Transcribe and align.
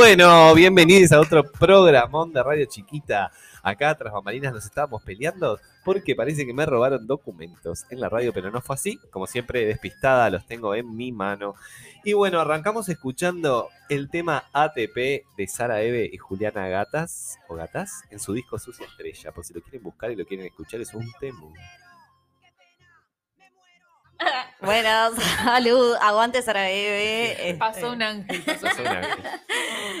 Bueno, 0.00 0.54
bienvenidos 0.54 1.12
a 1.12 1.20
otro 1.20 1.44
programón 1.44 2.32
de 2.32 2.42
Radio 2.42 2.64
Chiquita. 2.64 3.30
Acá 3.62 3.94
tras 3.94 4.14
bambalinas 4.14 4.54
nos 4.54 4.64
estábamos 4.64 5.02
peleando 5.02 5.60
porque 5.84 6.16
parece 6.16 6.46
que 6.46 6.54
me 6.54 6.64
robaron 6.64 7.06
documentos 7.06 7.84
en 7.90 8.00
la 8.00 8.08
radio, 8.08 8.32
pero 8.32 8.50
no 8.50 8.62
fue 8.62 8.76
así. 8.76 8.98
Como 9.10 9.26
siempre, 9.26 9.66
despistada, 9.66 10.30
los 10.30 10.46
tengo 10.46 10.74
en 10.74 10.96
mi 10.96 11.12
mano. 11.12 11.54
Y 12.02 12.14
bueno, 12.14 12.40
arrancamos 12.40 12.88
escuchando 12.88 13.68
el 13.90 14.08
tema 14.08 14.44
ATP 14.54 14.96
de 15.36 15.46
Sara 15.46 15.82
Eve 15.82 16.08
y 16.10 16.16
Juliana 16.16 16.66
Gatas, 16.68 17.38
o 17.46 17.54
Gatas, 17.54 18.02
en 18.08 18.20
su 18.20 18.32
disco 18.32 18.58
Sucia 18.58 18.86
Estrella. 18.86 19.32
Por 19.32 19.44
si 19.44 19.52
lo 19.52 19.60
quieren 19.60 19.82
buscar 19.82 20.10
y 20.10 20.16
lo 20.16 20.24
quieren 20.24 20.46
escuchar, 20.46 20.80
es 20.80 20.94
un 20.94 21.12
tema. 21.20 21.40
Bueno, 24.60 25.10
salud, 25.42 25.94
aguante 26.00 26.42
Sarajevo. 26.42 26.94
este. 27.40 27.54
Pasó 27.54 27.92
un 27.92 28.02
ángel. 28.02 28.42
pasó 28.42 28.82
un 28.82 28.86
ángel. 28.86 29.24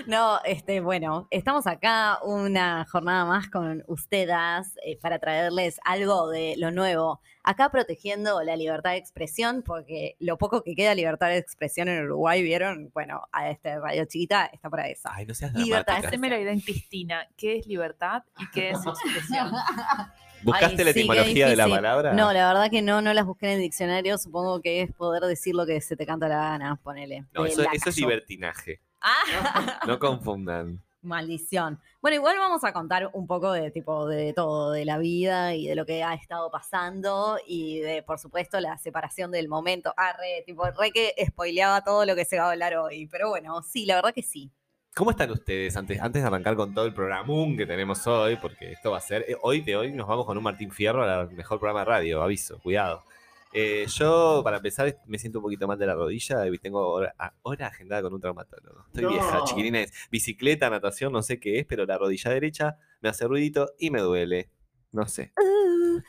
No, 0.06 0.38
este, 0.44 0.80
bueno, 0.80 1.28
estamos 1.30 1.66
acá 1.66 2.18
una 2.22 2.86
jornada 2.90 3.24
más 3.24 3.48
con 3.48 3.82
ustedes 3.86 4.76
eh, 4.84 4.98
para 5.00 5.18
traerles 5.18 5.78
algo 5.84 6.28
de 6.28 6.54
lo 6.58 6.70
nuevo. 6.70 7.20
Acá 7.42 7.70
protegiendo 7.70 8.42
la 8.42 8.56
libertad 8.56 8.90
de 8.90 8.98
expresión, 8.98 9.62
porque 9.62 10.16
lo 10.18 10.36
poco 10.36 10.62
que 10.62 10.74
queda 10.74 10.94
libertad 10.94 11.28
de 11.28 11.38
expresión 11.38 11.88
en 11.88 12.04
Uruguay, 12.04 12.42
¿vieron? 12.42 12.90
Bueno, 12.92 13.22
a 13.32 13.50
este 13.50 13.78
radio 13.78 14.04
chiquita 14.04 14.46
está 14.52 14.68
para 14.68 14.88
eso. 14.88 15.08
Ay, 15.10 15.26
no 15.26 15.34
seas 15.34 15.54
Libertad, 15.54 15.84
dramática. 15.84 16.08
Haceme 16.08 16.28
la 16.28 16.38
idea 16.38 16.52
en 16.52 16.60
Cristina. 16.60 17.26
¿Qué 17.36 17.56
es 17.56 17.66
libertad 17.66 18.22
y 18.38 18.50
qué 18.50 18.70
es 18.70 18.78
expresión? 18.86 19.50
¿Buscaste 20.42 20.82
Ay, 20.82 20.84
la 20.84 20.92
sí, 20.92 21.00
etimología 21.00 21.48
de 21.48 21.56
la 21.56 21.68
palabra? 21.68 22.12
No, 22.12 22.32
la 22.32 22.48
verdad 22.48 22.70
que 22.70 22.82
no, 22.82 23.02
no 23.02 23.12
las 23.12 23.26
busqué 23.26 23.46
en 23.46 23.52
el 23.52 23.60
diccionario. 23.60 24.18
Supongo 24.18 24.60
que 24.60 24.82
es 24.82 24.92
poder 24.92 25.22
decir 25.24 25.54
lo 25.54 25.66
que 25.66 25.80
se 25.80 25.96
te 25.96 26.06
canta 26.06 26.28
la 26.28 26.36
gana, 26.36 26.76
ponele. 26.76 27.26
No, 27.32 27.44
eso, 27.44 27.62
es 27.70 27.96
libertinaje. 27.96 28.80
Ah, 29.00 29.80
No 29.86 29.98
confundan. 29.98 30.82
maldición. 31.02 31.80
Bueno, 32.00 32.16
igual 32.16 32.36
vamos 32.38 32.64
a 32.64 32.72
contar 32.72 33.10
un 33.12 33.26
poco 33.26 33.52
de 33.52 33.70
tipo 33.70 34.06
de 34.06 34.32
todo, 34.32 34.72
de 34.72 34.84
la 34.84 34.98
vida 34.98 35.54
y 35.54 35.66
de 35.66 35.74
lo 35.74 35.86
que 35.86 36.02
ha 36.02 36.14
estado 36.14 36.50
pasando 36.50 37.38
y 37.46 37.80
de, 37.80 38.02
por 38.02 38.18
supuesto, 38.18 38.60
la 38.60 38.76
separación 38.78 39.30
del 39.30 39.48
momento. 39.48 39.92
Ah, 39.96 40.14
re, 40.18 40.42
tipo, 40.44 40.64
re 40.66 40.90
que 40.90 41.14
spoileaba 41.26 41.82
todo 41.82 42.04
lo 42.04 42.14
que 42.14 42.24
se 42.24 42.38
va 42.38 42.46
a 42.48 42.50
hablar 42.52 42.76
hoy. 42.76 43.06
Pero 43.06 43.30
bueno, 43.30 43.62
sí, 43.62 43.86
la 43.86 43.96
verdad 43.96 44.14
que 44.14 44.22
sí. 44.22 44.50
¿Cómo 44.94 45.12
están 45.12 45.30
ustedes 45.30 45.76
antes, 45.76 46.00
antes 46.00 46.20
de 46.22 46.26
arrancar 46.28 46.56
con 46.56 46.74
todo 46.74 46.84
el 46.84 46.92
programón 46.92 47.56
que 47.56 47.64
tenemos 47.64 48.06
hoy? 48.06 48.36
Porque 48.36 48.72
esto 48.72 48.90
va 48.90 48.98
a 48.98 49.00
ser. 49.00 49.24
eh, 49.28 49.36
Hoy 49.42 49.60
de 49.60 49.76
hoy 49.76 49.92
nos 49.92 50.06
vamos 50.06 50.26
con 50.26 50.36
un 50.36 50.42
Martín 50.44 50.70
Fierro 50.72 51.04
al 51.04 51.30
mejor 51.32 51.58
programa 51.58 51.80
de 51.80 51.84
radio, 51.86 52.22
aviso, 52.22 52.58
cuidado. 52.60 53.04
Eh, 53.52 53.86
yo, 53.88 54.42
para 54.44 54.58
empezar, 54.58 54.96
me 55.06 55.18
siento 55.18 55.38
un 55.38 55.44
poquito 55.44 55.66
mal 55.66 55.78
de 55.78 55.86
la 55.86 55.94
rodilla 55.94 56.46
y 56.46 56.58
tengo 56.58 56.86
hora, 56.88 57.14
a- 57.18 57.32
hora 57.42 57.68
agendada 57.68 58.02
con 58.02 58.14
un 58.14 58.20
traumatólogo. 58.20 58.84
Estoy 58.86 59.04
No. 59.04 59.10
vieja, 59.10 59.44
chiquilines. 59.44 59.92
Bicicleta, 60.10 60.68
natación, 60.70 61.12
no 61.12 61.22
sé 61.22 61.40
qué 61.40 61.60
es, 61.60 61.66
pero 61.66 61.84
la 61.86 61.96
rodilla 61.98 62.30
derecha 62.32 62.76
me 63.00 63.08
hace 63.08 63.26
ruidito 63.26 63.70
y 63.78 63.90
me 63.90 64.00
duele. 64.00 64.50
No 64.92 65.06
sé. 65.06 65.32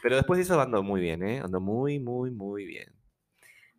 Pero 0.04 0.16
después 0.16 0.38
de 0.38 0.44
eso 0.44 0.60
ando 0.60 0.84
muy 0.84 1.02
bien, 1.02 1.24
¿eh? 1.24 1.40
Ando 1.40 1.60
muy, 1.62 2.00
muy, 2.00 2.32
muy 2.32 2.66
bien. 2.66 2.94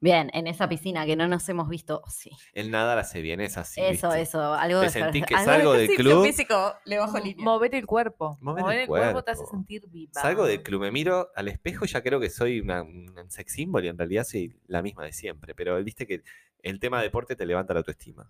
Bien, 0.02 0.30
en 0.34 0.48
esa 0.48 0.68
piscina 0.68 1.06
que 1.06 1.14
no 1.14 1.28
nos 1.28 1.48
hemos 1.48 1.68
visto, 1.68 2.02
sí. 2.08 2.30
El 2.54 2.72
nadar 2.72 2.98
hace 2.98 3.22
bien, 3.22 3.40
es 3.40 3.56
así. 3.56 3.80
eso, 3.80 4.08
¿viste? 4.08 4.22
eso, 4.22 4.52
algo 4.52 4.80
¿Te 4.80 4.86
de 4.86 4.90
sentís 4.90 5.24
que 5.24 5.34
algo 5.36 5.44
salgo 5.52 5.72
de 5.74 5.86
del 5.86 5.96
club? 5.96 6.26
físico 6.26 6.74
le 6.84 6.98
bajo 6.98 7.20
línea. 7.20 7.44
Mover 7.44 7.72
el 7.76 7.86
cuerpo. 7.86 8.36
Mover 8.40 8.62
Mover, 8.64 8.76
el 8.78 8.82
el 8.82 8.88
cuerpo. 8.88 9.22
te 9.22 9.30
hace 9.30 9.46
sentir 9.46 9.82
viva. 9.88 10.20
Salgo 10.20 10.44
del 10.44 10.60
club, 10.64 10.80
me 10.80 10.90
miro 10.90 11.30
al 11.36 11.46
espejo 11.46 11.84
y 11.84 11.88
ya 11.88 12.02
creo 12.02 12.18
que 12.18 12.30
soy 12.30 12.58
una, 12.58 12.82
un 12.82 13.30
sex 13.30 13.52
symbol 13.52 13.84
y 13.84 13.88
en 13.88 13.96
realidad 13.96 14.24
soy 14.24 14.56
la 14.66 14.82
misma 14.82 15.04
de 15.04 15.12
siempre. 15.12 15.54
Pero 15.54 15.80
viste 15.84 16.04
que 16.04 16.24
el 16.64 16.80
tema 16.80 17.00
deporte 17.00 17.36
te 17.36 17.46
levanta 17.46 17.72
la 17.72 17.78
autoestima. 17.78 18.28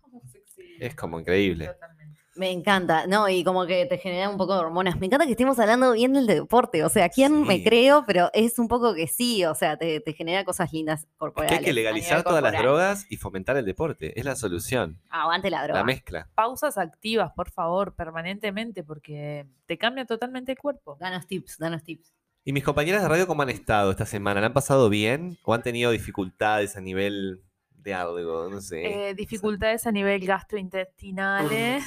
Es 0.78 0.94
como 0.94 1.18
increíble. 1.20 1.68
Totalmente. 1.68 2.01
Me 2.34 2.50
encanta, 2.50 3.06
no, 3.06 3.28
y 3.28 3.44
como 3.44 3.66
que 3.66 3.84
te 3.84 3.98
genera 3.98 4.30
un 4.30 4.38
poco 4.38 4.54
de 4.54 4.60
hormonas. 4.60 4.98
Me 4.98 5.04
encanta 5.04 5.26
que 5.26 5.32
estemos 5.32 5.58
hablando 5.58 5.92
bien 5.92 6.14
del 6.14 6.26
deporte, 6.26 6.82
o 6.82 6.88
sea, 6.88 7.10
¿quién 7.10 7.42
me 7.42 7.56
Sí. 7.58 7.64
creo? 7.64 8.04
Pero 8.06 8.30
es 8.32 8.58
un 8.58 8.68
poco 8.68 8.94
que 8.94 9.06
sí, 9.06 9.44
o 9.44 9.54
sea, 9.54 9.76
te, 9.76 10.00
te 10.00 10.14
genera 10.14 10.42
cosas 10.44 10.72
lindas 10.72 11.00
Es 11.02 11.08
corporales. 11.18 11.50
que 11.52 11.58
hay 11.58 11.64
que 11.64 11.72
legalizar 11.74 12.22
todas 12.22 12.42
las 12.42 12.52
drogas 12.56 13.06
y 13.10 13.18
fomentar 13.18 13.58
el 13.58 13.66
deporte. 13.66 14.18
Es 14.18 14.24
la 14.24 14.34
solución. 14.34 14.98
Aguante 15.10 15.50
la 15.50 15.62
droga. 15.64 15.80
La 15.80 15.84
mezcla. 15.84 16.30
Pausas 16.34 16.78
activas, 16.78 17.32
por 17.36 17.50
favor, 17.50 17.94
permanentemente, 17.94 18.82
porque 18.82 19.46
te 19.66 19.76
cambia 19.76 20.06
totalmente 20.06 20.52
el 20.52 20.58
cuerpo. 20.58 20.96
Danos 20.98 21.26
tips, 21.26 21.58
danos 21.58 21.82
tips. 21.84 22.14
¿Y 22.44 22.52
mis 22.54 22.64
compañeras 22.64 23.02
de 23.02 23.08
radio 23.08 23.26
cómo 23.26 23.42
han 23.42 23.50
estado 23.50 23.90
esta 23.90 24.06
semana? 24.06 24.40
¿La 24.40 24.46
han 24.46 24.52
pasado 24.54 24.88
bien 24.88 25.36
o 25.44 25.52
han 25.54 25.62
tenido 25.62 25.90
dificultades 25.90 26.76
a 26.76 26.80
nivel 26.80 27.42
de 27.82 27.94
algo? 27.94 28.48
No 28.48 28.60
sé. 28.60 29.10
Eh, 29.10 29.14
dificultades 29.14 29.86
a 29.86 29.92
nivel 29.92 30.24
gastrointestinales. 30.24 31.84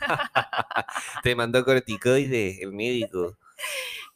Te 1.22 1.34
mandó 1.34 1.64
corticoide 1.64 2.62
el 2.62 2.72
médico. 2.72 3.36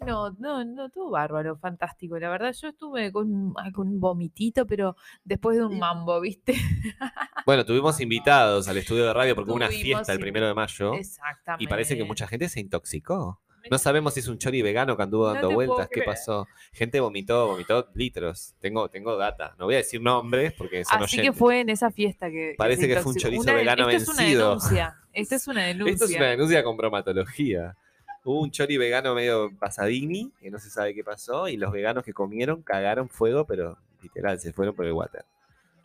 No, 0.00 0.30
no, 0.38 0.64
no, 0.64 0.86
estuvo 0.86 1.10
bárbaro, 1.10 1.56
fantástico. 1.56 2.18
La 2.20 2.28
verdad, 2.28 2.52
yo 2.52 2.68
estuve 2.68 3.10
con, 3.10 3.52
con 3.74 3.88
un 3.88 3.98
vomitito, 3.98 4.64
pero 4.64 4.94
después 5.24 5.56
de 5.56 5.64
un 5.64 5.78
mambo, 5.78 6.20
¿viste? 6.20 6.54
Bueno, 7.46 7.64
tuvimos 7.64 7.98
invitados 8.00 8.68
al 8.68 8.76
estudio 8.76 9.06
de 9.06 9.14
radio 9.14 9.34
porque 9.34 9.50
hubo 9.50 9.56
una 9.56 9.68
fiesta 9.68 10.12
el 10.12 10.20
primero 10.20 10.46
de 10.46 10.54
mayo. 10.54 10.92
Exactamente. 10.92 11.64
Y 11.64 11.66
parece 11.66 11.96
que 11.96 12.04
mucha 12.04 12.26
gente 12.26 12.46
se 12.48 12.60
intoxicó. 12.60 13.40
No 13.70 13.78
sabemos 13.78 14.14
si 14.14 14.20
es 14.20 14.28
un 14.28 14.38
chori 14.38 14.62
vegano 14.62 14.96
que 14.96 15.02
anduvo 15.02 15.26
dando 15.26 15.50
vueltas. 15.50 15.88
¿Qué 15.90 16.02
pasó? 16.02 16.46
Gente 16.72 17.00
vomitó, 17.00 17.46
vomitó 17.48 17.88
litros. 17.94 18.54
Tengo, 18.60 18.88
tengo 18.88 19.16
data. 19.16 19.54
No 19.58 19.66
voy 19.66 19.74
a 19.74 19.78
decir 19.78 20.00
nombres 20.00 20.52
porque 20.54 20.84
son 20.84 21.02
Así 21.02 21.16
que 21.16 21.22
oyentes. 21.22 21.38
fue 21.38 21.60
en 21.60 21.70
esa 21.70 21.90
fiesta 21.90 22.30
que. 22.30 22.54
Parece 22.56 22.88
que 22.88 22.96
fue 23.00 23.12
un 23.12 23.18
chorizo 23.18 23.42
Una 23.42 23.54
vegano 23.54 23.88
esto 23.90 24.12
vencido. 24.12 24.56
Es 24.56 24.64
una 24.64 24.78
denuncia. 24.78 24.96
Esta 25.12 25.34
es 25.36 25.48
una 25.48 25.64
denuncia. 25.64 25.92
Esto 25.92 26.04
es 26.04 26.16
una 26.16 26.26
denuncia 26.26 26.62
con 26.62 26.76
bromatología. 26.76 27.76
Hubo 28.24 28.42
un 28.42 28.50
chori 28.50 28.76
vegano 28.76 29.14
medio 29.14 29.50
pasadini, 29.58 30.32
que 30.40 30.50
no 30.50 30.58
se 30.58 30.70
sabe 30.70 30.94
qué 30.94 31.02
pasó, 31.02 31.48
y 31.48 31.56
los 31.56 31.72
veganos 31.72 32.04
que 32.04 32.12
comieron 32.12 32.62
cagaron 32.62 33.08
fuego, 33.08 33.46
pero 33.46 33.78
literal, 34.02 34.38
se 34.38 34.52
fueron 34.52 34.74
por 34.74 34.86
el 34.86 34.92
water. 34.92 35.24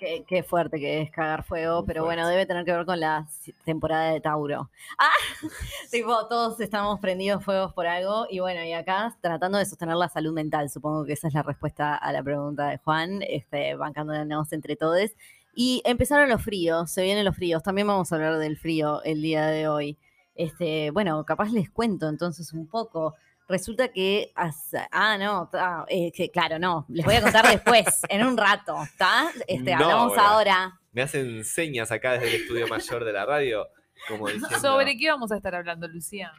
Qué, 0.04 0.26
qué 0.28 0.44
fuerte 0.44 0.82
que 0.82 1.02
es 1.02 1.10
cagar 1.12 1.46
fuego, 1.46 1.78
Muy 1.78 1.88
pero 1.88 2.04
bueno, 2.04 2.28
debe 2.28 2.46
tener 2.46 2.66
que 2.66 2.74
ver 2.74 2.86
con 2.86 3.00
la 3.00 3.26
temporada 3.64 4.12
de 4.12 4.20
Tauro. 4.20 4.70
Ah, 5.00 5.10
tipo, 5.92 6.28
todos 6.28 6.60
estamos 6.60 7.00
prendidos 7.00 7.42
fuegos 7.42 7.72
por 7.72 7.88
algo 7.88 8.28
y 8.30 8.40
bueno, 8.40 8.62
y 8.66 8.74
acá 8.74 9.16
tratando 9.22 9.58
de 9.58 9.66
sostener 9.66 9.96
la 9.96 10.10
salud 10.10 10.34
mental, 10.34 10.70
supongo 10.70 11.06
que 11.06 11.14
esa 11.14 11.30
es 11.30 11.34
la 11.34 11.42
respuesta 11.42 11.96
a 11.96 12.12
la 12.12 12.22
pregunta 12.22 12.68
de 12.68 12.80
Juan, 12.80 13.22
este, 13.22 13.76
bancándonos 13.76 14.52
entre 14.52 14.76
todos. 14.76 15.12
Y 15.56 15.82
empezaron 15.86 16.30
los 16.30 16.44
fríos, 16.44 16.92
se 16.92 17.04
vienen 17.04 17.24
los 17.24 17.38
fríos, 17.38 17.64
también 17.64 17.88
vamos 17.88 18.12
a 18.12 18.16
hablar 18.16 18.40
del 18.40 18.58
frío 18.58 19.02
el 19.04 19.22
día 19.22 19.48
de 19.48 19.70
hoy. 19.70 19.98
Este, 20.36 20.92
bueno, 20.92 21.24
capaz 21.24 21.50
les 21.54 21.70
cuento 21.70 22.10
entonces 22.10 22.52
un 22.52 22.68
poco. 22.68 23.16
Resulta 23.50 23.90
que, 23.90 24.32
ah, 24.36 25.18
no, 25.20 25.50
ta, 25.52 25.86
eh, 25.90 26.12
que 26.12 26.30
claro, 26.32 26.58
no, 26.60 26.86
les 26.90 27.06
voy 27.06 27.16
a 27.16 27.22
contar 27.22 27.48
después, 27.48 27.86
en 28.10 28.26
un 28.26 28.38
rato, 28.38 28.82
¿está? 28.84 29.30
Este, 29.48 29.72
No, 29.76 29.84
hablamos 29.84 30.08
bueno. 30.10 30.24
ahora. 30.24 30.80
Me 30.92 31.02
hacen 31.02 31.44
señas 31.44 31.92
acá 31.92 32.14
desde 32.14 32.30
el 32.30 32.42
estudio 32.42 32.68
mayor 32.68 33.04
de 33.04 33.12
la 33.14 33.26
radio, 33.26 33.68
como 34.08 34.28
diciendo... 34.30 34.60
¿Sobre 34.60 34.98
qué 34.98 35.10
vamos 35.10 35.32
a 35.32 35.36
estar 35.38 35.54
hablando, 35.56 35.88
Lucía? 35.88 36.32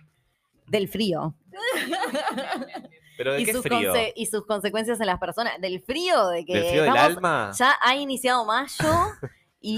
Del 0.66 0.88
frío. 0.88 1.34
¿Pero 3.16 3.34
de 3.34 3.42
Y 3.42 3.44
qué 3.44 3.52
sus, 3.52 3.62
frío? 3.62 3.92
conse- 3.92 4.12
y 4.16 4.26
sus 4.26 4.44
consecuencias 4.46 4.98
en 5.00 5.06
las 5.06 5.18
personas. 5.20 5.60
Del 5.60 5.82
frío, 5.82 6.28
de 6.28 6.44
que 6.44 6.54
¿Del 6.54 6.64
frío 6.68 6.82
del 6.84 6.96
alma? 6.96 7.52
ya 7.56 7.76
ha 7.80 7.94
iniciado 7.96 8.44
mayo 8.44 8.92
y... 9.66 9.76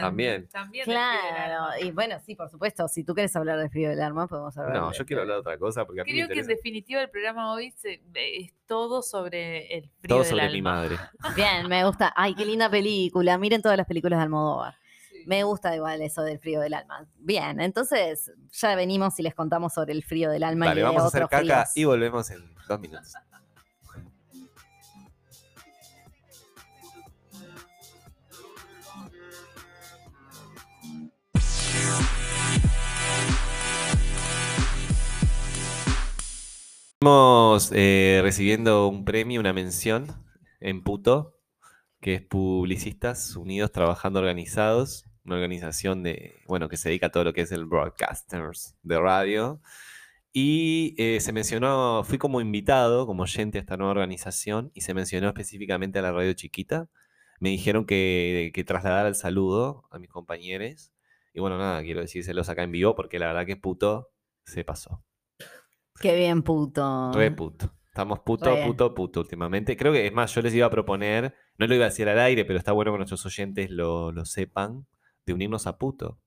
También. 0.00 0.48
También. 0.48 0.84
Claro, 0.84 1.64
alma. 1.64 1.80
y 1.80 1.90
bueno, 1.90 2.16
sí, 2.24 2.34
por 2.36 2.48
supuesto, 2.48 2.86
si 2.88 3.02
tú 3.04 3.14
quieres 3.14 3.34
hablar 3.34 3.58
del 3.58 3.68
frío 3.70 3.88
del 3.90 4.00
alma, 4.00 4.28
podemos 4.28 4.56
hablar. 4.56 4.76
No, 4.76 4.90
de- 4.90 4.96
yo 4.98 5.04
quiero 5.04 5.22
hablar 5.22 5.36
de 5.36 5.40
otra 5.40 5.58
cosa 5.58 5.84
porque 5.84 6.02
a 6.02 6.04
mí 6.04 6.12
me 6.12 6.16
Creo 6.18 6.28
que 6.28 6.40
en 6.40 6.46
definitiva 6.46 7.02
el 7.02 7.10
programa 7.10 7.52
hoy 7.52 7.70
se- 7.72 8.00
es 8.14 8.52
todo 8.66 9.02
sobre 9.02 9.76
el 9.76 9.90
frío 10.00 10.08
todo 10.08 10.18
del 10.20 10.28
sobre 10.28 10.48
mi 10.50 10.58
alma. 10.58 10.74
madre. 10.74 10.96
Bien, 11.36 11.68
me 11.68 11.84
gusta. 11.84 12.12
Ay, 12.16 12.34
qué 12.34 12.44
linda 12.46 12.70
película. 12.70 13.36
Miren 13.38 13.60
todas 13.60 13.76
las 13.76 13.86
películas 13.86 14.18
de 14.18 14.22
Almodóvar. 14.24 14.74
Sí. 15.10 15.24
Me 15.26 15.42
gusta 15.42 15.74
igual 15.74 16.00
eso 16.02 16.22
del 16.22 16.38
frío 16.38 16.60
del 16.60 16.74
alma. 16.74 17.06
Bien, 17.16 17.60
entonces 17.60 18.30
ya 18.52 18.74
venimos 18.76 19.18
y 19.18 19.22
les 19.22 19.34
contamos 19.34 19.72
sobre 19.74 19.92
el 19.92 20.04
frío 20.04 20.30
del 20.30 20.44
alma 20.44 20.66
Dale, 20.66 20.80
y 20.80 20.82
de 20.82 20.88
vamos 20.88 21.02
a 21.02 21.06
hacer 21.06 21.24
otros 21.24 21.40
caca 21.40 21.64
fríos. 21.66 21.76
y 21.76 21.84
volvemos 21.84 22.30
en 22.30 22.54
dos 22.68 22.80
minutos. 22.80 23.14
Estamos 37.04 37.70
eh, 37.74 38.20
recibiendo 38.22 38.88
un 38.88 39.04
premio, 39.04 39.38
una 39.38 39.52
mención 39.52 40.06
en 40.58 40.82
Puto, 40.82 41.38
que 42.00 42.14
es 42.14 42.22
Publicistas 42.22 43.36
Unidos 43.36 43.72
Trabajando 43.72 44.20
Organizados, 44.20 45.04
una 45.22 45.34
organización 45.34 46.02
de, 46.02 46.40
bueno, 46.46 46.70
que 46.70 46.78
se 46.78 46.88
dedica 46.88 47.08
a 47.08 47.10
todo 47.10 47.24
lo 47.24 47.34
que 47.34 47.42
es 47.42 47.52
el 47.52 47.66
broadcasters 47.66 48.78
de 48.82 48.98
radio. 48.98 49.60
Y 50.32 50.94
eh, 50.96 51.20
se 51.20 51.34
mencionó, 51.34 52.04
fui 52.04 52.16
como 52.16 52.40
invitado, 52.40 53.06
como 53.06 53.24
oyente 53.24 53.58
a 53.58 53.60
esta 53.60 53.76
nueva 53.76 53.90
organización, 53.90 54.70
y 54.72 54.80
se 54.80 54.94
mencionó 54.94 55.28
específicamente 55.28 55.98
a 55.98 56.02
la 56.02 56.12
radio 56.12 56.32
chiquita. 56.32 56.88
Me 57.38 57.50
dijeron 57.50 57.84
que, 57.84 58.50
que 58.54 58.64
trasladara 58.64 59.08
el 59.08 59.14
saludo 59.14 59.84
a 59.90 59.98
mis 59.98 60.08
compañeros. 60.08 60.90
Y 61.34 61.40
bueno, 61.40 61.58
nada, 61.58 61.82
quiero 61.82 62.00
decírselos 62.00 62.48
acá 62.48 62.62
en 62.62 62.72
vivo 62.72 62.94
porque 62.94 63.18
la 63.18 63.26
verdad 63.26 63.44
que 63.44 63.56
puto 63.56 64.10
se 64.46 64.64
pasó. 64.64 65.04
Qué 66.00 66.14
bien, 66.16 66.42
puto. 66.42 67.12
Re 67.12 67.30
puto. 67.30 67.70
Estamos 67.86 68.20
puto, 68.20 68.52
Re. 68.54 68.64
puto, 68.66 68.92
puto 68.94 69.20
últimamente. 69.20 69.76
Creo 69.76 69.92
que, 69.92 70.06
es 70.06 70.12
más, 70.12 70.34
yo 70.34 70.42
les 70.42 70.52
iba 70.54 70.66
a 70.66 70.70
proponer, 70.70 71.34
no 71.58 71.66
lo 71.66 71.74
iba 71.74 71.84
a 71.84 71.88
decir 71.90 72.08
al 72.08 72.18
aire, 72.18 72.44
pero 72.44 72.58
está 72.58 72.72
bueno 72.72 72.90
que 72.92 72.98
nuestros 72.98 73.24
oyentes 73.24 73.70
lo, 73.70 74.10
lo 74.10 74.24
sepan, 74.24 74.86
de 75.24 75.32
unirnos 75.32 75.66
a 75.68 75.78
puto. 75.78 76.18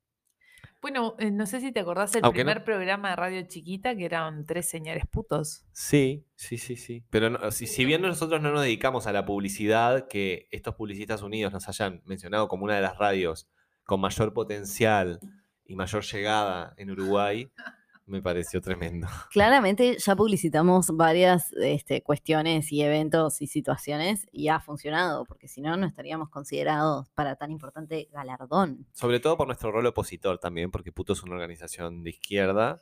Bueno, 0.81 1.15
eh, 1.19 1.31
no 1.31 1.45
sé 1.45 1.59
si 1.59 1.71
te 1.73 1.81
acordás 1.81 2.13
del 2.13 2.23
Aunque 2.23 2.43
no- 2.45 2.51
primer 2.51 2.63
programa 2.63 3.09
de 3.09 3.15
radio 3.17 3.41
chiquita 3.47 3.95
que 3.97 4.05
eran 4.05 4.45
tres 4.45 4.69
señores 4.69 5.05
putos. 5.11 5.65
Sí, 5.73 6.25
sí, 6.35 6.57
sí, 6.57 6.77
sí. 6.77 7.03
Pero 7.09 7.29
no- 7.31 7.51
si, 7.51 7.67
si 7.67 7.83
bien 7.83 8.01
nosotros 8.01 8.41
no 8.41 8.51
nos 8.51 8.61
dedicamos 8.61 9.05
a 9.07 9.11
la 9.11 9.25
publicidad, 9.25 10.07
que 10.07 10.47
estos 10.51 10.75
publicistas 10.75 11.21
unidos 11.21 11.51
nos 11.51 11.67
hayan 11.67 12.01
mencionado 12.05 12.47
como 12.47 12.63
una 12.63 12.75
de 12.75 12.81
las 12.81 12.97
radios 12.97 13.49
con 13.83 13.99
mayor 13.99 14.33
potencial 14.33 15.19
y 15.65 15.75
mayor 15.75 16.03
llegada 16.05 16.73
en 16.77 16.91
Uruguay, 16.91 17.51
me 18.07 18.21
pareció 18.21 18.61
tremendo. 18.61 19.07
Claramente 19.31 19.97
ya 19.99 20.15
publicitamos 20.15 20.87
varias 20.95 21.51
este, 21.53 22.01
cuestiones 22.01 22.71
y 22.71 22.81
eventos 22.81 23.41
y 23.41 23.47
situaciones 23.47 24.25
y 24.31 24.47
ha 24.47 24.59
funcionado, 24.59 25.25
porque 25.25 25.47
si 25.47 25.61
no, 25.61 25.77
no 25.77 25.85
estaríamos 25.85 26.29
considerados 26.29 27.09
para 27.09 27.35
tan 27.35 27.51
importante 27.51 28.07
galardón. 28.11 28.87
Sobre 28.93 29.19
todo 29.19 29.37
por 29.37 29.47
nuestro 29.47 29.71
rol 29.71 29.85
opositor 29.85 30.39
también, 30.39 30.71
porque 30.71 30.91
Puto 30.91 31.13
es 31.13 31.23
una 31.23 31.35
organización 31.35 32.03
de 32.03 32.09
izquierda 32.11 32.81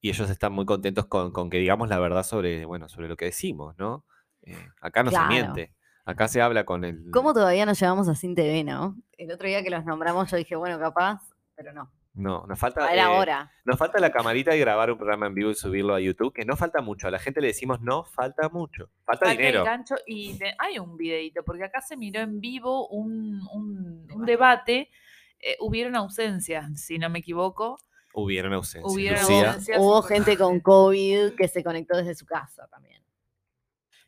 y 0.00 0.10
ellos 0.10 0.28
están 0.28 0.52
muy 0.52 0.66
contentos 0.66 1.06
con, 1.06 1.30
con 1.32 1.48
que 1.48 1.58
digamos 1.58 1.88
la 1.88 1.98
verdad 1.98 2.22
sobre, 2.24 2.64
bueno, 2.64 2.88
sobre 2.88 3.08
lo 3.08 3.16
que 3.16 3.24
decimos, 3.26 3.76
¿no? 3.78 4.04
Eh, 4.42 4.56
acá 4.80 5.02
no 5.02 5.10
Claro. 5.10 5.26
se 5.26 5.32
miente. 5.32 5.72
Acá 6.04 6.28
se 6.28 6.40
habla 6.40 6.64
con 6.64 6.84
el. 6.84 7.10
¿Cómo 7.12 7.34
todavía 7.34 7.66
nos 7.66 7.80
llevamos 7.80 8.06
a 8.08 8.14
Sin 8.14 8.36
TV, 8.36 8.62
no? 8.62 8.96
El 9.18 9.32
otro 9.32 9.48
día 9.48 9.62
que 9.64 9.70
los 9.70 9.84
nombramos 9.84 10.30
yo 10.30 10.36
dije, 10.36 10.54
bueno, 10.54 10.78
capaz, 10.78 11.20
pero 11.56 11.72
no. 11.72 11.90
No, 12.16 12.46
nos 12.46 12.58
falta. 12.58 12.90
Era 12.92 13.04
eh, 13.04 13.18
hora. 13.18 13.52
Nos 13.64 13.78
falta 13.78 13.98
la 14.00 14.10
camarita 14.10 14.56
y 14.56 14.58
grabar 14.60 14.90
un 14.90 14.96
programa 14.96 15.26
en 15.26 15.34
vivo 15.34 15.50
y 15.50 15.54
subirlo 15.54 15.94
a 15.94 16.00
YouTube, 16.00 16.32
que 16.32 16.44
no 16.46 16.56
falta 16.56 16.80
mucho. 16.80 17.06
A 17.06 17.10
la 17.10 17.18
gente 17.18 17.40
le 17.42 17.48
decimos 17.48 17.80
no 17.82 18.04
falta 18.04 18.48
mucho. 18.48 18.88
Falta 19.04 19.26
Falta 19.26 19.30
el 19.32 19.36
dinero. 19.36 19.64
gancho 19.64 19.96
y 20.06 20.36
de- 20.38 20.54
hay 20.58 20.78
un 20.78 20.96
videito, 20.96 21.42
porque 21.44 21.64
acá 21.64 21.82
se 21.82 21.96
miró 21.96 22.20
en 22.20 22.40
vivo 22.40 22.88
un, 22.88 23.40
un- 23.52 24.08
un 24.12 24.24
debate. 24.26 24.90
eh, 25.38 25.56
hubieron 25.60 25.94
ausencias, 25.96 26.80
si 26.80 26.98
no 26.98 27.10
me 27.10 27.18
equivoco. 27.18 27.78
Hubieron 28.14 28.54
ausencias. 28.54 28.90
Hubieron 28.90 29.20
ausencias. 29.20 29.78
Hubo 29.78 30.00
gente 30.00 30.38
con 30.38 30.60
COVID 30.60 31.34
que 31.36 31.46
se 31.48 31.62
conectó 31.62 31.98
desde 31.98 32.14
su 32.14 32.24
casa 32.24 32.66
también. 32.68 33.02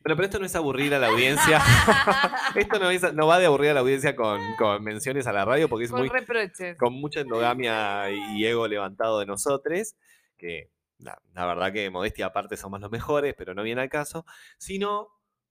Bueno, 0.01 0.15
pero 0.15 0.23
esto 0.25 0.39
no 0.39 0.45
es 0.45 0.55
aburrir 0.55 0.93
a 0.95 0.99
la 0.99 1.07
audiencia. 1.07 1.61
esto 2.55 2.79
no, 2.79 2.89
es- 2.89 3.13
no 3.13 3.27
va 3.27 3.37
de 3.39 3.45
aburrir 3.47 3.71
a 3.71 3.73
la 3.73 3.79
audiencia 3.81 4.15
con, 4.15 4.39
con 4.57 4.81
menciones 4.83 5.27
a 5.27 5.33
la 5.33 5.43
radio, 5.45 5.67
porque 5.67 5.85
es 5.85 5.91
Con 5.91 5.99
muy 6.01 6.09
reproches. 6.09 6.77
con 6.77 6.93
mucha 6.93 7.19
endogamia 7.19 8.09
y 8.09 8.45
ego 8.45 8.67
levantado 8.67 9.19
de 9.19 9.25
nosotros, 9.25 9.95
que 10.37 10.71
la, 10.99 11.21
la 11.33 11.45
verdad 11.45 11.73
que 11.73 11.89
modestia 11.89 12.27
aparte 12.27 12.55
somos 12.57 12.79
los 12.79 12.89
mejores, 12.91 13.35
pero 13.37 13.53
no 13.53 13.61
viene 13.63 13.81
al 13.81 13.89
caso, 13.89 14.25
sino 14.57 15.09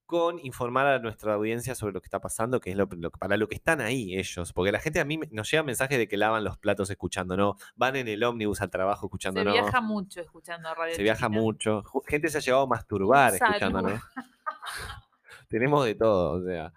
con 0.08 0.38
informar 0.42 0.86
a 0.86 0.98
nuestra 1.00 1.34
audiencia 1.34 1.74
sobre 1.74 1.92
lo 1.92 2.00
que 2.00 2.06
está 2.06 2.18
pasando, 2.18 2.60
que 2.60 2.70
es 2.70 2.76
lo, 2.78 2.88
lo- 2.90 3.10
para 3.10 3.36
lo 3.36 3.46
que 3.46 3.56
están 3.56 3.82
ahí 3.82 4.16
ellos. 4.16 4.54
Porque 4.54 4.72
la 4.72 4.80
gente 4.80 5.00
a 5.00 5.04
mí 5.04 5.20
nos 5.32 5.50
llega 5.50 5.62
mensajes 5.62 5.98
de 5.98 6.08
que 6.08 6.16
lavan 6.16 6.44
los 6.44 6.56
platos 6.56 6.88
escuchando, 6.88 7.36
¿no? 7.36 7.56
Van 7.76 7.94
en 7.94 8.08
el 8.08 8.24
ómnibus 8.24 8.62
al 8.62 8.70
trabajo 8.70 9.04
escuchando, 9.04 9.42
Se 9.44 9.50
viaja 9.50 9.82
mucho 9.82 10.22
escuchando 10.22 10.74
radio. 10.74 10.94
Se 10.94 11.02
viaja 11.02 11.28
mucho. 11.28 11.84
Gente 12.06 12.30
se 12.30 12.38
ha 12.38 12.40
llegado 12.40 12.62
a 12.62 12.66
masturbar 12.66 13.34
escuchándonos. 13.34 14.00
Tenemos 15.48 15.84
de 15.84 15.94
todo, 15.94 16.32
o 16.40 16.42
sea. 16.44 16.72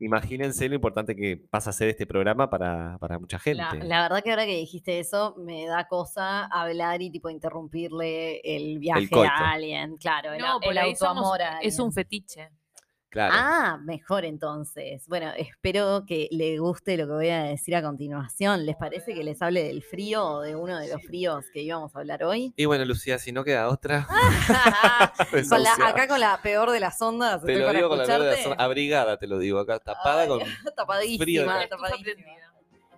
Imagínense 0.00 0.68
lo 0.68 0.74
importante 0.74 1.14
que 1.14 1.36
pasa 1.36 1.70
a 1.70 1.72
ser 1.72 1.88
este 1.88 2.04
programa 2.06 2.50
para, 2.50 2.98
para 2.98 3.18
mucha 3.18 3.38
gente. 3.38 3.62
La, 3.62 3.84
la 3.84 4.02
verdad 4.02 4.22
que 4.22 4.30
ahora 4.30 4.44
que 4.44 4.56
dijiste 4.56 4.98
eso, 4.98 5.36
me 5.38 5.66
da 5.66 5.86
cosa 5.86 6.44
hablar 6.46 7.00
y 7.00 7.10
tipo 7.10 7.30
interrumpirle 7.30 8.40
el 8.44 8.78
viaje 8.80 9.08
coito. 9.08 9.32
a 9.32 9.52
alguien. 9.52 9.96
Claro, 9.96 10.32
el, 10.32 10.40
No, 10.42 10.58
por 10.60 10.72
el 10.76 10.96
somos- 10.96 11.02
autoamor 11.24 11.40
es 11.62 11.78
un 11.78 11.92
fetiche. 11.92 12.50
Claro. 13.14 13.32
Ah, 13.36 13.78
mejor 13.84 14.24
entonces. 14.24 15.06
Bueno, 15.06 15.30
espero 15.36 16.04
que 16.04 16.26
le 16.32 16.58
guste 16.58 16.96
lo 16.96 17.06
que 17.06 17.12
voy 17.12 17.28
a 17.28 17.44
decir 17.44 17.76
a 17.76 17.80
continuación. 17.82 18.66
¿Les 18.66 18.74
parece 18.74 19.14
que 19.14 19.22
les 19.22 19.40
hable 19.40 19.62
del 19.62 19.84
frío 19.84 20.24
o 20.26 20.40
de 20.40 20.56
uno 20.56 20.76
de 20.80 20.88
los 20.88 21.00
fríos 21.00 21.44
que 21.52 21.62
íbamos 21.62 21.94
a 21.94 22.00
hablar 22.00 22.24
hoy? 22.24 22.52
Y 22.56 22.64
bueno, 22.64 22.84
Lucía, 22.84 23.20
si 23.20 23.30
no 23.30 23.44
queda 23.44 23.68
otra. 23.68 24.08
Con 25.30 25.32
la- 25.32 25.38
desahuciada. 25.38 25.88
acá 25.90 26.08
con 26.08 26.18
la 26.18 26.42
peor 26.42 26.72
de 26.72 26.80
las 26.80 27.00
ondas. 27.00 27.40
te 27.44 27.52
estoy 27.52 27.64
lo 27.64 27.72
digo 27.72 27.88
con 27.88 27.98
la 27.98 28.04
verdad, 28.04 28.32
escucharte. 28.32 28.42
son- 28.56 28.60
abrigada, 28.60 29.16
te 29.16 29.28
lo 29.28 29.38
digo 29.38 29.60
acá, 29.60 29.78
tapada 29.78 30.22
Ay, 30.22 30.28
con. 30.28 30.40
tapadísima, 30.76 31.24
frío 31.24 31.42
de- 31.42 31.66
tapadísima. 31.68 32.14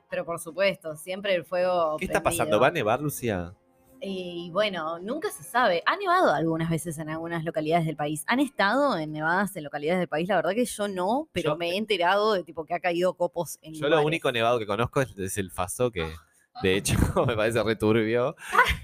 Pero 0.08 0.24
por 0.24 0.40
supuesto, 0.40 0.96
siempre 0.96 1.34
el 1.34 1.44
fuego. 1.44 1.98
¿Qué 1.98 2.06
está 2.06 2.22
pasando? 2.22 2.58
¿Va 2.58 2.68
a 2.68 2.70
nevar, 2.70 3.00
Lucía? 3.02 3.52
Y 4.00 4.50
bueno, 4.52 4.98
nunca 4.98 5.31
se 5.31 5.43
sabe. 5.43 5.82
Ha 5.87 5.96
nevado 5.96 6.32
algunas 6.32 6.70
veces 6.70 6.98
en 6.98 7.08
algunas 7.08 7.44
localidades 7.44 7.87
del 7.87 7.96
país. 7.96 8.25
¿Han 8.26 8.40
estado 8.40 8.96
en 8.98 9.12
nevadas 9.12 9.56
en 9.56 9.64
localidades 9.64 9.98
del 10.00 10.08
país? 10.08 10.28
La 10.28 10.37
verdad 10.37 10.52
que 10.52 10.64
yo 10.64 10.87
no, 10.88 11.28
pero 11.32 11.52
Yo- 11.52 11.56
me 11.56 11.70
he 11.70 11.76
enterado 11.76 12.34
de 12.34 12.44
tipo 12.44 12.64
que 12.64 12.75
ha 12.75 12.81
caído 12.81 13.14
copos 13.14 13.58
en 13.62 13.75
Yo 13.75 13.88
lo 13.88 14.02
único 14.02 14.31
nevado 14.32 14.58
que 14.58 14.66
conozco 14.66 15.00
es, 15.00 15.16
es 15.19 15.38
el 15.38 15.50
Faso, 15.50 15.90
que 15.90 16.06
de 16.62 16.76
hecho 16.76 16.94
me 17.26 17.34
parece 17.37 17.62
re 17.62 17.75
turbio 17.76 18.37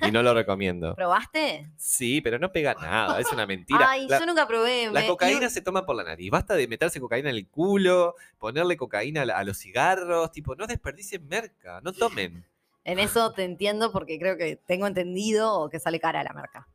y 0.07 0.11
no 0.11 0.23
lo 0.23 0.35
recomiendo. 0.35 0.95
¿Probaste? 0.95 1.71
Sí, 1.77 2.21
pero 2.21 2.39
no 2.39 2.51
pega 2.51 2.75
nada, 2.75 3.21
es 3.21 3.31
una 3.33 3.47
mentira. 3.47 3.87
Ay, 3.91 4.07
la, 4.09 4.19
yo 4.19 4.27
nunca 4.27 4.47
probé. 4.49 4.87
la 4.91 5.01
me- 5.01 5.07
cocaína 5.07 5.47
y- 5.47 5.51
se 5.51 5.61
toma 5.61 5.85
por 5.87 5.95
la 5.95 6.05
nariz. 6.05 6.31
Basta 6.31 6.55
de 6.55 6.67
meterse 6.69 7.01
cocaína 7.01 7.31
en 7.31 7.37
el 7.37 7.49
culo, 7.49 8.15
ponerle 8.39 8.77
cocaína 8.77 9.23
a, 9.23 9.39
a 9.39 9.45
los 9.45 9.59
cigarros. 9.59 10.33
Tipo, 10.33 10.55
no 10.57 10.67
desperdicien 10.67 11.27
merca, 11.29 11.81
no 11.83 11.93
tomen. 11.93 12.45
En 12.85 12.99
eso 12.99 13.33
te 13.33 13.45
entiendo 13.45 13.93
porque 13.93 14.19
creo 14.19 14.37
que 14.37 14.57
tengo 14.57 14.87
entendido 14.87 15.55
o 15.61 15.71
que 15.71 15.79
sale 15.79 16.01
cara 16.01 16.25
la 16.25 16.33
marca. 16.33 16.69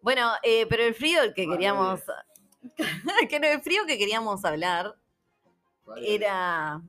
Bueno, 0.00 0.32
eh, 0.42 0.66
pero 0.68 0.82
el 0.84 0.94
frío 0.94 1.22
el 1.22 1.34
que 1.34 1.46
queríamos. 1.46 2.00
que 3.28 3.36
el 3.36 3.60
frío 3.60 3.84
que 3.86 3.98
queríamos 3.98 4.44
hablar 4.44 4.94
era. 5.96 6.82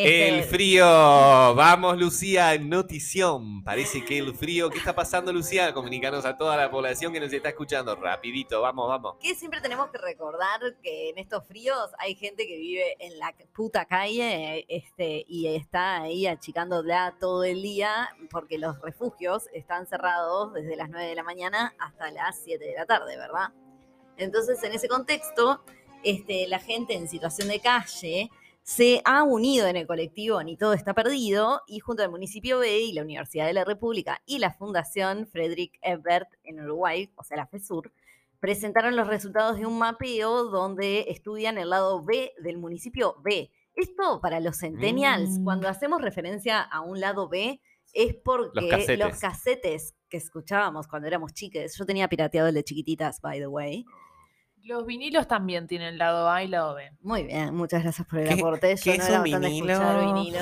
El 0.00 0.34
este- 0.36 0.50
frío, 0.50 0.84
vamos 0.84 1.98
Lucía, 1.98 2.54
en 2.54 2.68
notición. 2.68 3.64
Parece 3.64 4.04
que 4.04 4.18
el 4.18 4.32
frío, 4.32 4.70
¿qué 4.70 4.78
está 4.78 4.94
pasando 4.94 5.32
Lucía? 5.32 5.74
Comunicanos 5.74 6.24
a 6.24 6.36
toda 6.36 6.56
la 6.56 6.70
población 6.70 7.12
que 7.12 7.18
nos 7.18 7.32
está 7.32 7.48
escuchando. 7.48 7.96
Rapidito, 7.96 8.60
vamos, 8.60 8.88
vamos. 8.88 9.16
que 9.20 9.34
siempre 9.34 9.60
tenemos 9.60 9.90
que 9.90 9.98
recordar 9.98 10.60
que 10.84 11.10
en 11.10 11.18
estos 11.18 11.44
fríos 11.48 11.90
hay 11.98 12.14
gente 12.14 12.46
que 12.46 12.56
vive 12.58 12.96
en 13.00 13.18
la 13.18 13.34
puta 13.52 13.86
calle 13.86 14.64
este, 14.68 15.24
y 15.26 15.48
está 15.48 16.02
ahí 16.02 16.28
achicándola 16.28 17.16
todo 17.18 17.42
el 17.42 17.60
día 17.60 18.08
porque 18.30 18.56
los 18.56 18.80
refugios 18.80 19.48
están 19.52 19.88
cerrados 19.88 20.52
desde 20.52 20.76
las 20.76 20.90
9 20.90 21.08
de 21.08 21.14
la 21.16 21.24
mañana 21.24 21.74
hasta 21.80 22.12
las 22.12 22.38
7 22.44 22.64
de 22.64 22.74
la 22.74 22.86
tarde, 22.86 23.16
¿verdad? 23.16 23.48
Entonces, 24.16 24.62
en 24.62 24.72
ese 24.72 24.86
contexto, 24.86 25.64
este, 26.04 26.46
la 26.46 26.60
gente 26.60 26.94
en 26.94 27.08
situación 27.08 27.48
de 27.48 27.58
calle 27.58 28.30
se 28.68 29.00
ha 29.06 29.22
unido 29.22 29.66
en 29.66 29.76
el 29.76 29.86
colectivo 29.86 30.42
Ni 30.42 30.58
Todo 30.58 30.74
Está 30.74 30.92
Perdido 30.92 31.62
y 31.66 31.78
junto 31.78 32.02
al 32.02 32.10
municipio 32.10 32.58
B 32.58 32.80
y 32.80 32.92
la 32.92 33.00
Universidad 33.00 33.46
de 33.46 33.54
la 33.54 33.64
República 33.64 34.20
y 34.26 34.40
la 34.40 34.52
Fundación 34.52 35.26
Frederick 35.26 35.78
Ebert 35.80 36.28
en 36.44 36.60
Uruguay, 36.60 37.10
o 37.16 37.24
sea, 37.24 37.38
la 37.38 37.46
FESUR, 37.46 37.90
presentaron 38.40 38.94
los 38.94 39.06
resultados 39.06 39.56
de 39.56 39.64
un 39.64 39.78
mapeo 39.78 40.44
donde 40.50 41.06
estudian 41.08 41.56
el 41.56 41.70
lado 41.70 42.04
B 42.04 42.34
del 42.42 42.58
municipio 42.58 43.16
B. 43.24 43.50
Esto 43.74 44.20
para 44.20 44.38
los 44.38 44.58
centennials, 44.58 45.38
Mm. 45.38 45.44
cuando 45.44 45.66
hacemos 45.66 46.02
referencia 46.02 46.60
a 46.60 46.82
un 46.82 47.00
lado 47.00 47.26
B, 47.26 47.62
es 47.94 48.16
porque 48.22 48.60
los 48.98 49.18
casetes. 49.18 49.18
casetes, 49.18 49.94
que 50.10 50.18
escuchábamos 50.18 50.86
cuando 50.86 51.08
éramos 51.08 51.32
chiques, 51.32 51.74
yo 51.74 51.86
tenía 51.86 52.06
pirateado 52.06 52.48
el 52.48 52.54
de 52.54 52.64
chiquititas, 52.64 53.22
by 53.22 53.38
the 53.38 53.46
way. 53.46 53.86
Los 54.68 54.84
vinilos 54.84 55.26
también 55.26 55.66
tienen 55.66 55.96
lado 55.96 56.28
A 56.28 56.42
y 56.42 56.48
lado 56.48 56.74
B. 56.74 56.90
Muy 57.00 57.22
bien, 57.24 57.54
muchas 57.54 57.82
gracias 57.82 58.06
por 58.06 58.18
el 58.18 58.28
¿Qué- 58.28 58.34
aporte. 58.34 58.76
Yo 58.76 58.82
qué 58.92 58.98
no 58.98 59.02
es 59.02 59.08
era 59.08 59.18
un 59.18 59.22
bastante 59.24 59.48
vinilo? 59.48 59.72
escuchar 59.72 60.04
vinilo. 60.14 60.38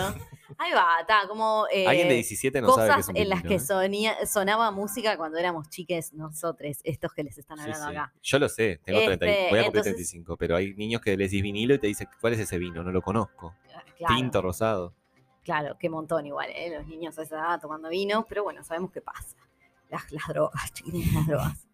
Ahí 0.59 0.73
va, 0.73 0.87
está, 1.00 1.28
como 1.28 1.66
eh, 1.73 1.87
Alguien 1.87 2.09
de 2.09 2.14
17 2.14 2.61
no 2.61 2.73
sabe 2.75 2.88
es 2.88 2.95
cosas 2.97 3.09
un 3.11 3.16
en 3.18 3.28
las 3.28 3.42
vinilo, 3.45 3.49
que 3.59 3.62
¿eh? 3.62 3.66
sonía- 3.66 4.26
sonaba 4.26 4.71
música 4.73 5.16
cuando 5.16 5.38
éramos 5.38 5.68
chiques 5.68 6.12
nosotros, 6.12 6.76
estos 6.83 7.12
que 7.12 7.23
les 7.23 7.38
están 7.38 7.56
Sí, 7.59 7.62
hablando 7.64 7.88
sí. 7.88 7.97
acá. 7.97 8.12
Yo 8.21 8.38
lo 8.40 8.49
sé, 8.49 8.80
tengo 8.85 8.99
30, 9.04 9.26
y- 9.26 9.28
Este, 9.28 9.42
voy 9.50 9.59
a 9.61 9.62
cumplir 9.62 9.66
entonces- 9.66 9.83
35, 9.95 10.37
pero 10.37 10.56
hay 10.56 10.75
niños 10.75 11.00
que 11.02 11.16
les 11.16 11.30
decís 11.30 11.42
vinilo 11.42 11.75
y 11.75 11.78
te 11.78 11.87
dicen, 11.87 12.09
¿cuál 12.21 12.33
es 12.33 12.40
ese 12.40 12.59
vino? 12.59 12.83
No 12.83 12.90
lo 12.90 13.02
conozco. 13.02 13.54
Claro. 13.97 14.14
Tinto, 14.16 14.42
rosado. 14.42 14.92
Claro, 15.45 15.76
qué 15.78 15.88
montón 15.88 16.26
igual, 16.26 16.50
¿eh? 16.50 16.75
Los 16.76 16.87
niños 16.88 17.16
a 17.18 17.23
esa 17.23 17.37
edad 17.37 17.61
tomando 17.61 17.88
vino, 17.88 18.26
pero 18.28 18.42
bueno, 18.42 18.64
sabemos 18.64 18.90
qué 18.90 19.00
pasa. 19.02 19.37
Las, 19.88 20.11
las 20.11 20.26
drogas, 20.26 20.73
chiquitines, 20.73 21.14
las 21.14 21.26
drogas. 21.28 21.66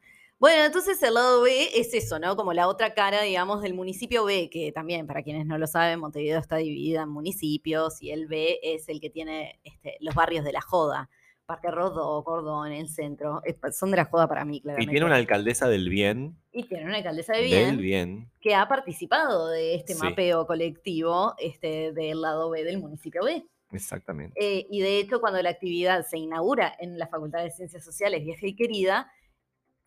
Bueno, 0.42 0.64
entonces 0.64 1.00
el 1.04 1.14
lado 1.14 1.40
B 1.42 1.68
es 1.72 1.94
eso, 1.94 2.18
¿no? 2.18 2.34
Como 2.34 2.52
la 2.52 2.66
otra 2.66 2.94
cara, 2.94 3.22
digamos, 3.22 3.62
del 3.62 3.74
municipio 3.74 4.24
B, 4.24 4.50
que 4.50 4.72
también, 4.72 5.06
para 5.06 5.22
quienes 5.22 5.46
no 5.46 5.56
lo 5.56 5.68
saben, 5.68 6.00
Montevideo 6.00 6.40
está 6.40 6.56
dividida 6.56 7.02
en 7.02 7.10
municipios 7.10 8.02
y 8.02 8.10
el 8.10 8.26
B 8.26 8.58
es 8.60 8.88
el 8.88 9.00
que 9.00 9.08
tiene 9.08 9.60
este, 9.62 9.96
los 10.00 10.16
barrios 10.16 10.44
de 10.44 10.50
la 10.50 10.60
joda. 10.60 11.08
Parque 11.46 11.70
Rodó, 11.70 12.24
Cordón, 12.24 12.72
el 12.72 12.88
centro, 12.88 13.40
eh, 13.44 13.56
son 13.70 13.92
de 13.92 13.98
la 13.98 14.06
joda 14.06 14.26
para 14.26 14.44
mí, 14.44 14.56
Y 14.56 14.60
claramente. 14.62 14.90
tiene 14.90 15.06
una 15.06 15.14
alcaldesa 15.14 15.68
del 15.68 15.88
bien, 15.88 16.36
Y 16.50 16.64
tiene 16.64 16.86
una 16.86 16.96
alcaldesa 16.96 17.34
de 17.34 17.42
del 17.42 17.48
bien, 17.48 17.78
bien. 17.78 18.30
que 18.40 18.56
ha 18.56 18.66
participado 18.66 19.46
de 19.46 19.76
este 19.76 19.94
Sí. 19.94 20.00
mapeo 20.02 20.48
colectivo 20.48 21.34
este, 21.38 21.92
del 21.92 22.20
lado 22.20 22.50
B 22.50 22.64
del 22.64 22.78
municipio 22.78 23.22
B. 23.22 23.44
Exactamente. 23.70 24.34
Eh, 24.44 24.66
y 24.68 24.80
de 24.80 24.98
hecho, 24.98 25.20
cuando 25.20 25.40
la 25.40 25.50
actividad 25.50 26.04
se 26.04 26.18
inaugura 26.18 26.74
en 26.80 26.98
la 26.98 27.06
Facultad 27.06 27.44
de 27.44 27.52
Ciencias 27.52 27.84
Sociales, 27.84 28.24
vieja 28.24 28.44
y 28.44 28.56
querida, 28.56 29.08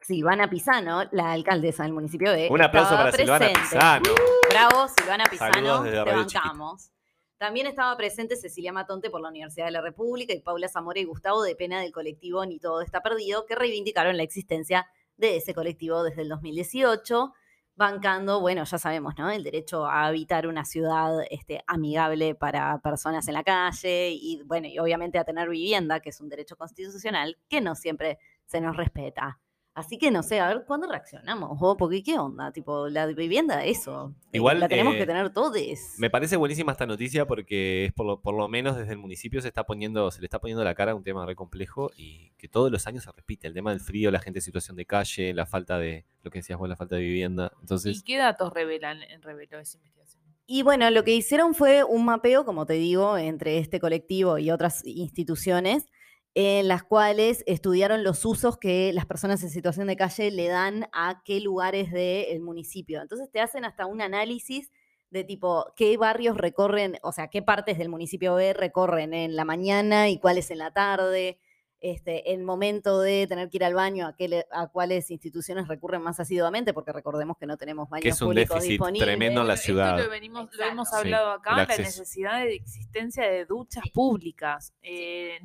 Silvana 0.05 0.47
Pisano, 0.47 1.05
la 1.13 1.31
alcaldesa 1.31 1.81
del 1.81 1.93
municipio 1.93 2.31
B, 2.31 2.47
Un 2.51 2.61
aplauso 2.61 2.91
para 2.91 3.11
Silvana. 3.11 3.47
Pisano. 3.47 4.11
Bravo, 4.51 4.87
Silvana 4.87 5.23
Pisano, 5.25 5.81
te 5.81 5.89
Chiquita. 5.89 6.15
bancamos. 6.15 6.91
También 7.37 7.65
estaba 7.65 7.97
presente 7.97 8.35
Cecilia 8.35 8.71
Matonte 8.71 9.09
por 9.09 9.21
la 9.21 9.29
Universidad 9.29 9.65
de 9.65 9.71
la 9.71 9.81
República 9.81 10.31
y 10.31 10.41
Paula 10.41 10.69
Zamora 10.69 10.99
y 10.99 11.05
Gustavo 11.05 11.41
de 11.41 11.55
Pena 11.55 11.81
del 11.81 11.91
colectivo 11.91 12.45
Ni 12.45 12.59
Todo 12.59 12.81
Está 12.81 13.01
Perdido, 13.01 13.47
que 13.47 13.55
reivindicaron 13.55 14.15
la 14.15 14.21
existencia 14.21 14.85
de 15.17 15.37
ese 15.37 15.55
colectivo 15.55 16.03
desde 16.03 16.21
el 16.21 16.29
2018, 16.29 17.33
bancando, 17.73 18.41
bueno, 18.41 18.63
ya 18.63 18.77
sabemos, 18.77 19.15
¿no? 19.17 19.31
El 19.31 19.43
derecho 19.43 19.87
a 19.87 20.05
habitar 20.05 20.45
una 20.45 20.65
ciudad 20.65 21.25
este, 21.31 21.63
amigable 21.65 22.35
para 22.35 22.77
personas 22.77 23.27
en 23.27 23.33
la 23.33 23.43
calle 23.43 24.11
y, 24.11 24.43
bueno, 24.43 24.67
y 24.67 24.77
obviamente 24.77 25.17
a 25.17 25.23
tener 25.25 25.49
vivienda, 25.49 25.99
que 25.99 26.09
es 26.09 26.21
un 26.21 26.29
derecho 26.29 26.55
constitucional 26.55 27.39
que 27.49 27.59
no 27.59 27.73
siempre 27.73 28.19
se 28.45 28.61
nos 28.61 28.77
respeta. 28.77 29.39
Así 29.75 29.97
que 29.97 30.09
no 30.09 30.23
sé, 30.23 30.39
a 30.39 30.47
ver 30.47 30.63
cuándo 30.65 30.87
reaccionamos, 30.87 31.59
vos? 31.59 31.75
porque 31.77 32.01
qué 32.01 32.17
onda, 32.17 32.53
tipo, 32.53 32.87
la 32.87 33.05
vivienda, 33.07 33.65
eso. 33.65 34.15
eh, 34.31 34.37
Igual, 34.37 34.61
la 34.61 34.69
tenemos 34.69 34.95
eh, 34.95 34.99
que 34.99 35.05
tener 35.05 35.33
todos. 35.33 35.57
Me 35.97 36.09
parece 36.09 36.37
buenísima 36.37 36.71
esta 36.71 36.85
noticia 36.85 37.27
porque 37.27 37.85
es 37.85 37.93
por 37.93 38.05
lo, 38.05 38.21
por 38.21 38.35
lo 38.35 38.47
menos 38.47 38.77
desde 38.77 38.93
el 38.93 38.97
municipio 38.99 39.41
se 39.41 39.49
está 39.49 39.65
poniendo, 39.65 40.09
se 40.11 40.21
le 40.21 40.27
está 40.27 40.39
poniendo 40.39 40.63
la 40.63 40.75
cara 40.75 40.93
a 40.93 40.95
un 40.95 41.03
tema 41.03 41.25
re 41.25 41.35
complejo 41.35 41.91
y 41.97 42.31
que 42.37 42.47
todos 42.47 42.71
los 42.71 42.87
años 42.87 43.03
se 43.03 43.11
repite. 43.11 43.47
El 43.47 43.53
tema 43.53 43.71
del 43.71 43.81
frío, 43.81 44.11
la 44.11 44.19
gente 44.19 44.39
en 44.39 44.43
situación 44.43 44.77
de 44.77 44.85
calle, 44.85 45.33
la 45.33 45.45
falta 45.45 45.77
de, 45.77 46.05
lo 46.23 46.31
que 46.31 46.39
decías 46.39 46.57
vos, 46.57 46.69
la 46.69 46.77
falta 46.77 46.95
de 46.95 47.01
vivienda. 47.01 47.51
Entonces, 47.59 47.97
¿Y 47.97 48.03
qué 48.03 48.17
datos 48.17 48.53
revelan, 48.53 48.99
reveló 49.21 49.59
esa 49.59 49.77
investigación? 49.77 50.23
Y 50.47 50.61
bueno, 50.61 50.89
lo 50.91 51.03
que 51.03 51.13
hicieron 51.15 51.53
fue 51.53 51.83
un 51.83 52.05
mapeo, 52.05 52.45
como 52.45 52.65
te 52.65 52.73
digo, 52.75 53.17
entre 53.17 53.57
este 53.57 53.79
colectivo 53.79 54.37
y 54.37 54.51
otras 54.51 54.85
instituciones, 54.85 55.85
en 56.37 56.67
las 56.67 56.83
cuales 56.83 57.43
estudiaron 57.47 58.03
los 58.03 58.25
usos 58.25 58.57
que 58.57 58.91
las 58.93 59.05
personas 59.05 59.41
en 59.41 59.49
situación 59.49 59.87
de 59.87 59.95
calle 59.95 60.29
le 60.31 60.47
dan 60.49 60.87
a 60.91 61.21
qué 61.23 61.39
lugares 61.39 61.91
del 61.93 62.41
municipio. 62.41 63.01
Entonces 63.01 63.31
te 63.31 63.39
hacen 63.39 63.63
hasta 63.63 63.85
un 63.85 64.01
análisis 64.01 64.69
de 65.11 65.23
tipo 65.23 65.73
qué 65.77 65.95
barrios 65.95 66.35
recorren, 66.35 66.97
o 67.03 67.13
sea, 67.13 67.29
qué 67.29 67.41
partes 67.41 67.77
del 67.77 67.87
municipio 67.87 68.35
B 68.35 68.51
recorren 68.53 69.13
en 69.13 69.37
la 69.37 69.45
mañana 69.45 70.09
y 70.09 70.19
cuáles 70.19 70.51
en 70.51 70.57
la 70.57 70.71
tarde. 70.71 71.39
Este, 71.79 72.33
el 72.33 72.43
momento 72.43 72.99
de 72.99 73.27
tener 73.27 73.49
que 73.49 73.57
ir 73.57 73.63
al 73.63 73.75
baño, 73.75 74.07
a, 74.07 74.15
qué 74.15 74.27
le- 74.27 74.47
a 74.51 74.67
cuáles 74.67 75.11
instituciones 75.11 75.67
recurren 75.67 76.01
más 76.01 76.19
asiduamente, 76.19 76.73
porque 76.73 76.91
recordemos 76.91 77.37
que 77.37 77.45
no 77.45 77.57
tenemos 77.57 77.87
baños 77.89 78.01
que 78.03 78.09
es 78.09 78.21
un 78.21 78.29
públicos 78.29 78.55
déficit 78.55 78.71
disponibles. 78.71 79.07
tremendo 79.07 79.41
en 79.41 79.47
la 79.47 79.57
ciudad. 79.57 79.91
Esto 79.99 80.03
lo, 80.05 80.09
venimos, 80.11 80.49
lo 80.53 80.65
hemos. 80.65 80.89
Sí, 80.89 80.95
hablado 80.97 81.31
acá, 81.31 81.55
la 81.57 81.67
necesidad 81.77 82.43
de 82.43 82.55
existencia 82.55 83.25
de 83.29 83.45
duchas 83.45 83.83
públicas. 83.93 84.73
Eh, 84.81 85.39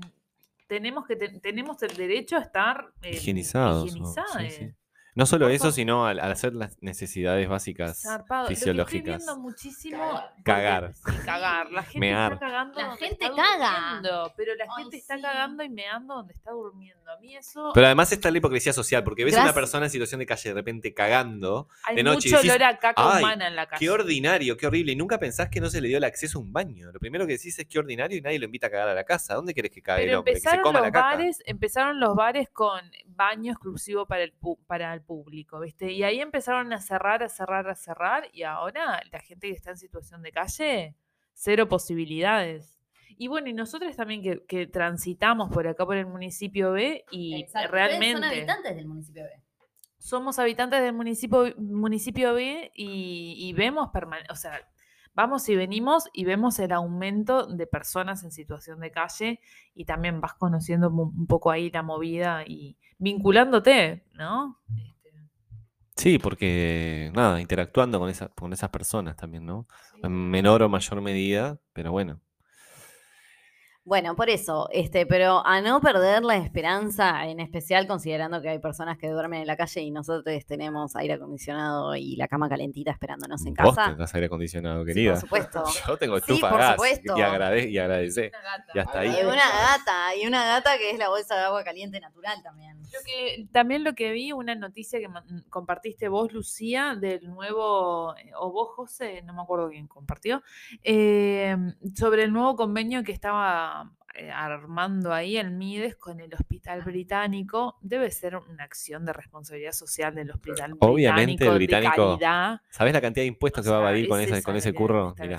tenemos, 0.71 1.05
que 1.07 1.17
te- 1.17 1.41
tenemos 1.41 1.83
el 1.83 1.95
derecho 1.97 2.37
a 2.37 2.41
estar 2.41 2.87
eh, 3.03 3.11
Higienizados. 3.17 3.83
o- 3.83 3.89
sí, 3.89 3.89
higienizados. 3.99 4.55
sí. 4.55 4.71
No 5.17 5.27
solo 5.27 5.47
Por 5.47 5.51
eso, 5.53 5.65
favor. 5.65 5.75
sino 5.75 6.07
al, 6.07 6.21
al 6.21 6.31
hacer 6.31 6.55
las 6.55 6.81
necesidades 6.81 7.49
básicas 7.49 8.01
Zarpado. 8.01 8.43
Lo 8.45 8.49
que 8.49 8.55
estoy 8.55 8.71
fisiológicas. 8.73 9.17
viendo 9.27 9.39
muchísimo. 9.41 9.99
porque- 10.09 10.43
Cagar. 10.45 10.95
sí, 10.95 11.03
cagar. 11.25 11.71
La 11.73 11.83
gente 11.83 11.99
Mear. 11.99 12.33
está 12.35 12.47
cagando. 12.47 12.79
La 12.81 12.97
gente 12.97 13.25
está 13.25 13.35
caga. 13.35 13.81
durmiendo, 13.97 14.33
Pero 14.37 14.55
la 14.55 14.65
Ay, 14.65 14.83
gente 14.85 14.97
está 14.99 15.17
sí. 15.17 15.23
cagando 15.23 15.63
y 15.65 15.69
meando 15.69 16.15
donde 16.15 16.33
está 16.33 16.53
durmiendo. 16.53 17.00
A 17.11 17.19
mí 17.21 17.37
eso. 17.37 17.71
Pero 17.75 17.87
además 17.87 18.13
está 18.13 18.31
la 18.31 18.39
hipocresía 18.39 18.73
social, 18.73 19.03
porque 19.05 19.25
ves 19.25 19.37
a 19.37 19.43
una 19.43 19.53
persona 19.53 19.87
en 19.87 19.91
situación 19.91 20.19
de 20.21 20.27
calle 20.27 20.51
de 20.51 20.55
repente 20.55 20.95
cagando. 20.95 21.69
hay 21.85 21.97
de 21.97 22.03
noche 22.03 22.29
y 22.29 22.33
mucho 22.33 22.37
decís, 22.43 22.51
olor 22.51 22.63
a 22.65 22.79
caca 22.79 22.95
"Ay, 23.15 23.19
humana 23.23 23.49
en 23.49 23.57
la 23.57 23.67
calle. 23.67 23.79
Qué 23.81 23.91
ordinario, 23.91 24.57
qué 24.57 24.67
horrible. 24.67 24.93
Y 24.93 24.97
nunca 24.97 25.19
pensás 25.19 25.49
que 25.49 25.61
no 25.61 25.69
se 25.71 25.81
le 25.81 25.89
dio 25.89 25.99
el 25.99 26.05
acceso 26.05 26.39
a 26.39 26.43
un 26.43 26.53
baño. 26.53 26.91
Lo 26.93 26.99
primero 27.01 27.27
que 27.27 27.33
decís 27.35 27.59
es 27.59 27.67
qué 27.67 27.79
ordinario 27.79 28.17
y 28.19 28.21
nadie 28.21 28.39
lo 28.39 28.45
invita 28.47 28.69
a 28.69 28.71
cagar 28.71 28.89
a 28.89 28.95
la 28.95 29.05
casa. 29.05 29.35
¿Dónde 29.35 29.53
querés 29.55 29.71
que 29.71 29.83
cague 29.83 30.03
el 30.05 30.09
Pero 30.09 30.19
hombre? 30.21 30.35
Que 30.35 30.41
se 30.41 30.49
empezaron 30.49 30.63
coma 30.65 30.79
los 30.81 30.87
la 30.89 30.93
caca. 30.93 31.07
bares, 31.17 31.43
empezaron 31.47 32.01
los 32.01 32.15
bares 32.15 32.49
con 32.51 32.81
baño 33.07 33.53
exclusivo 33.53 34.07
para 34.07 34.23
el 34.25 34.33
pu- 34.39 34.59
para 34.67 34.93
el 34.95 35.03
público, 35.03 35.61
¿viste? 35.61 35.91
Y 35.93 36.03
ahí 36.03 36.21
empezaron 36.21 36.73
a 36.73 36.81
cerrar, 36.81 37.23
a 37.23 37.29
cerrar, 37.29 37.69
a 37.69 37.75
cerrar, 37.75 38.29
y 38.33 38.43
ahora 38.45 39.03
la 39.11 39.21
gente 39.21 39.49
que 39.49 39.55
está 39.55 39.71
en 39.71 39.77
situación 39.79 40.23
de 40.23 40.33
calle, 40.33 40.95
cero 41.35 41.69
posibilidades. 41.69 42.80
Y 43.17 43.29
bueno, 43.29 43.49
y 43.49 43.53
nosotros 43.53 43.95
también 43.97 44.23
que, 44.23 44.45
que 44.47 44.67
transitamos 44.67 45.51
por 45.51 45.67
acá 45.69 45.85
por 45.87 45.97
el 45.97 46.07
municipio 46.07 46.73
B 46.73 47.05
y 47.11 47.45
realmente 47.71 48.13
son 48.13 48.25
habitantes 48.25 48.77
del 48.77 48.87
municipio 48.87 49.23
B. 49.25 49.31
somos 49.99 50.39
habitantes 50.39 50.81
del 50.81 50.93
municipio, 50.95 51.55
municipio 51.59 52.35
B 52.35 52.73
y, 52.75 53.35
y 53.39 53.53
vemos, 53.53 53.91
o 54.31 54.35
sea, 54.37 54.61
vamos 55.15 55.49
y 55.49 55.57
venimos 55.57 56.09
y 56.15 56.25
vemos 56.25 56.59
el 56.59 56.73
aumento 56.73 57.47
de 57.47 57.67
personas 57.67 58.23
en 58.25 58.31
situación 58.31 58.81
de 58.81 58.91
calle 58.91 59.41
y 59.75 59.85
también 59.85 60.21
vas 60.21 60.35
conociendo 60.35 60.89
un 60.89 61.27
poco 61.27 61.51
ahí 61.51 61.71
la 61.71 61.83
movida 61.83 62.45
y 62.47 62.79
vinculándote, 62.99 64.05
¿no? 64.15 64.59
Este, 64.77 65.11
Sí, 65.97 66.19
porque 66.19 67.11
nada, 67.15 67.41
interactuando 67.41 67.99
con, 67.99 68.09
esa- 68.09 68.29
con 68.29 68.53
esas 68.55 68.71
personas 68.71 69.17
también, 69.17 69.45
¿no? 69.45 69.67
sí. 69.93 70.01
En 70.05 70.13
menor 70.31 70.63
o 70.63 70.69
mayor 70.71 71.01
medida, 71.03 71.59
pero 71.75 71.93
bueno. 71.93 72.21
Bueno, 73.83 74.15
por 74.15 74.29
eso, 74.29 74.69
este, 74.73 75.07
pero 75.07 75.45
a 75.45 75.63
no 75.63 75.81
perder 75.81 76.23
la 76.23 76.37
esperanza, 76.37 77.27
en 77.27 77.41
especial 77.41 77.87
considerando 77.87 78.43
que 78.43 78.51
hay 78.51 78.59
personas 78.59 78.99
que 78.99 79.09
duermen 79.09 79.41
en 79.41 79.47
la 79.47 79.57
calle 79.57 79.81
y 79.81 79.91
nosotros 79.91 80.45
tenemos 80.47 80.95
aire 80.97 81.15
acondicionado 81.15 81.97
y 81.97 82.15
la 82.17 82.29
cama 82.29 82.49
calentita 82.51 82.91
esperándonos 82.91 83.45
en 83.47 83.55
Vos 83.55 83.75
casa. 83.75 83.89
tendrás 83.89 84.15
aire 84.15 84.27
acondicionado, 84.27 84.83
Sí, 84.85 84.87
querida. 84.87 85.13
por 85.13 85.21
supuesto. 85.23 85.65
Yo 85.89 85.97
tengo 85.97 86.17
Sí, 86.19 86.33
estufa 86.35 86.51
por 86.51 86.59
gas 86.59 86.73
supuesto. 86.73 87.17
y, 87.17 87.23
agrade 87.23 87.63
y 87.69 87.75
gata. 87.75 88.65
Ya 88.75 88.83
está 88.83 89.01
ahí. 89.01 89.09
Y 89.19 89.25
una 89.25 89.35
gata, 89.37 90.15
y 90.17 90.27
una 90.27 90.45
gata 90.45 90.77
que 90.77 90.91
es 90.91 90.99
la 90.99 91.09
bolsa 91.09 91.35
de 91.37 91.41
agua 91.45 91.65
caliente 91.65 91.99
natural 92.01 92.43
también. 92.43 92.79
Lo 92.83 92.99
que, 93.07 93.49
también 93.51 93.83
lo 93.83 93.95
que 93.95 94.13
vi, 94.13 94.33
una 94.33 94.55
noticia 94.55 94.99
que 94.99 95.09
compartiste 95.49 96.09
vos, 96.09 96.33
Lucía, 96.33 96.97
del 97.01 97.29
nuevo, 97.31 98.15
o 98.39 98.53
vos, 98.53 98.69
José, 98.77 99.23
no 99.23 99.33
me 99.33 99.41
acuerdo 99.41 99.71
quién 99.71 99.87
compartió, 99.89 100.43
eh, 100.83 101.57
sobre 101.95 102.25
el 102.25 102.33
nuevo 102.33 102.57
convenio 102.57 103.03
que 103.05 103.13
estaba 103.13 103.80
armando 104.33 105.13
ahí 105.13 105.37
el 105.37 105.51
MIDES 105.53 105.97
con 105.97 106.21
el 106.21 106.33
Hospital 106.35 106.83
Británico. 106.83 107.79
Debe 107.81 108.11
ser 108.11 108.37
una 108.37 108.65
acción 108.65 109.05
de 109.05 109.13
responsabilidad 109.13 109.73
social 109.73 110.15
del 110.15 110.31
Hospital 110.31 110.75
Obviamente, 110.81 111.45
el 111.47 111.55
Británico, 111.55 111.91
británico- 111.91 112.13
de 112.19 112.19
calidad. 112.27 112.61
¿Sabés 112.71 112.93
la 112.93 113.01
cantidad 113.01 113.23
de 113.23 113.29
impuestos 113.29 113.61
O 113.61 113.65
que 113.65 113.71
va 113.71 113.77
a 113.79 113.81
evadir 113.81 114.09
con, 114.09 114.21
ese 114.21 114.33
ese, 114.35 114.43
con 114.43 114.57
ese 114.57 114.73
curro? 114.75 115.15
Mirá. 115.19 115.39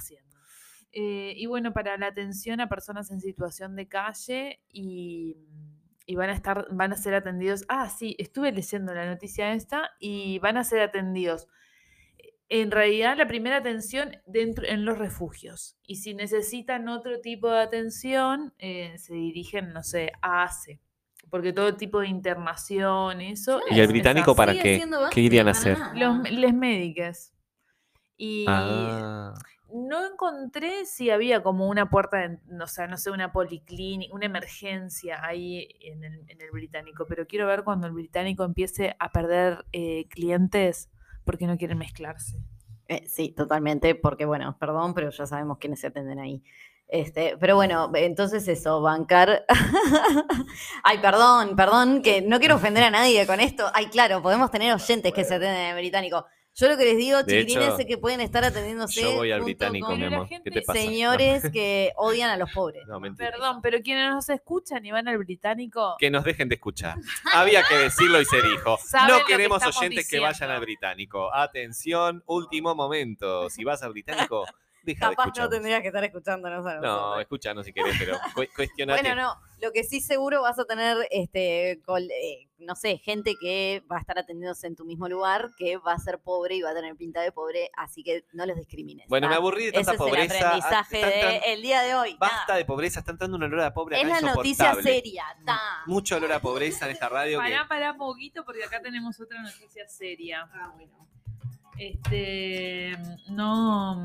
Eh, 0.94 1.34
y 1.38 1.46
bueno, 1.46 1.72
para 1.72 1.98
la 1.98 2.08
atención 2.08 2.60
a 2.60 2.68
personas 2.68 3.12
en 3.12 3.22
situación 3.22 3.76
de 3.76 3.88
calle 3.88 4.60
y, 4.72 5.38
y 6.06 6.16
van 6.16 6.30
a 6.30 6.34
estar, 6.34 6.68
van 6.72 6.92
a 6.92 6.98
ser 6.98 7.14
atendidos. 7.14 7.64
Ah, 7.70 7.90
sí, 7.90 8.16
estuve 8.20 8.52
leyendo 8.52 8.94
la 8.94 9.06
noticia 9.06 9.54
esta 9.54 9.92
y 10.00 10.40
van 10.40 10.58
a 10.58 10.64
ser 10.66 10.82
atendidos. 10.82 11.48
En 12.54 12.70
realidad, 12.70 13.16
la 13.18 13.28
primera 13.30 13.56
atención 13.56 14.18
dentro 14.26 14.66
en 14.68 14.84
los 14.84 14.98
refugios. 14.98 15.78
Y 15.84 15.96
si 15.96 16.14
necesitan 16.14 16.90
otro 16.90 17.22
tipo 17.22 17.50
de 17.50 17.62
atención, 17.62 18.54
eh, 18.60 18.94
se 18.98 19.14
dirigen, 19.14 19.72
no 19.72 19.84
sé, 19.84 20.12
a 20.22 20.44
ACE. 20.44 20.82
Porque 21.30 21.54
todo 21.54 21.78
tipo 21.78 22.02
de 22.02 22.10
internación, 22.10 23.22
eso. 23.22 23.62
¿Y 23.70 23.76
el 23.76 23.86
es- 23.86 23.88
británico 23.88 24.36
para 24.36 24.52
qué? 24.52 24.84
¿Qué 25.12 25.22
irían 25.22 25.48
a 25.48 25.52
hacer? 25.52 25.78
Los, 25.96 26.30
les 26.30 26.54
médicas. 26.54 27.34
Y 28.18 28.44
Ah, 28.50 29.34
no 29.74 30.06
encontré 30.12 30.86
si 30.86 31.10
había 31.10 31.42
como 31.44 31.70
una 31.70 31.90
puerta, 31.90 32.18
de, 32.18 32.38
o 32.62 32.68
sea, 32.68 32.86
no 32.88 32.98
sé, 32.98 33.12
una 33.12 33.32
policlínica, 33.32 34.14
una 34.14 34.26
emergencia 34.26 35.26
ahí 35.26 35.70
en 35.80 36.04
el, 36.04 36.26
en 36.28 36.42
el 36.42 36.52
británico, 36.52 37.06
pero 37.08 37.26
quiero 37.26 37.48
ver 37.48 37.64
cuando 37.64 37.88
el 37.88 37.94
británico 37.94 38.44
empiece 38.44 38.94
a 39.00 39.14
perder 39.14 39.64
eh, 39.72 40.10
clientes 40.10 40.90
porque 41.32 41.48
no 41.48 41.58
quieren 41.58 41.78
mezclarse. 41.78 42.38
Eh, 42.90 43.08
sí, 43.08 43.30
totalmente, 43.30 43.96
porque 43.96 44.26
bueno, 44.26 44.58
perdón, 44.60 44.94
pero 44.94 45.12
ya 45.12 45.26
sabemos 45.26 45.60
quiénes 45.60 45.80
se 45.80 45.88
atenden 45.88 46.20
ahí. 46.20 46.44
Este, 46.90 47.38
pero 47.40 47.56
bueno, 47.56 47.90
entonces 47.96 48.46
eso, 48.50 48.82
bancar. 48.82 49.46
Ay, 50.84 50.98
perdón, 50.98 51.56
perdón, 51.56 52.02
que 52.02 52.22
no 52.22 52.38
quiero 52.40 52.56
ofender 52.56 52.84
a 52.84 52.92
nadie 52.92 53.26
con 53.26 53.40
esto. 53.40 53.66
Ay, 53.74 53.86
claro, 53.86 54.22
podemos 54.22 54.52
tener 54.52 54.74
oyentes 54.74 55.14
que 55.14 55.24
se 55.24 55.36
atienden 55.36 55.62
en 55.62 55.70
el 55.70 55.76
británico. 55.78 56.26
Yo 56.62 56.68
lo 56.68 56.78
que 56.78 56.86
les 56.86 56.98
digo, 56.98 57.24
De 57.24 57.40
chiquilines, 57.42 57.70
hecho, 57.70 57.78
es 57.80 57.86
que 57.88 57.98
pueden 57.98 58.22
estar 58.22 58.44
atendiéndose. 58.46 59.02
yo 59.02 59.16
voy 59.16 59.32
al 59.32 59.42
británico, 59.42 59.96
mi 59.96 60.06
amor. 60.06 60.28
¿Qué 60.30 60.52
te 60.52 60.62
pasa? 60.62 60.80
No. 60.80 60.86
Señores 60.86 61.52
que 61.52 61.92
odian 61.96 62.30
a 62.30 62.38
los 62.38 62.52
pobres. 62.52 62.84
No, 62.88 63.00
mentira. 63.00 63.32
Perdón, 63.32 63.62
pero 63.64 63.80
quienes 63.82 64.12
nos 64.12 64.30
escuchan 64.30 64.86
y 64.86 64.92
van 64.92 65.08
al 65.08 65.18
británico, 65.18 65.96
Que 65.98 66.12
nos 66.12 66.24
dejen 66.24 66.50
de 66.50 66.56
escuchar. 66.56 66.98
Había 67.34 67.64
que 67.64 67.76
decirlo 67.78 68.22
y 68.22 68.26
se 68.26 68.42
dijo. 68.44 68.78
No 69.08 69.18
que 69.26 69.34
queremos 69.34 69.64
oyentes 69.66 70.08
que 70.08 70.20
vayan 70.20 70.52
al 70.52 70.62
británico. 70.62 71.34
Atención, 71.34 72.24
último 72.28 72.76
momento. 72.76 73.50
Si 73.50 73.64
vas 73.64 73.82
al 73.82 73.92
británico, 73.92 74.46
deja 74.84 75.10
de 75.10 75.16
Capaz 75.16 75.32
no 75.40 75.50
tendrías 75.50 75.82
que 75.82 75.88
estar 75.88 76.04
escuchándonos 76.04 76.66
a 76.66 76.76
No, 76.76 77.20
escúchanos 77.20 77.66
si 77.66 77.74
querés, 77.74 77.96
pero 77.98 78.20
cu- 78.36 78.46
cuestionate. 78.56 79.02
Bueno, 79.02 79.16
no. 79.22 79.51
Lo 79.62 79.72
que 79.72 79.84
sí 79.84 80.02
seguro 80.02 80.42
vas 80.42 80.58
a 80.60 80.66
tener, 80.66 80.98
este, 81.12 81.80
col- 81.86 82.10
eh, 82.10 82.48
no 82.60 82.76
sé, 82.76 82.98
gente 82.98 83.36
que 83.40 83.84
va 83.92 83.98
a 83.98 84.00
estar 84.00 84.18
atendiéndose 84.18 84.66
en 84.68 84.76
tu 84.76 84.86
mismo 84.86 85.08
lugar, 85.08 85.50
que 85.58 85.78
va 85.78 85.94
a 85.94 85.98
ser 86.00 86.20
pobre 86.20 86.56
y 86.56 86.62
va 86.62 86.72
a 86.72 86.74
tener 86.74 86.96
pinta 86.96 87.22
de 87.22 87.32
pobre, 87.32 87.70
así 87.78 88.04
que 88.04 88.26
no 88.34 88.46
los 88.46 88.56
discrimines. 88.58 89.08
Bueno, 89.08 89.28
me 89.28 89.34
¿tá? 89.36 89.38
aburrí 89.38 89.64
de 89.66 89.70
Ese 89.70 89.78
tanta 89.78 89.92
es 89.92 90.00
el 90.00 90.06
pobreza. 90.08 90.34
Ah, 90.34 90.48
aprendizaje 90.48 90.96
están 90.96 91.12
tran- 91.42 91.46
del 91.46 91.62
día 91.62 91.82
de 91.82 91.96
hoy. 91.96 92.16
Basta 92.20 92.38
nada. 92.48 92.56
de 92.58 92.66
pobreza, 92.66 93.00
está 93.00 93.12
entrando 93.12 93.38
un 93.38 93.44
olor 93.44 93.60
a 93.62 93.74
pobre 93.74 93.98
Es 94.02 94.06
acá 94.06 94.22
la 94.22 94.34
noticia 94.36 94.76
seria. 94.82 95.26
ta. 95.46 95.60
Mucho 95.86 96.16
olor 96.18 96.32
a 96.34 96.40
pobreza 96.42 96.86
en 96.86 96.92
esta 96.92 97.08
radio 97.10 97.40
que 97.40 97.44
Pará, 97.50 97.68
pará, 97.68 97.96
poquito, 97.96 98.44
porque 98.44 98.64
acá 98.64 98.82
tenemos 98.82 99.20
otra 99.22 99.42
noticia 99.42 99.88
seria. 99.88 100.50
Ah, 100.54 100.74
Este. 101.78 102.98
No. 103.30 104.04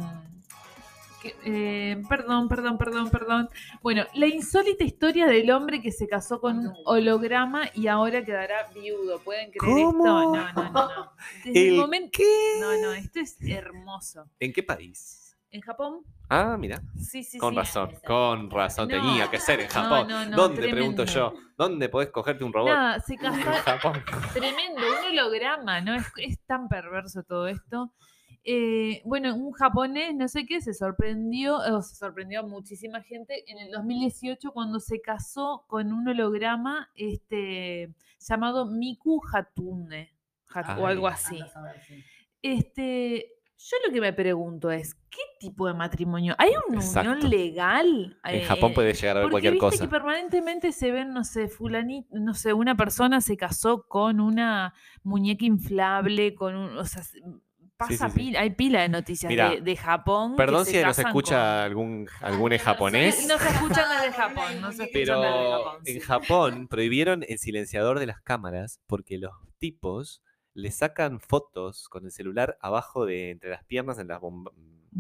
Eh, 1.45 2.03
perdón, 2.09 2.49
perdón, 2.49 2.79
perdón, 2.79 3.11
perdón. 3.11 3.49
Bueno, 3.83 4.05
la 4.15 4.27
insólita 4.27 4.85
historia 4.85 5.27
del 5.27 5.51
hombre 5.51 5.81
que 5.81 5.93
se 5.93 6.07
casó 6.07 6.41
con 6.41 6.59
un 6.59 6.75
holograma 6.85 7.63
y 7.75 7.87
ahora 7.89 8.25
quedará 8.25 8.67
viudo. 8.75 9.21
¿Pueden 9.21 9.51
creer 9.51 9.59
¿Cómo? 9.75 9.89
esto? 9.91 10.05
No, 10.05 10.53
no, 10.53 10.53
no. 10.53 10.73
no. 10.73 11.13
Desde 11.45 11.69
el, 11.69 11.75
¿El 11.75 11.81
momento. 11.81 12.11
qué? 12.13 12.59
No, 12.61 12.81
no, 12.83 12.93
esto 12.93 13.21
es 13.21 13.37
hermoso. 13.43 14.25
¿En 14.41 14.53
qué 14.53 14.63
país? 14.63 15.23
¿En 15.51 15.61
Japón? 15.63 16.03
Ah, 16.29 16.57
mira, 16.59 16.83
Sí, 16.99 17.23
sí, 17.23 17.39
con 17.39 17.53
sí. 17.55 17.57
razón, 17.59 17.95
con 18.05 18.51
razón, 18.51 18.89
No. 18.89 18.95
tenía 18.97 19.31
que 19.31 19.39
ser 19.39 19.61
en 19.61 19.69
Japón. 19.69 20.09
no, 20.09 20.27
no, 20.27 20.37
¿Dónde, 20.37 20.69
pregunto 20.69 21.05
tremendo. 21.05 21.35
yo? 21.35 21.35
¿Dónde 21.57 21.89
podés 21.89 22.11
cogerte 22.11 22.43
un 22.45 22.53
robot? 22.53 22.75
Nada, 22.75 23.01
se 23.01 23.17
casó. 23.17 23.39
En 23.39 23.43
Japón. 23.55 24.03
Tremendo, 24.35 24.81
un 24.81 25.07
holograma, 25.19 25.81
¿no? 25.81 25.95
Es, 25.95 26.05
es 26.19 26.41
tan 26.47 26.69
perverso 26.69 27.23
todo 27.23 27.47
esto. 27.47 27.93
Eh, 28.49 29.03
bueno, 29.05 29.35
un 29.35 29.51
japonés, 29.51 30.15
no 30.15 30.29
sé 30.29 30.47
qué, 30.47 30.61
se 30.61 30.73
sorprendió, 30.73 31.57
o 31.57 31.83
se 31.83 31.97
sorprendió 31.97 32.41
a 32.41 32.43
muchísima 32.45 33.03
gente 33.03 33.43
en 33.51 33.59
el 33.59 33.73
2018 33.73 34.53
cuando 34.53 34.79
se 34.79 35.01
casó 35.01 35.65
con 35.67 35.93
un 35.93 36.07
holograma 36.07 36.89
este, 36.95 37.93
llamado 38.21 38.67
Miku 38.67 39.21
Hatune, 39.33 40.13
Hat- 40.49 40.79
o 40.79 40.87
Ay. 40.87 40.93
algo 40.93 41.09
así. 41.09 41.41
Este, 42.43 43.33
yo 43.59 43.77
lo 43.87 43.93
que 43.93 44.01
me 44.01 44.13
pregunto 44.13 44.71
es, 44.71 44.95
¿qué 45.11 45.23
tipo 45.41 45.67
de 45.67 45.75
matrimonio? 45.75 46.35
¿Hay 46.39 46.51
una 46.69 46.79
Exacto. 46.79 47.11
unión 47.11 47.31
legal? 47.31 48.21
En 48.25 48.35
eh, 48.37 48.45
Japón 48.45 48.75
puede 48.75 48.93
llegar 48.95 49.17
a 49.17 49.21
haber 49.21 49.31
cualquier 49.33 49.55
viste 49.55 49.67
cosa. 49.71 49.85
que 49.85 49.91
permanentemente 49.91 50.73
se 50.73 50.93
ven, 50.93 51.13
no 51.13 51.25
sé, 51.25 51.49
fulanito, 51.49 52.09
no 52.13 52.35
sé, 52.35 52.53
una 52.53 52.77
persona 52.77 53.21
se 53.21 53.37
casó 53.37 53.87
con 53.89 54.21
una 54.21 54.75
muñeca 55.03 55.45
inflable, 55.47 56.35
con 56.35 56.55
un, 56.55 56.77
o 56.79 56.85
sea, 56.85 57.03
se- 57.03 57.21
pasa 57.77 58.09
sí, 58.09 58.13
sí. 58.15 58.19
pila, 58.19 58.41
hay 58.41 58.51
pila 58.51 58.81
de 58.83 58.89
noticias 58.89 59.29
Mira, 59.31 59.51
de, 59.51 59.61
de 59.61 59.77
Japón. 59.77 60.33
que 60.33 60.37
Perdón 60.37 60.65
se 60.65 60.73
si 60.73 60.83
nos 60.85 60.99
escucha 60.99 61.37
con- 61.37 61.65
algún, 61.65 62.09
algún 62.21 62.53
es 62.53 62.63
japonés, 62.63 63.27
No 63.29 63.39
se 63.39 63.49
escuchan 63.49 63.85
desde 64.01 64.13
Japón, 64.23 64.61
no 64.61 64.73
se 64.73 64.89
pero 64.93 65.21
desde 65.21 65.35
Japón. 65.51 65.83
en. 65.85 66.01
Japón 66.01 66.69
prohibieron 66.69 67.25
el 67.29 67.39
silenciador 67.39 67.99
de 67.99 68.07
las 68.07 68.21
cámaras 68.23 68.81
porque 68.87 69.19
los 69.19 69.33
tipos 69.59 70.23
le 70.55 70.71
sacan 70.71 71.21
fotos 71.21 71.89
con 71.89 72.05
el 72.07 72.11
celular 72.13 72.57
abajo 72.61 73.05
de 73.05 73.31
entre 73.31 73.51
las 73.51 73.63
piernas 73.65 73.99
en 73.99 74.09
las 74.09 74.21
bomba- 74.21 74.53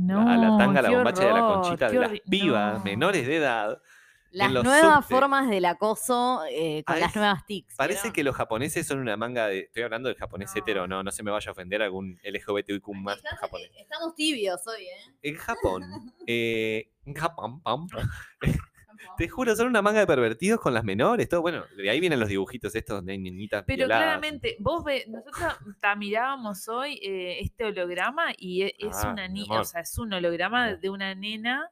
a 0.08 0.36
la 0.36 0.58
tanga, 0.58 0.80
a 0.80 0.82
la 0.82 0.90
bombacha 0.90 1.22
de 1.24 1.32
la 1.32 1.44
horror, 1.46 1.62
conchita 1.62 1.88
de 1.88 1.98
las 1.98 2.10
pibas 2.28 2.78
no. 2.78 2.84
menores 2.84 3.26
de 3.26 3.36
edad. 3.36 3.80
Las 4.36 4.52
nuevas 4.64 5.06
formas 5.06 5.48
del 5.48 5.64
acoso 5.64 6.42
eh, 6.50 6.82
con 6.86 6.96
Ah, 6.96 7.00
las 7.00 7.10
es- 7.10 7.16
nuevas 7.16 7.46
TICs. 7.46 7.74
Parece 7.76 8.12
que 8.12 8.22
los 8.24 8.34
japoneses 8.36 8.86
son 8.86 8.98
una 8.98 9.16
manga 9.16 9.46
de. 9.48 9.60
Estoy 9.60 9.82
hablando 9.82 10.08
del 10.08 10.16
japonés 10.18 10.50
No. 10.54 10.60
hetero, 10.60 10.86
no, 10.86 11.02
no 11.02 11.10
se 11.10 11.22
me 11.22 11.30
vaya 11.30 11.48
a 11.48 11.52
ofender 11.52 11.82
algún 11.82 12.18
LGBTQ 12.22 12.92
más 12.94 13.16
Estamos- 13.16 13.40
japonés. 13.40 13.70
Estamos 13.76 14.14
tibios 14.14 14.66
hoy, 14.66 14.84
¿eh? 14.84 15.14
En 15.22 15.34
Japón, 15.36 15.82
eh, 16.26 16.90
en 17.04 17.14
Japón, 17.14 17.60
pam, 17.62 17.86
te 19.18 19.28
juro, 19.28 19.54
son 19.56 19.68
una 19.68 19.82
manga 19.82 20.00
de 20.00 20.06
pervertidos 20.06 20.60
con 20.60 20.74
las 20.74 20.84
menores, 20.84 21.28
todo. 21.28 21.40
Bueno, 21.42 21.64
de 21.76 21.88
ahí 21.90 22.00
vienen 22.00 22.20
los 22.20 22.28
dibujitos 22.28 22.74
estos 22.74 23.06
hay 23.06 23.18
niñitas 23.18 23.64
Pero 23.66 23.78
violadas. 23.78 24.04
claramente, 24.04 24.56
vos 24.58 24.84
ves, 24.84 25.06
nosotros 25.08 25.54
mirábamos 25.96 26.66
hoy 26.68 26.98
eh, 27.02 27.38
este 27.40 27.64
holograma 27.64 28.26
y 28.36 28.62
e- 28.62 28.74
es 28.78 28.96
Ah, 29.04 29.12
una 29.12 29.28
niña, 29.28 29.60
o 29.60 29.64
sea, 29.64 29.80
es 29.82 29.96
un 29.98 30.12
holograma 30.12 30.74
de 30.74 30.90
una 30.90 31.14
nena 31.14 31.70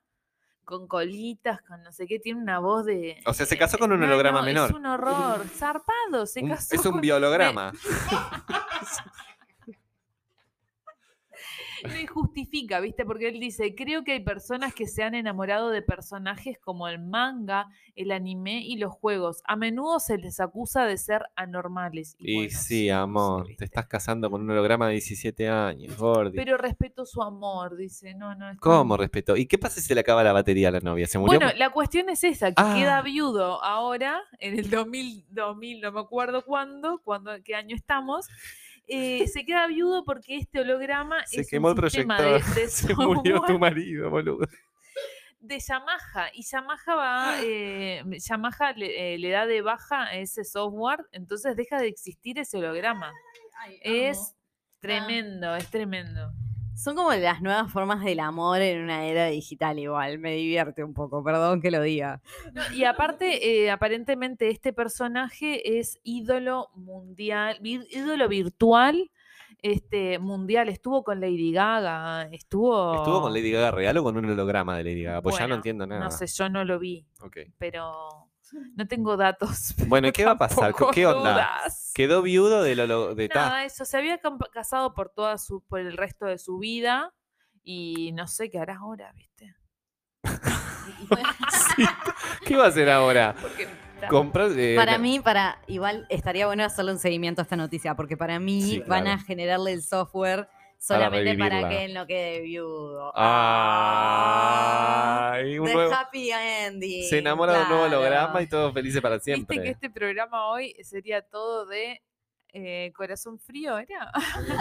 con 0.65 0.87
colitas, 0.89 1.61
con 1.63 1.83
no 1.83 1.93
sé 1.93 2.07
qué, 2.07 2.19
tiene 2.19 2.41
una 2.41 2.59
voz 2.59 2.85
de. 2.87 3.21
O 3.27 3.33
sea, 3.35 3.47
se 3.47 3.57
casó 3.59 3.79
con 3.79 3.93
un 3.93 4.01
no, 4.01 4.07
holograma 4.07 4.41
no, 4.41 4.45
menor. 4.47 4.71
Es 4.71 4.77
un 4.77 4.87
horror, 4.87 5.47
zarpado, 5.49 6.27
se 6.27 6.43
Un- 6.43 6.51
casó. 6.51 6.75
es 6.75 6.85
un 6.87 6.93
con- 6.93 7.01
biolograma. 7.01 7.73
No 11.85 12.01
injustifica, 12.01 12.81
¿viste? 12.81 13.05
Porque 13.05 13.29
él 13.29 13.39
dice, 13.41 13.75
creo 13.75 14.05
que 14.05 14.13
hay 14.13 14.21
personas 14.21 14.75
que 14.75 14.87
se 14.87 15.03
han 15.03 15.15
enamorado 15.15 15.71
de 15.71 15.83
personajes 15.83 16.59
como 16.59 16.89
el 16.89 16.99
manga, 16.99 17.69
el 17.95 18.11
anime 18.11 18.63
y 18.65 18.77
los 18.79 18.93
juegos. 18.93 19.43
A 19.47 19.57
menudo 19.57 20.01
se 20.01 20.17
les 20.19 20.41
acusa 20.41 20.85
de 20.87 20.97
ser 20.97 21.23
anormales. 21.37 22.17
Y 22.19 22.37
bueno, 22.37 22.51
sí, 22.59 22.91
amor, 22.91 23.47
te 23.59 23.65
estás 23.67 23.87
casando 23.87 24.31
con 24.31 24.43
un 24.43 24.51
holograma 24.51 24.87
de 24.87 24.93
17 24.95 25.49
años, 25.49 25.97
Gordi. 25.97 26.37
Pero 26.37 26.57
respeto 26.57 27.05
su 27.07 27.23
amor, 27.23 27.77
dice. 27.77 28.15
No, 28.15 28.35
no. 28.35 28.47
¿Cómo 28.61 28.97
respeto? 28.97 29.37
¿Y 29.37 29.47
qué 29.47 29.59
pasa 29.59 29.81
si 29.81 29.87
se 29.89 29.95
le 29.95 30.01
acaba 30.01 30.25
la 30.25 30.33
batería 30.33 30.69
a 30.69 30.73
la 30.73 30.81
novia? 30.81 31.07
¿Se 31.07 31.19
murió? 31.19 31.39
Bueno, 31.39 31.53
la 31.57 31.71
cuestión 31.71 32.09
es 32.09 32.25
esa, 32.25 32.49
que 32.49 32.63
queda 32.75 32.99
Ah. 32.99 33.03
viudo 33.03 33.63
ahora, 33.63 34.21
en 34.39 34.59
el 34.59 34.71
2000, 34.71 35.27
2000 35.31 35.81
no 35.81 35.93
me 35.93 36.01
acuerdo 36.01 36.43
cuándo, 36.45 37.01
cuándo 37.05 37.33
qué 37.45 37.55
año 37.55 37.77
estamos, 37.77 38.27
eh, 38.87 39.27
se 39.29 39.45
queda 39.45 39.67
viudo 39.67 40.05
porque 40.05 40.37
este 40.37 40.61
holograma 40.61 41.25
se 41.27 41.43
es 41.43 41.51
quemó 41.51 41.71
un 41.71 41.85
el 41.85 41.91
sistema 41.91 42.21
de, 42.21 42.33
de 42.55 42.69
se 42.69 42.95
murió 42.95 43.41
tu 43.43 43.59
software 43.59 43.59
marido, 43.59 44.11
boludo. 44.11 44.47
de 45.41 45.59
Yamaha 45.59 46.31
y 46.33 46.43
Yamaha 46.43 46.95
va, 46.95 47.43
eh, 47.43 48.03
Yamaha 48.19 48.73
le, 48.73 49.15
eh, 49.15 49.19
le 49.19 49.31
da 49.31 49.47
de 49.47 49.63
baja 49.63 50.05
a 50.05 50.15
ese 50.15 50.45
software, 50.45 51.05
entonces 51.13 51.57
deja 51.57 51.79
de 51.79 51.89
existir 51.89 52.39
ese 52.39 52.59
holograma. 52.59 53.13
Es 53.81 54.35
tremendo, 54.81 55.55
es 55.57 55.71
tremendo. 55.71 56.33
Son 56.77 56.97
como 56.97 57.13
las 57.13 57.41
nuevas 57.41 57.73
formas 57.73 58.05
del 58.05 58.21
amor 58.21 58.61
en 58.61 58.83
una 58.83 59.07
era 59.07 59.27
digital 59.27 59.79
igual. 59.79 60.19
Me 60.19 60.35
divierte 60.35 60.83
un 60.83 60.93
poco, 60.93 61.23
perdón 61.23 61.61
que 61.63 61.71
lo 61.71 61.81
diga. 61.81 62.21
No, 62.53 62.63
y 62.75 62.85
aparte, 62.85 63.65
eh, 63.65 63.71
aparentemente 63.71 64.51
este 64.51 64.73
personaje 64.73 65.79
es 65.79 65.99
ídolo 66.03 66.69
mundial, 66.75 67.59
ídolo 67.63 68.29
virtual, 68.29 69.11
este 69.63 70.19
mundial. 70.19 70.69
Estuvo 70.69 71.05
con 71.05 71.21
Lady 71.21 71.53
Gaga, 71.53 72.29
estuvo. 72.33 72.97
¿Estuvo 72.97 73.23
con 73.23 73.33
Lady 73.33 73.53
Gaga 73.53 73.71
real 73.71 73.97
o 73.99 74.03
con 74.03 74.17
un 74.17 74.25
holograma 74.31 74.77
de 74.77 74.85
Lady 74.85 75.03
Gaga? 75.05 75.23
Pues 75.23 75.39
ya 75.39 75.47
no 75.47 75.55
entiendo 75.55 75.87
nada. 75.87 76.05
No 76.05 76.11
sé, 76.11 76.27
yo 76.27 76.49
no 76.49 76.65
lo 76.65 76.79
vi, 76.79 77.07
Ok. 77.23 77.39
pero 77.57 78.29
no 78.77 78.87
tengo 78.87 79.17
datos. 79.17 79.75
Bueno, 79.89 80.09
¿y 80.09 80.13
qué 80.13 80.25
va 80.25 80.33
a 80.33 80.39
pasar? 80.39 80.75
¿Qué 80.93 81.07
onda? 81.07 81.33
dudas. 81.33 81.93
Quedó 81.95 82.23
viudo 82.23 82.63
del 82.63 82.81
holo- 82.81 83.15
de 83.15 83.29
ta- 83.29 83.47
Nada, 83.47 83.65
eso. 83.65 83.85
Se 83.85 83.97
había 83.97 84.21
casado 84.53 84.95
por 84.95 85.11
toda 85.11 85.39
su, 85.39 85.63
por 85.63 85.81
el 85.81 85.97
resto 85.97 86.27
de 86.27 86.39
su 86.39 86.59
vida. 86.59 87.13
Y 87.63 88.13
no 88.13 88.27
sé 88.27 88.51
qué 88.51 88.59
hará 88.59 88.77
ahora, 88.77 89.13
¿viste? 89.15 89.55
Sí. 91.77 91.85
¿Qué 92.45 92.57
va 92.57 92.65
a 92.67 92.69
hacer 92.69 92.91
ahora? 92.91 93.35
Porque 93.41 93.69
Comprar. 94.09 94.51
eh, 94.57 94.75
Para 94.77 94.99
mí, 94.99 95.19
para 95.21 95.59
igual 95.67 96.07
estaría 96.11 96.47
bueno 96.47 96.63
hacerle 96.65 96.93
un 96.93 96.99
seguimiento 96.99 97.41
a 97.41 97.45
esta 97.45 97.57
noticia, 97.57 97.95
porque 97.97 98.17
para 98.19 98.39
mí 98.39 98.61
Sí, 98.63 98.83
van 98.87 99.07
a 99.07 99.19
generarle 99.19 99.73
el 99.73 99.83
software 99.83 100.47
solamente 100.87 101.37
para, 101.39 101.69
que 101.69 101.85
él 101.87 101.95
no 101.95 102.07
quede 102.07 102.41
viudo. 102.41 103.13
Ay, 104.25 105.59
un 105.59 105.73
nuevo- 105.73 105.93
happy 105.95 106.31
ending. 106.31 107.09
se 107.09 107.19
enamora 107.19 107.53
de 107.55 107.63
un 107.63 107.69
nuevo 107.69 107.85
holograma 107.85 108.43
y 108.43 108.47
todos 108.47 108.73
felices 108.73 109.01
para 109.01 109.19
siempre. 109.19 109.57
Viste 109.57 109.65
que 109.65 109.71
este 109.73 109.91
programa 109.91 110.49
hoy 110.49 110.75
sería 110.83 111.23
todo 111.23 111.67
de 111.67 112.03
eh, 112.53 112.93
corazón 112.95 113.39
frío, 113.41 113.77
¿era? 113.79 114.13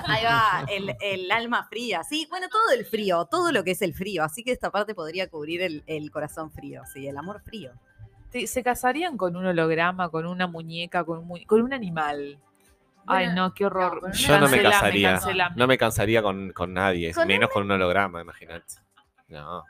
Ahí 0.08 0.24
va, 0.24 0.66
el, 0.70 0.96
el 1.02 1.32
alma 1.32 1.68
fría. 1.70 2.04
Sí, 2.04 2.26
bueno, 2.30 2.48
todo 2.50 2.72
el 2.72 2.86
frío, 2.86 3.26
todo 3.26 3.52
lo 3.52 3.64
que 3.64 3.72
es 3.72 3.82
el 3.82 3.94
frío. 3.94 4.24
Así 4.24 4.44
que 4.44 4.52
esta 4.52 4.72
parte 4.72 4.96
podría 4.96 5.30
cubrir 5.30 5.62
el, 5.62 5.84
el 5.86 6.10
corazón 6.12 6.52
frío, 6.52 6.82
sí, 6.92 7.08
el 7.08 7.18
amor 7.18 7.42
frío. 7.44 7.72
¿Se 8.48 8.64
casarían 8.64 9.16
con 9.16 9.36
un 9.36 9.46
holograma, 9.46 10.10
con 10.10 10.26
una 10.26 10.48
muñeca, 10.48 11.04
con 11.04 11.20
un, 11.20 11.28
mu- 11.28 11.46
con 11.46 11.62
un 11.62 11.72
animal? 11.72 12.40
Ay, 13.08 13.26
Bueno, 13.28 13.48
no, 13.48 13.54
qué 13.54 13.66
horror. 13.66 14.00
una- 14.04 14.12
Yo 14.14 14.40
no 14.40 14.48
me 14.50 14.62
casaría. 14.62 15.12
cancelame. 15.14 15.56
No 15.58 15.68
me 15.68 15.78
cansaría 15.78 16.22
con, 16.22 16.52
con 16.54 16.74
nadie, 16.74 17.14
Con 17.14 17.28
menos 17.28 17.50
con 17.50 17.64
un 17.64 17.72
holograma, 17.72 18.22
imagínate. 18.22 18.76
No. 19.28 19.64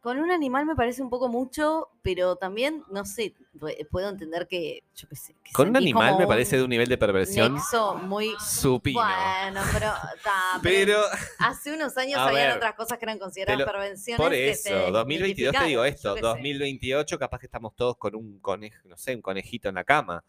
Con 0.00 0.20
un 0.20 0.30
animal 0.30 0.66
me 0.66 0.76
parece 0.76 1.02
un 1.02 1.10
poco 1.10 1.28
mucho, 1.28 1.88
pero 2.02 2.36
también, 2.36 2.84
no 2.92 3.04
sé, 3.04 3.34
pu- 3.58 3.88
puedo 3.90 4.08
entender 4.08 4.46
que, 4.46 4.84
yo 4.94 5.08
qué 5.08 5.16
sé. 5.16 5.34
que 5.42 5.50
Con 5.50 5.70
un 5.70 5.76
animal 5.76 6.16
me 6.16 6.28
parece 6.28 6.56
de 6.58 6.62
un 6.62 6.70
nivel 6.70 6.86
de 6.88 6.96
perversión 6.96 7.54
nexo 7.54 7.96
muy... 7.96 8.32
supino. 8.38 9.00
Bueno, 9.00 9.60
pero, 9.72 9.92
ta, 10.22 10.32
pero 10.62 11.02
Pero 11.02 11.02
hace 11.40 11.74
unos 11.74 11.96
años 11.98 12.18
A 12.20 12.28
habían 12.28 12.46
ver, 12.50 12.56
otras 12.58 12.74
cosas 12.74 12.98
que 12.98 13.04
eran 13.04 13.18
consideradas 13.18 13.58
lo- 13.58 13.66
perversiones. 13.66 14.24
por 14.24 14.32
eso, 14.32 14.62
se 14.68 14.90
2022 14.92 15.52
te 15.56 15.64
digo 15.64 15.84
esto, 15.84 16.10
yo 16.10 16.14
qué 16.14 16.20
sé. 16.20 16.26
2028 16.28 17.18
capaz 17.18 17.40
que 17.40 17.46
estamos 17.46 17.74
todos 17.74 17.96
con 17.96 18.14
un 18.14 18.38
conejo, 18.38 18.86
no 18.88 18.96
sé, 18.96 19.16
un 19.16 19.22
conejito 19.22 19.68
en 19.68 19.74
la 19.74 19.82
cama. 19.82 20.22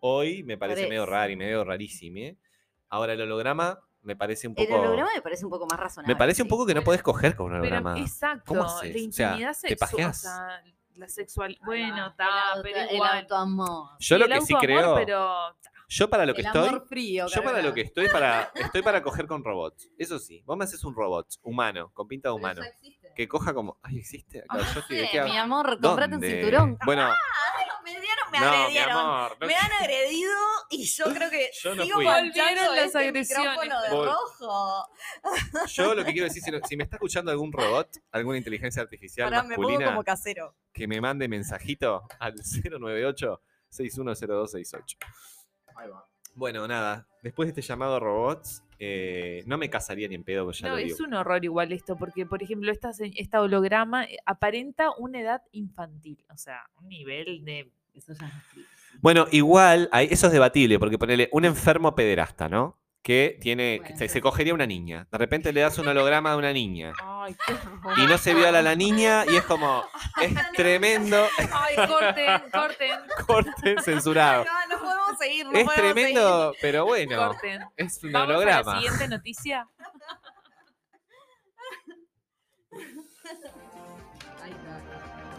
Hoy 0.00 0.42
me 0.44 0.56
parece 0.58 0.88
medio 0.88 1.06
raro 1.06 1.32
y 1.32 1.36
medio 1.36 1.64
rarísimo. 1.64 2.18
¿eh? 2.18 2.36
Ahora 2.88 3.12
el 3.14 3.20
holograma 3.20 3.80
me 4.02 4.16
parece 4.16 4.48
un 4.48 4.54
El 4.56 4.66
poco... 4.68 4.80
holograma 4.80 5.10
me 5.14 5.20
parece 5.22 5.44
un 5.44 5.50
poco 5.50 5.66
más 5.66 5.78
razonable. 5.78 6.14
Me 6.14 6.18
parece 6.18 6.42
un 6.42 6.48
poco 6.48 6.64
que 6.66 6.72
no 6.74 6.78
Bueno, 6.80 6.84
podés 6.86 7.02
coger 7.02 7.34
con 7.36 7.46
un 7.46 7.52
Pero 7.60 7.62
holograma. 7.64 7.98
exacto, 7.98 8.44
¿Cómo 8.46 8.62
haces? 8.64 8.94
la 8.94 9.08
O 9.08 9.12
sea, 9.12 9.28
intimidad 9.30 9.50
¿te 9.60 9.68
sexual, 9.68 10.10
o 10.10 10.12
sea, 10.14 10.62
la 10.94 11.08
sexual. 11.08 11.58
Bueno, 11.64 12.04
El 12.04 12.10
está, 12.10 12.28
pero 12.62 12.78
el 12.80 12.94
igual. 12.94 13.18
autoamor. 13.18 13.90
Yo 13.98 14.18
lo 14.18 14.24
el 14.26 14.32
que 14.32 14.40
sí 14.42 14.54
creo, 14.60 14.94
Pero 14.96 15.56
yo 15.90 16.10
para 16.10 16.26
lo 16.26 16.34
que 16.34 16.40
el 16.42 16.46
estoy, 16.46 16.68
amor 16.68 16.86
frío. 16.86 17.26
yo 17.28 17.42
para 17.42 17.62
lo 17.62 17.72
que 17.74 17.80
estoy 17.82 18.08
para 18.08 18.50
estoy 18.54 18.82
para 18.82 19.02
coger 19.02 19.26
con 19.26 19.42
robots. 19.44 19.90
Eso 19.98 20.18
sí, 20.18 20.42
vos 20.44 20.56
me 20.56 20.64
haces 20.64 20.82
un 20.84 20.94
robot 20.94 21.26
humano, 21.42 21.90
con 21.94 22.06
pinta 22.08 22.28
de 22.28 22.34
humano, 22.34 22.62
eso. 22.62 22.97
Que 23.18 23.26
coja 23.28 23.52
como, 23.52 23.78
ay, 23.82 23.98
existe 23.98 24.44
acá, 24.48 24.58
yo 24.72 24.78
estoy 24.80 24.96
de 24.98 25.22
mi 25.24 25.36
amor, 25.36 25.80
comprate 25.80 26.14
un 26.14 26.20
¿Dónde? 26.20 26.30
cinturón. 26.40 26.78
Bueno, 26.86 27.10
Me 27.82 27.90
dieron, 28.00 28.30
me 28.30 28.38
no, 28.38 28.44
mi 28.50 28.56
agredieron. 28.56 28.96
amor, 28.96 29.36
no 29.40 29.46
Me 29.48 29.56
han 29.56 29.72
agredido 29.72 30.30
y 30.70 30.84
yo 30.84 31.04
creo 31.06 31.28
que 31.28 31.50
Yo 31.60 31.74
no 31.74 31.82
sigo 31.82 31.96
fui. 31.96 32.04
manchando 32.04 32.36
Volvieron 32.44 32.76
las 32.76 32.84
este 32.86 32.98
agresiones. 32.98 33.48
micrófono 33.50 33.82
de 33.82 33.88
Vol- 33.90 34.04
rojo. 34.06 34.88
Yo 35.66 35.94
lo 35.96 36.04
que 36.04 36.12
quiero 36.12 36.24
decir, 36.28 36.42
si, 36.44 36.50
no- 36.52 36.60
si 36.64 36.76
me 36.76 36.84
está 36.84 36.94
escuchando 36.96 37.32
algún 37.32 37.50
robot, 37.52 37.88
alguna 38.12 38.38
inteligencia 38.38 38.82
artificial 38.82 39.30
Pará, 39.30 39.42
me 39.42 39.56
pongo 39.56 39.68
masculina, 39.70 39.90
como 39.90 40.04
casero. 40.04 40.54
que 40.72 40.86
me 40.86 41.00
mande 41.00 41.26
mensajito 41.26 42.06
al 42.20 42.34
098-610268. 43.72 44.96
Ahí 45.74 45.88
va. 45.88 46.06
Bueno, 46.34 46.68
nada, 46.68 47.08
después 47.22 47.46
de 47.48 47.50
este 47.50 47.62
llamado 47.62 47.96
a 47.96 48.00
robots, 48.00 48.62
eh, 48.78 49.42
no 49.46 49.58
me 49.58 49.68
casaría 49.70 50.08
ni 50.08 50.14
en 50.14 50.24
pedo, 50.24 50.44
pues 50.44 50.58
ya 50.58 50.68
no, 50.68 50.74
lo 50.74 50.78
digo. 50.78 50.94
es 50.94 51.00
un 51.00 51.14
horror 51.14 51.44
igual 51.44 51.72
esto, 51.72 51.96
porque, 51.96 52.26
por 52.26 52.42
ejemplo, 52.42 52.70
esta, 52.70 52.90
esta 53.16 53.40
holograma 53.40 54.04
eh, 54.04 54.18
aparenta 54.24 54.90
una 54.98 55.20
edad 55.20 55.42
infantil, 55.52 56.24
o 56.32 56.36
sea, 56.36 56.68
un 56.80 56.88
nivel 56.88 57.44
de... 57.44 57.70
Eso 57.94 58.12
ya 58.12 58.26
es 58.26 58.64
Bueno, 59.00 59.26
igual, 59.32 59.90
eso 59.92 60.26
es 60.26 60.32
debatible, 60.32 60.78
porque 60.78 60.98
ponele 60.98 61.28
un 61.32 61.44
enfermo 61.44 61.94
pederasta, 61.94 62.48
¿no? 62.48 62.78
Que 63.02 63.38
tiene, 63.40 63.78
Bueno, 63.80 63.96
se, 63.96 64.08
se 64.08 64.20
cogería 64.20 64.52
una 64.52 64.66
niña. 64.66 65.06
De 65.10 65.18
repente 65.18 65.52
le 65.52 65.60
das 65.62 65.78
un 65.78 65.88
holograma 65.88 66.32
de 66.32 66.36
una 66.36 66.52
niña. 66.52 66.92
Ay, 67.02 67.34
qué. 67.46 67.54
Y 68.02 68.06
no 68.06 68.18
se 68.18 68.34
viola 68.34 68.58
a 68.58 68.62
la 68.62 68.74
niña 68.74 69.24
y 69.26 69.36
es 69.36 69.44
como, 69.44 69.84
es 70.20 70.34
tremendo, 70.52 71.26
Ay, 71.52 71.76
corten, 71.76 72.42
corten, 72.52 72.90
corte 73.26 73.76
censurado. 73.82 74.44
No, 74.44 74.76
no 74.76 74.82
podemos 74.82 75.18
seguir. 75.18 75.46
No 75.46 75.52
Es 75.52 75.64
podemos 75.64 75.74
tremendo, 75.94 76.52
pero 76.60 76.84
bueno, 76.84 77.16
corten. 77.28 77.62
es 77.76 78.02
un 78.04 78.12
Vamos 78.12 78.28
a 78.28 78.32
la 78.32 78.36
holograma. 78.38 78.74
siguiente 78.80 79.08
noticia. 79.08 79.68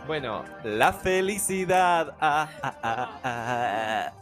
Bueno, 0.10 0.44
la 0.64 0.92
felicidad. 0.92 2.18
Ah, 2.20 2.50
ah, 2.64 3.22
ah. 3.24 4.14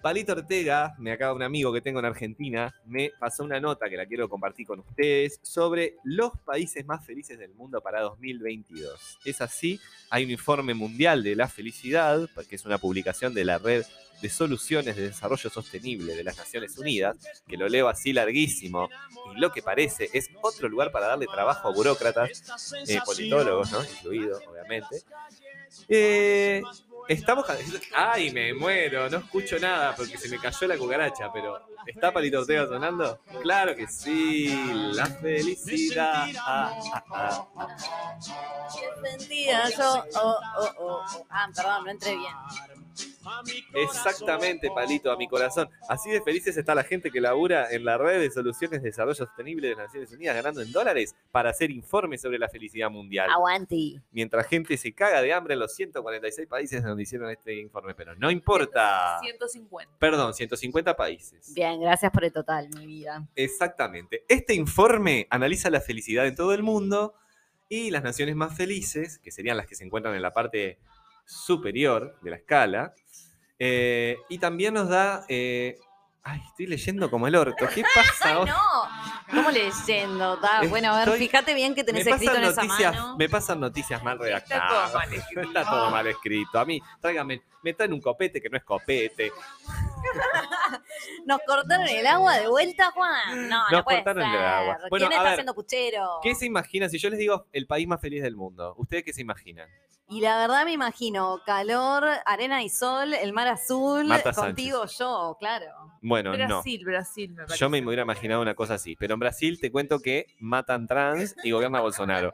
Palito 0.00 0.32
Ortega, 0.32 0.94
me 0.98 1.12
acaba 1.12 1.34
un 1.34 1.42
amigo 1.42 1.70
que 1.70 1.82
tengo 1.82 1.98
en 1.98 2.06
Argentina, 2.06 2.74
me 2.86 3.10
pasó 3.20 3.44
una 3.44 3.60
nota 3.60 3.90
que 3.90 3.98
la 3.98 4.06
quiero 4.06 4.26
compartir 4.30 4.66
con 4.66 4.80
ustedes 4.80 5.38
sobre 5.42 5.96
los 6.02 6.32
países 6.46 6.86
más 6.86 7.04
felices 7.04 7.38
del 7.38 7.52
mundo 7.52 7.82
para 7.82 8.00
2022. 8.00 9.18
Es 9.26 9.42
así, 9.42 9.78
hay 10.08 10.24
un 10.24 10.30
informe 10.30 10.72
mundial 10.72 11.22
de 11.22 11.36
la 11.36 11.46
felicidad, 11.46 12.26
que 12.48 12.56
es 12.56 12.64
una 12.64 12.78
publicación 12.78 13.34
de 13.34 13.44
la 13.44 13.58
red 13.58 13.84
de 14.22 14.30
soluciones 14.30 14.96
de 14.96 15.08
desarrollo 15.08 15.50
sostenible 15.50 16.14
de 16.14 16.22
las 16.22 16.38
Naciones 16.38 16.78
Unidas, 16.78 17.16
que 17.46 17.56
lo 17.56 17.68
leo 17.68 17.88
así 17.88 18.12
larguísimo, 18.12 18.88
y 19.34 19.40
lo 19.40 19.52
que 19.52 19.62
parece 19.62 20.08
es 20.12 20.30
otro 20.40 20.68
lugar 20.68 20.92
para 20.92 21.08
darle 21.08 21.26
trabajo 21.26 21.68
a 21.68 21.72
burócratas 21.72 22.44
eh, 22.86 23.00
politólogos, 23.04 23.72
¿no? 23.72 23.82
Incluido, 23.82 24.40
obviamente. 24.48 25.02
Eh, 25.88 26.62
estamos. 27.08 27.46
Ay, 27.94 28.30
me 28.30 28.54
muero, 28.54 29.10
no 29.10 29.18
escucho 29.18 29.58
nada 29.58 29.94
porque 29.96 30.16
se 30.16 30.28
me 30.28 30.38
cayó 30.38 30.68
la 30.68 30.76
cucaracha, 30.78 31.32
pero 31.32 31.58
¿está 31.86 32.12
Palito 32.12 32.40
Ortega 32.40 32.66
sonando? 32.66 33.20
Claro 33.42 33.74
que 33.74 33.88
sí, 33.88 34.54
la 34.92 35.06
felicidad. 35.06 36.28
Ah, 36.38 36.80
ah, 36.86 37.04
ah, 37.10 37.48
ah. 37.56 37.76
¿Qué 38.72 39.10
sentía 39.10 39.68
yo? 39.70 40.04
Oh, 40.14 40.38
oh, 40.58 40.70
oh. 40.78 41.26
Ah, 41.28 41.48
perdón, 41.54 41.84
no 41.84 41.90
entré 41.90 42.16
bien. 42.16 42.81
Exactamente, 43.74 44.70
Palito, 44.74 45.10
a 45.10 45.16
mi 45.16 45.28
corazón. 45.28 45.68
Así 45.88 46.10
de 46.10 46.20
felices 46.22 46.56
está 46.56 46.74
la 46.74 46.84
gente 46.84 47.10
que 47.10 47.20
labura 47.20 47.70
en 47.70 47.84
la 47.84 47.98
red 47.98 48.20
de 48.20 48.30
soluciones 48.30 48.82
de 48.82 48.88
desarrollo 48.88 49.14
sostenible 49.14 49.68
de 49.68 49.74
las 49.74 49.86
Naciones 49.86 50.12
Unidas 50.12 50.36
ganando 50.36 50.60
en 50.60 50.72
dólares 50.72 51.14
para 51.30 51.50
hacer 51.50 51.70
informes 51.70 52.22
sobre 52.22 52.38
la 52.38 52.48
felicidad 52.48 52.90
mundial. 52.90 53.30
Aguanti. 53.30 54.00
Mientras 54.10 54.46
gente 54.46 54.76
se 54.76 54.92
caga 54.92 55.22
de 55.22 55.32
hambre 55.32 55.54
en 55.54 55.60
los 55.60 55.74
146 55.74 56.48
países 56.48 56.82
donde 56.82 57.02
hicieron 57.02 57.30
este 57.30 57.58
informe, 57.58 57.94
pero 57.94 58.14
no 58.16 58.30
importa. 58.30 59.18
150. 59.20 59.98
Perdón, 59.98 60.34
150 60.34 60.96
países. 60.96 61.52
Bien, 61.54 61.80
gracias 61.80 62.10
por 62.12 62.24
el 62.24 62.32
total, 62.32 62.68
mi 62.76 62.86
vida. 62.86 63.26
Exactamente. 63.34 64.24
Este 64.28 64.54
informe 64.54 65.26
analiza 65.30 65.70
la 65.70 65.80
felicidad 65.80 66.26
en 66.26 66.34
todo 66.34 66.52
el 66.52 66.62
mundo 66.62 67.14
y 67.68 67.90
las 67.90 68.02
naciones 68.02 68.36
más 68.36 68.54
felices, 68.54 69.18
que 69.18 69.30
serían 69.30 69.56
las 69.56 69.66
que 69.66 69.74
se 69.74 69.84
encuentran 69.84 70.14
en 70.14 70.22
la 70.22 70.34
parte 70.34 70.78
superior 71.24 72.18
de 72.22 72.30
la 72.30 72.36
escala, 72.36 72.94
eh, 73.58 74.16
y 74.28 74.38
también 74.38 74.74
nos 74.74 74.88
da... 74.88 75.24
eh, 75.28 75.76
ay, 76.22 76.40
estoy 76.48 76.66
leyendo 76.66 77.10
como 77.10 77.26
el 77.26 77.34
orto. 77.36 77.66
¿Qué 77.74 77.82
pasa 77.94 78.38
hoy? 78.40 78.48
No, 78.48 78.56
¿cómo 79.30 79.50
leyendo? 79.50 80.36
Da, 80.36 80.62
bueno, 80.68 80.92
a 80.92 80.98
ver, 80.98 81.08
Estoy- 81.08 81.18
fíjate 81.26 81.54
bien 81.54 81.74
que 81.74 81.84
tenés 81.84 82.06
escrito 82.06 82.34
en 82.36 82.44
esa 82.44 82.62
noticias, 82.62 82.94
mano. 82.94 83.16
me 83.16 83.28
pasan 83.28 83.60
noticias 83.60 84.02
mal 84.02 84.14
Está 84.14 84.24
redactadas. 84.24 84.90
todo 84.92 84.98
mal 84.98 85.12
escrito. 85.14 85.40
Está 85.48 85.64
todo 85.70 85.90
mal 85.90 86.06
escrito. 86.06 86.58
A 86.58 86.64
mí, 86.64 86.80
tráigame, 87.00 87.42
me 87.62 87.74
traen 87.74 87.92
un 87.92 88.00
copete 88.00 88.40
que 88.40 88.48
no 88.50 88.56
es 88.56 88.64
copete. 88.64 89.32
¿Nos 91.26 91.40
cortaron 91.46 91.86
el 91.86 92.06
agua 92.06 92.36
de 92.38 92.48
vuelta, 92.48 92.90
Juan? 92.92 93.48
No, 93.48 93.62
Nos 93.62 93.72
no 93.72 93.84
puede 93.84 93.98
cortaron 93.98 94.22
el 94.24 94.30
ser. 94.32 94.40
agua. 94.44 94.78
Bueno, 94.90 95.06
¿Quién 95.06 95.12
a 95.12 95.16
está 95.16 95.22
ver, 95.22 95.32
haciendo 95.32 95.54
puchero? 95.54 96.08
¿Qué 96.22 96.34
se 96.34 96.46
imaginan? 96.46 96.90
Si 96.90 96.98
yo 96.98 97.10
les 97.10 97.18
digo 97.18 97.46
el 97.52 97.66
país 97.66 97.86
más 97.86 98.00
feliz 98.00 98.22
del 98.22 98.36
mundo, 98.36 98.74
¿ustedes 98.78 99.04
qué 99.04 99.12
se 99.12 99.20
imaginan? 99.22 99.68
Y 100.08 100.20
la 100.20 100.36
verdad 100.36 100.64
me 100.66 100.72
imagino 100.72 101.40
calor, 101.46 102.04
arena 102.26 102.62
y 102.62 102.68
sol, 102.68 103.14
el 103.14 103.32
mar 103.32 103.48
azul, 103.48 104.04
Marta 104.04 104.32
contigo 104.34 104.84
yo, 104.84 105.36
claro. 105.40 105.64
Bueno, 106.02 106.36
no. 106.36 106.46
Brasil, 106.46 106.84
Brasil, 106.84 107.30
me 107.30 107.44
parece. 107.44 107.58
Yo 107.58 107.70
me 107.70 107.80
hubiera 107.86 108.02
imaginado 108.02 108.42
una 108.42 108.54
cosa 108.54 108.74
así. 108.74 108.91
Pero 108.96 109.14
en 109.14 109.20
Brasil 109.20 109.58
te 109.60 109.70
cuento 109.70 110.00
que 110.00 110.26
matan 110.38 110.86
trans 110.86 111.34
y 111.44 111.50
gobierna 111.50 111.80
Bolsonaro. 111.82 112.32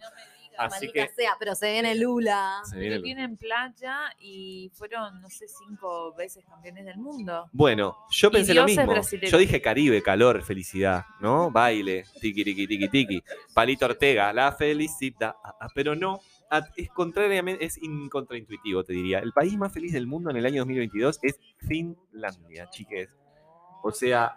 Así 0.61 0.91
que 0.91 1.07
sea, 1.11 1.37
pero 1.39 1.55
se 1.55 1.71
viene 1.71 1.95
Lula. 1.95 2.63
se 2.69 2.81
viene 2.81 2.99
tienen 2.99 3.37
playa 3.37 4.13
y 4.19 4.73
fueron, 4.75 5.21
no 5.21 5.31
sé, 5.31 5.47
cinco 5.47 6.13
veces 6.17 6.45
campeones 6.45 6.85
del 6.85 6.99
mundo. 6.99 7.49
Bueno, 7.53 7.97
yo 8.11 8.29
pensé 8.29 8.55
lo 8.55 8.65
mismo. 8.65 8.93
Yo 9.23 9.39
dije 9.39 9.63
Caribe, 9.63 10.03
calor, 10.03 10.43
felicidad, 10.43 11.05
¿no? 11.21 11.53
Baile, 11.53 12.05
tiki 12.21 12.43
tiki 12.43 12.67
tiki 12.67 12.89
tiki. 12.89 13.23
Palito 13.55 13.87
Ortega, 13.87 14.33
la 14.33 14.51
felicidad. 14.51 15.37
Ah, 15.45 15.55
ah, 15.61 15.69
Pero 15.73 15.95
no, 15.95 16.19
ah, 16.51 16.63
es 16.77 16.89
contrariamente, 16.91 17.65
es 17.65 17.81
in- 17.81 18.09
contraintuitivo, 18.09 18.83
te 18.83 18.95
diría. 18.95 19.21
El 19.21 19.33
país 19.33 19.57
más 19.57 19.73
feliz 19.73 19.93
del 19.93 20.09
mundo 20.09 20.31
en 20.31 20.39
el 20.39 20.47
año 20.47 20.63
2022 20.63 21.21
es 21.23 21.39
Finlandia, 21.59 22.69
chiques. 22.71 23.09
O 23.83 23.91
sea, 23.91 24.35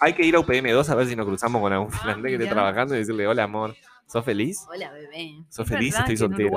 hay 0.00 0.12
que 0.14 0.24
ir 0.24 0.34
a 0.36 0.40
UPM2 0.40 0.88
a 0.88 0.94
ver 0.94 1.06
si 1.06 1.16
nos 1.16 1.26
cruzamos 1.26 1.60
con 1.60 1.72
algún 1.72 1.90
finlandés 1.90 2.30
que 2.30 2.34
esté 2.36 2.46
trabajando 2.54 2.94
y 2.94 2.98
decirle, 2.98 3.26
hola 3.26 3.44
amor, 3.44 3.74
¿sos 4.06 4.24
feliz? 4.24 4.66
Hola, 4.68 4.90
bebé. 4.92 5.32
¿Sos 5.48 5.66
Es 5.66 5.72
feliz? 5.76 5.94
Estoy 5.98 6.16
soltera. 6.16 6.50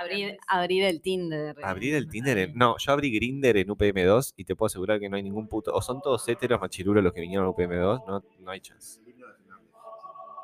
Abrir, 0.00 0.38
abrir 0.48 0.84
el 0.84 1.00
Tinder. 1.00 1.56
Abrir 1.62 1.94
el 1.94 2.08
Tinder 2.08 2.38
en- 2.38 2.54
No, 2.54 2.76
yo 2.78 2.92
abrí 2.92 3.10
Grinder 3.12 3.56
en 3.58 3.68
UPM2 3.68 4.34
y 4.36 4.44
te 4.44 4.56
puedo 4.56 4.66
asegurar 4.66 4.98
que 5.00 5.08
no 5.08 5.16
hay 5.16 5.22
ningún 5.22 5.46
puto. 5.48 5.72
O 5.74 5.80
son 5.82 6.00
todos 6.00 6.26
héteros 6.28 6.60
machirulos 6.60 7.02
los 7.04 7.12
que 7.12 7.20
vinieron 7.20 7.46
a 7.46 7.50
UPM2, 7.50 8.04
no, 8.06 8.22
no 8.40 8.50
hay 8.50 8.60
chance. 8.60 9.00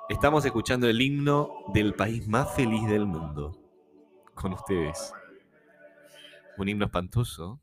Estamos 0.08 0.44
escuchando 0.44 0.88
el 0.88 1.00
himno 1.00 1.64
del 1.74 1.94
país 1.94 2.28
más 2.28 2.54
feliz 2.54 2.86
del 2.88 3.06
mundo. 3.06 3.58
Con 4.34 4.52
ustedes. 4.52 5.12
Un 6.58 6.68
himno 6.68 6.84
espantoso 6.86 7.60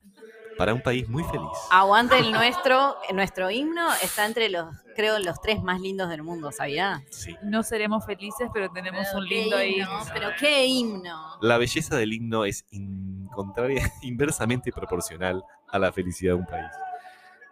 para 0.57 0.73
un 0.73 0.81
país 0.81 1.07
muy 1.09 1.23
feliz. 1.23 1.47
Aguante 1.71 2.17
el 2.19 2.31
nuestro, 2.33 2.95
nuestro 3.13 3.49
himno 3.49 3.87
está 4.03 4.25
entre 4.25 4.49
los, 4.49 4.67
creo, 4.95 5.19
los 5.19 5.41
tres 5.41 5.61
más 5.63 5.79
lindos 5.81 6.09
del 6.09 6.23
mundo, 6.23 6.51
¿sabía? 6.51 7.03
Sí. 7.09 7.35
No 7.43 7.63
seremos 7.63 8.05
felices, 8.05 8.49
pero 8.53 8.69
tenemos 8.71 9.07
Pero 9.07 9.19
un 9.19 9.25
lindo 9.27 9.57
ahí. 9.57 9.75
himno, 9.79 9.99
Pero 10.13 10.29
qué 10.39 10.65
himno. 10.65 11.37
La 11.41 11.57
belleza 11.57 11.95
del 11.97 12.13
himno 12.13 12.45
es 12.45 12.65
in- 12.71 13.27
contraria, 13.33 13.91
inversamente 14.03 14.71
proporcional 14.71 15.43
a 15.69 15.79
la 15.79 15.91
felicidad 15.91 16.33
de 16.33 16.39
un 16.39 16.45
país. 16.45 16.71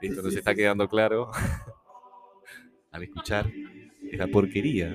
Esto 0.01 0.21
nos 0.21 0.35
está 0.35 0.53
quedando 0.55 0.87
claro 0.87 1.31
al 2.91 3.03
escuchar 3.03 3.47
esta 4.11 4.27
porquería. 4.27 4.93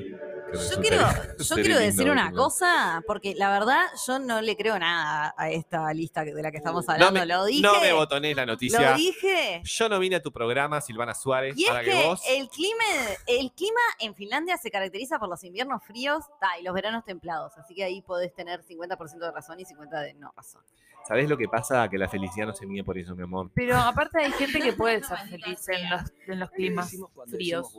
Yo 0.53 0.81
quiero, 0.81 0.99
yo 1.39 1.55
quiero 1.57 1.79
decir 1.79 2.11
una 2.11 2.31
cosa, 2.33 3.03
porque 3.07 3.35
la 3.35 3.51
verdad 3.51 3.85
yo 4.07 4.19
no 4.19 4.41
le 4.41 4.57
creo 4.57 4.79
nada 4.79 5.35
a 5.37 5.51
esta 5.51 5.93
lista 5.93 6.25
de 6.25 6.41
la 6.43 6.51
que 6.51 6.59
estamos 6.59 6.87
No 6.87 6.93
hablando. 6.95 7.21
me, 7.21 7.27
lo 7.27 7.45
dije. 7.45 7.63
no 7.63 7.81
me 7.81 7.93
botones 7.93 8.37
la 8.37 8.47
lo 8.47 8.53
noticia. 8.53 8.93
dije. 8.95 9.61
Yo 9.65 9.89
no 9.89 9.99
vine 9.99 10.17
a 10.17 10.23
tu 10.23 10.33
programa, 10.33 10.81
Silvana 10.81 11.15
Suárez, 11.15 11.55
Y 11.57 11.65
es 11.65 11.71
para 11.71 11.83
que, 11.85 11.91
que 11.91 12.05
vos. 12.05 12.23
el 12.29 12.49
clima, 12.49 12.85
el 13.27 13.53
clima 13.53 13.81
en 13.99 14.15
Finlandia 14.15 14.57
se 14.57 14.71
caracteriza 14.71 15.19
por 15.19 15.29
los 15.29 15.43
inviernos 15.45 15.83
fríos 15.85 16.25
ta, 16.41 16.59
y 16.61 16.63
los 16.63 16.75
veranos 16.75 17.05
templados. 17.05 17.53
Así 17.59 17.75
que 17.75 17.85
ahí 17.85 18.01
podés 18.03 18.33
tener 18.35 18.63
50% 18.65 19.19
de 19.19 19.31
razón 19.33 19.59
y 19.61 19.65
50% 19.65 20.01
de 20.03 20.15
no 20.15 20.33
razón. 20.37 20.63
¿Sabés 21.07 21.29
lo 21.29 21.37
que 21.37 21.49
pasa? 21.49 21.89
Que 21.89 21.99
la 21.99 22.09
felicidad 22.09 22.47
no 22.47 22.53
se 22.53 22.67
mide 22.67 22.83
por 22.83 22.99
eso, 22.99 23.15
mi 23.15 23.23
amor. 23.23 23.51
Pero 23.55 23.77
aparte 23.77 24.19
hay 24.19 24.33
gente 24.33 24.61
que 24.61 24.73
puede 24.73 25.03
ser 25.03 25.19
feliz 25.29 25.69
en 25.69 25.91
los, 25.91 26.03
en 26.27 26.41
los 26.41 26.51
climas 26.51 26.97
fríos. 27.31 27.79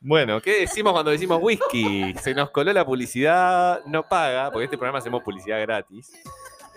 Bueno, 0.00 0.40
¿qué 0.40 0.60
decimos 0.60 0.92
cuando 0.92 1.10
decimos 1.10 1.38
whisky? 1.42 2.14
Se 2.14 2.34
nos 2.34 2.50
coló 2.50 2.72
la 2.72 2.86
publicidad, 2.86 3.84
no 3.84 4.02
paga, 4.08 4.50
porque 4.50 4.64
este 4.64 4.78
programa 4.78 4.98
hacemos 4.98 5.22
publicidad 5.22 5.60
gratis. 5.60 6.12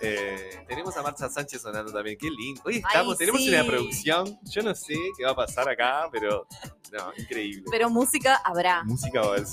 Eh, 0.00 0.64
tenemos 0.68 0.96
a 0.96 1.02
Marta 1.02 1.28
Sánchez 1.28 1.60
sonando 1.62 1.92
también, 1.92 2.16
qué 2.18 2.30
lindo. 2.30 2.62
Hoy 2.64 2.76
estamos, 2.76 3.14
Ay, 3.14 3.18
tenemos 3.18 3.42
sí. 3.42 3.48
una 3.48 3.64
producción, 3.64 4.38
yo 4.44 4.62
no 4.62 4.74
sé 4.74 4.94
qué 5.16 5.24
va 5.24 5.32
a 5.32 5.36
pasar 5.36 5.68
acá, 5.68 6.08
pero 6.12 6.46
no, 6.92 7.12
increíble. 7.18 7.64
Pero 7.70 7.90
música 7.90 8.36
habrá. 8.44 8.84
Música 8.84 9.20
va 9.20 9.26
a 9.26 9.30
haber. 9.30 9.44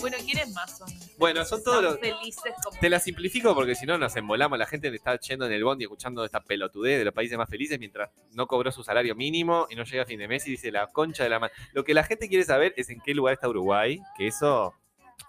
Bueno, 0.00 0.16
¿quiénes 0.24 0.50
más 0.52 0.78
son? 0.78 0.88
Bueno, 1.18 1.44
son 1.44 1.62
todos 1.62 1.82
los- 1.82 1.98
felices 2.00 2.54
como... 2.64 2.78
Te 2.80 2.88
la 2.88 2.98
simplifico 3.00 3.54
porque 3.54 3.74
si 3.74 3.84
no 3.86 3.98
nos 3.98 4.16
embolamos. 4.16 4.58
La 4.58 4.66
gente 4.66 4.88
está 4.94 5.18
yendo 5.20 5.44
en 5.46 5.52
el 5.52 5.62
bondi 5.62 5.84
escuchando 5.84 6.24
esta 6.24 6.40
pelotudez 6.40 6.98
de 6.98 7.04
los 7.04 7.14
países 7.14 7.36
más 7.36 7.48
felices 7.50 7.78
mientras 7.78 8.10
no 8.32 8.46
cobró 8.46 8.72
su 8.72 8.82
salario 8.82 9.14
mínimo 9.14 9.66
y 9.70 9.76
no 9.76 9.84
llega 9.84 10.04
a 10.04 10.06
fin 10.06 10.18
de 10.18 10.26
mes 10.26 10.46
y 10.46 10.52
dice 10.52 10.72
la 10.72 10.86
concha 10.88 11.22
de 11.22 11.28
la 11.30 11.38
mano. 11.38 11.52
Lo 11.74 11.84
que 11.84 11.92
la 11.94 12.02
gente 12.02 12.28
quiere 12.28 12.44
saber 12.44 12.72
es 12.76 12.88
en 12.88 13.00
qué 13.00 13.14
lugar 13.14 13.34
está 13.34 13.48
Uruguay, 13.48 14.00
que 14.16 14.26
eso 14.26 14.74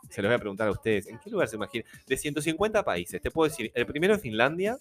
se 0.10 0.22
los 0.22 0.30
voy 0.30 0.36
a 0.36 0.40
preguntar 0.40 0.68
a 0.68 0.72
ustedes. 0.72 1.08
¿En 1.08 1.20
qué 1.20 1.30
lugar 1.30 1.48
se 1.48 1.56
imagina? 1.56 1.86
De 2.06 2.18
150 2.18 2.84
países, 2.84 3.22
te 3.22 3.32
puedo 3.32 3.50
decir, 3.50 3.72
el 3.74 3.86
primero 3.86 4.16
es 4.16 4.22
Finlandia 4.22 4.78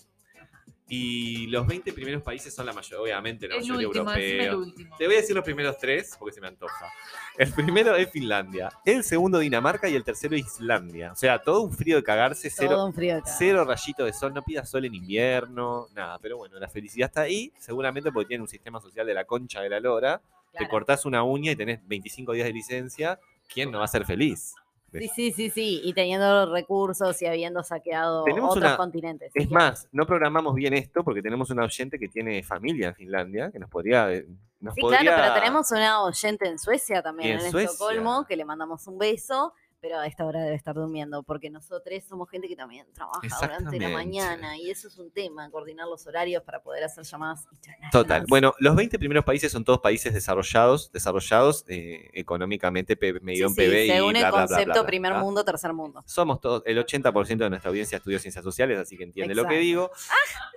y 0.94 1.46
los 1.46 1.66
20 1.66 1.90
primeros 1.94 2.22
países 2.22 2.54
son 2.54 2.66
la 2.66 2.72
mayoría, 2.74 3.00
obviamente, 3.00 3.48
la 3.48 3.54
el 3.54 3.60
mayoría 3.62 3.88
último, 3.88 4.12
el. 4.12 4.74
Te 4.98 5.06
voy 5.06 5.14
a 5.14 5.20
decir 5.20 5.34
los 5.34 5.42
primeros 5.42 5.78
tres 5.78 6.16
porque 6.18 6.34
se 6.34 6.40
me 6.42 6.48
antoja. 6.48 6.92
El 7.38 7.50
primero 7.50 7.96
es 7.96 8.10
Finlandia, 8.10 8.70
el 8.84 9.02
segundo 9.02 9.38
Dinamarca 9.38 9.88
y 9.88 9.94
el 9.94 10.04
tercero 10.04 10.36
Islandia. 10.36 11.12
O 11.12 11.16
sea, 11.16 11.38
todo 11.38 11.62
un 11.62 11.72
frío 11.72 11.96
de 11.96 12.02
cagarse, 12.02 12.50
cero, 12.50 12.84
un 12.84 12.92
frío 12.92 13.14
de. 13.14 13.22
Cero 13.24 13.64
rayito 13.64 14.04
de 14.04 14.12
sol, 14.12 14.34
no 14.34 14.42
pidas 14.42 14.68
sol 14.68 14.84
en 14.84 14.94
invierno, 14.94 15.86
nada. 15.94 16.18
Pero 16.18 16.36
bueno, 16.36 16.58
la 16.58 16.68
felicidad 16.68 17.06
está 17.08 17.22
ahí, 17.22 17.50
seguramente 17.58 18.12
porque 18.12 18.28
tienen 18.28 18.42
un 18.42 18.48
sistema 18.48 18.78
social 18.78 19.06
de 19.06 19.14
la 19.14 19.24
concha 19.24 19.62
de 19.62 19.70
la 19.70 19.80
lora. 19.80 20.20
Te 20.58 20.68
cortás 20.68 21.06
una 21.06 21.22
uña 21.22 21.52
y 21.52 21.56
tenés 21.56 21.80
25 21.88 22.32
días 22.32 22.46
de 22.46 22.52
licencia. 22.52 23.18
¿Quién 23.48 23.70
no 23.70 23.78
va 23.78 23.86
a 23.86 23.88
ser 23.88 24.04
feliz? 24.04 24.54
Sí, 24.92 25.08
sí, 25.14 25.32
sí, 25.32 25.50
sí. 25.50 25.80
Y 25.84 25.92
teniendo 25.94 26.44
los 26.44 26.50
recursos 26.52 27.20
y 27.22 27.26
habiendo 27.26 27.62
saqueado 27.62 28.24
Tenemos 28.24 28.50
otros 28.56 28.64
una- 28.70 28.76
continentes. 28.76 29.30
Es 29.34 29.44
Sí, 29.48 29.52
más, 29.52 29.88
no 29.92 30.06
programamos 30.06 30.54
bien 30.54 30.74
esto 30.74 31.02
porque 31.02 31.22
tenemos 31.22 31.50
una 31.50 31.64
oyente 31.64 31.98
que 31.98 32.08
tiene 32.08 32.42
familia 32.42 32.88
en 32.88 32.94
Finlandia, 32.94 33.50
que 33.50 33.58
nos 33.58 33.70
podría... 33.70 34.12
eh, 34.12 34.26
Nos 34.60 34.74
Sí, 34.74 34.80
podría... 34.80 35.00
claro, 35.00 35.22
pero 35.22 35.34
tenemos 35.34 35.70
una 35.72 36.02
oyente 36.04 36.46
en 36.48 36.58
Suecia 36.58 37.02
también, 37.02 37.38
en 37.40 37.46
en, 37.46 37.50
Suecia. 37.50 37.70
Estocolmo, 37.70 38.24
que 38.26 38.36
le 38.36 38.44
mandamos 38.44 38.86
un 38.86 38.96
beso, 38.98 39.54
pero 39.82 39.98
a 39.98 40.06
esta 40.06 40.24
hora 40.24 40.40
debe 40.44 40.54
estar 40.54 40.76
durmiendo, 40.76 41.24
porque 41.24 41.50
nosotros 41.50 42.04
somos 42.08 42.30
gente 42.30 42.46
que 42.46 42.54
también 42.54 42.86
trabaja 42.94 43.20
durante 43.40 43.80
la 43.80 43.88
mañana, 43.88 44.56
y 44.56 44.70
eso 44.70 44.86
es 44.86 44.96
un 44.96 45.10
tema, 45.10 45.50
coordinar 45.50 45.88
los 45.88 46.06
horarios 46.06 46.44
para 46.44 46.62
poder 46.62 46.84
hacer 46.84 47.02
llamadas 47.04 47.40
internacionales. 47.50 47.90
Total. 47.90 48.24
Bueno, 48.28 48.54
los 48.60 48.76
20 48.76 48.96
primeros 49.00 49.24
países 49.24 49.50
son 49.50 49.64
todos 49.64 49.80
países 49.80 50.14
desarrollados, 50.14 50.92
desarrollados 50.92 51.64
eh, 51.66 52.08
económicamente, 52.12 52.96
P- 52.96 53.12
Sí, 53.12 53.42
en 53.42 53.48
sí, 53.48 53.54
PB 53.56 53.84
y 53.84 53.88
según 53.88 54.12
bla, 54.12 54.26
el 54.26 54.30
concepto 54.30 54.64
bla, 54.66 54.72
bla, 54.74 54.86
primer 54.86 55.14
mundo, 55.14 55.44
tercer 55.44 55.72
mundo. 55.72 56.04
Somos 56.06 56.40
todos, 56.40 56.62
el 56.64 56.78
80% 56.78 57.44
de 57.44 57.50
nuestra 57.50 57.68
audiencia 57.68 57.98
estudia 57.98 58.20
ciencias 58.20 58.44
sociales, 58.44 58.78
así 58.78 58.96
que 58.96 59.02
entiende 59.02 59.34
lo 59.34 59.46
que 59.48 59.56
digo. 59.56 59.90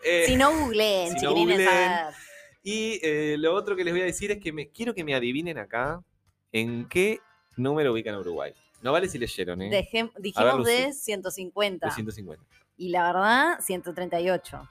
Eh, 0.04 0.26
Si 0.28 0.36
no 0.36 0.52
googleen, 0.56 1.18
si 1.18 1.26
no 1.26 1.32
chiquilines, 1.32 1.58
googleen, 1.58 1.68
a 1.92 2.06
ver. 2.06 2.14
Y 2.62 3.00
eh, 3.02 3.38
lo 3.40 3.56
otro 3.56 3.76
que 3.76 3.84
les 3.84 3.92
voy 3.92 4.02
a 4.02 4.06
decir 4.06 4.30
es 4.30 4.38
que 4.38 4.54
me, 4.54 4.70
quiero 4.70 4.94
que 4.94 5.04
me 5.04 5.16
adivinen 5.16 5.58
acá 5.58 6.04
en 6.52 6.88
qué 6.88 7.20
número 7.58 7.92
ubican 7.92 8.14
a 8.14 8.20
Uruguay. 8.20 8.54
No 8.86 8.92
vale 8.92 9.10
si 9.10 9.18
leyeron, 9.18 9.60
¿eh? 9.64 9.72
Dejem- 9.72 10.12
dijimos 10.20 10.60
Lucy. 10.60 10.72
de 10.72 10.94
150, 10.94 11.88
250. 11.88 12.44
y 12.78 12.90
la 12.90 13.08
verdad, 13.12 13.60
138. 13.60 14.62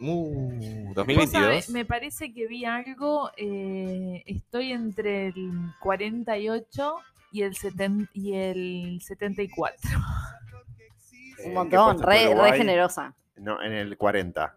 Uh, 0.00 0.86
Vos 0.86 0.94
2022. 0.94 1.30
sabés, 1.44 1.68
me 1.70 1.84
parece 1.84 2.32
que 2.32 2.46
vi 2.46 2.64
algo, 2.64 3.28
eh, 3.36 4.22
estoy 4.24 4.70
entre 4.70 5.26
el 5.26 5.50
48 5.80 6.94
y 7.32 7.42
el, 7.42 7.54
seten- 7.56 8.08
y 8.14 8.34
el 8.34 9.00
74. 9.02 9.76
Un 9.90 9.98
Eh, 9.98 11.42
¿qué 11.44 11.48
montón, 11.50 12.02
re, 12.04 12.32
re 12.32 12.56
generosa. 12.56 13.14
No, 13.36 13.60
en 13.62 13.72
el 13.72 13.96
40. 13.96 14.56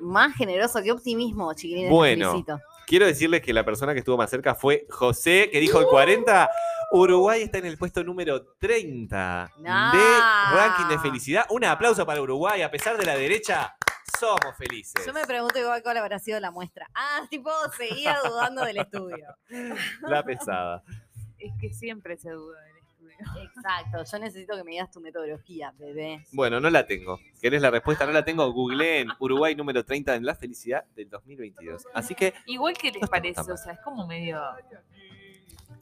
Más 0.00 0.34
generoso, 0.36 0.82
qué 0.82 0.90
optimismo, 0.90 1.52
chiquilines. 1.52 1.90
Bueno. 1.90 2.30
felicito. 2.30 2.58
Quiero 2.86 3.06
decirles 3.06 3.40
que 3.42 3.52
la 3.52 3.64
persona 3.64 3.92
que 3.92 4.00
estuvo 4.00 4.16
más 4.16 4.30
cerca 4.30 4.54
fue 4.54 4.86
José, 4.90 5.48
que 5.50 5.60
dijo 5.60 5.80
el 5.80 5.86
40. 5.86 6.50
Uruguay 6.92 7.42
está 7.42 7.58
en 7.58 7.66
el 7.66 7.78
puesto 7.78 8.04
número 8.04 8.44
30 8.58 9.50
de 9.56 10.54
ranking 10.54 10.88
de 10.88 10.98
felicidad. 10.98 11.46
Un 11.48 11.64
aplauso 11.64 12.04
para 12.04 12.20
Uruguay. 12.20 12.60
A 12.62 12.70
pesar 12.70 12.98
de 12.98 13.06
la 13.06 13.16
derecha, 13.16 13.74
somos 14.18 14.56
felices. 14.58 15.04
Yo 15.06 15.12
me 15.12 15.24
pregunto 15.24 15.58
igual 15.58 15.82
cuál 15.82 15.96
habrá 15.96 16.18
sido 16.18 16.38
la 16.38 16.50
muestra. 16.50 16.88
Ah, 16.94 17.22
tipo, 17.30 17.50
seguía 17.76 18.18
dudando 18.24 18.64
del 18.64 18.78
estudio. 18.78 19.34
La 20.02 20.22
pesada. 20.22 20.82
Es 21.38 21.52
que 21.60 21.72
siempre 21.72 22.18
se 22.18 22.30
duda 22.30 22.58
estudio. 22.68 22.71
Exacto, 23.42 24.04
yo 24.10 24.18
necesito 24.18 24.56
que 24.56 24.64
me 24.64 24.72
digas 24.72 24.90
tu 24.90 25.00
metodología, 25.00 25.72
bebé. 25.78 26.24
Bueno, 26.32 26.60
no 26.60 26.70
la 26.70 26.86
tengo. 26.86 27.18
¿Querés 27.40 27.62
la 27.62 27.70
respuesta? 27.70 28.06
No 28.06 28.12
la 28.12 28.24
tengo. 28.24 28.50
Googleé 28.52 29.00
en 29.00 29.08
Uruguay 29.18 29.54
número 29.54 29.84
30 29.84 30.14
en 30.14 30.24
la 30.24 30.34
felicidad 30.34 30.84
del 30.94 31.08
2022. 31.08 31.86
Así 31.94 32.14
que, 32.14 32.34
Igual 32.46 32.76
que 32.76 32.90
les 32.90 33.02
No 33.02 33.08
parece, 33.08 33.40
o 33.52 33.56
sea, 33.56 33.72
es 33.72 33.80
como 33.80 34.06
medio 34.06 34.40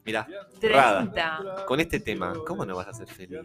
mirá, 0.05 0.27
30. 0.59 1.65
con 1.67 1.79
este 1.79 1.99
tema, 1.99 2.33
¿cómo 2.45 2.65
no 2.65 2.75
vas 2.75 2.87
a 2.87 2.93
ser 2.93 3.07
feliz? 3.07 3.39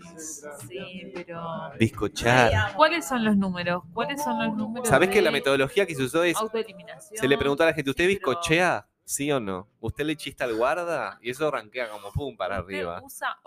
Sí, 0.68 1.12
pero. 1.14 1.42
Discochar. 1.78 2.74
¿Cuáles 2.74 3.06
son 3.06 3.24
los 3.24 3.36
números? 3.36 3.82
¿Cuáles 3.92 4.22
son 4.22 4.44
los 4.44 4.56
números? 4.56 4.88
¿Sabés 4.88 5.10
que 5.10 5.20
la 5.20 5.30
de 5.30 5.38
metodología 5.38 5.86
que 5.86 5.94
se 5.94 6.02
usó 6.02 6.22
es, 6.24 6.36
Autoeliminación. 6.36 7.18
se 7.18 7.28
le 7.28 7.38
preguntó 7.38 7.62
a 7.62 7.66
la 7.66 7.74
gente, 7.74 7.90
¿usted 7.90 8.08
Sí, 8.08 8.18
pero 8.20 8.30
bizcochea? 8.32 8.86
¿Sí 9.08 9.30
o 9.30 9.38
no? 9.38 9.68
¿Usted 9.78 10.04
le 10.04 10.16
chista 10.16 10.42
al 10.44 10.56
guarda? 10.56 11.18
Y 11.22 11.30
eso 11.30 11.48
rankea 11.48 11.88
como 11.90 12.10
pum 12.10 12.36
para 12.36 12.58
usted 12.60 12.74
arriba. 12.74 13.00
usa. 13.04 13.38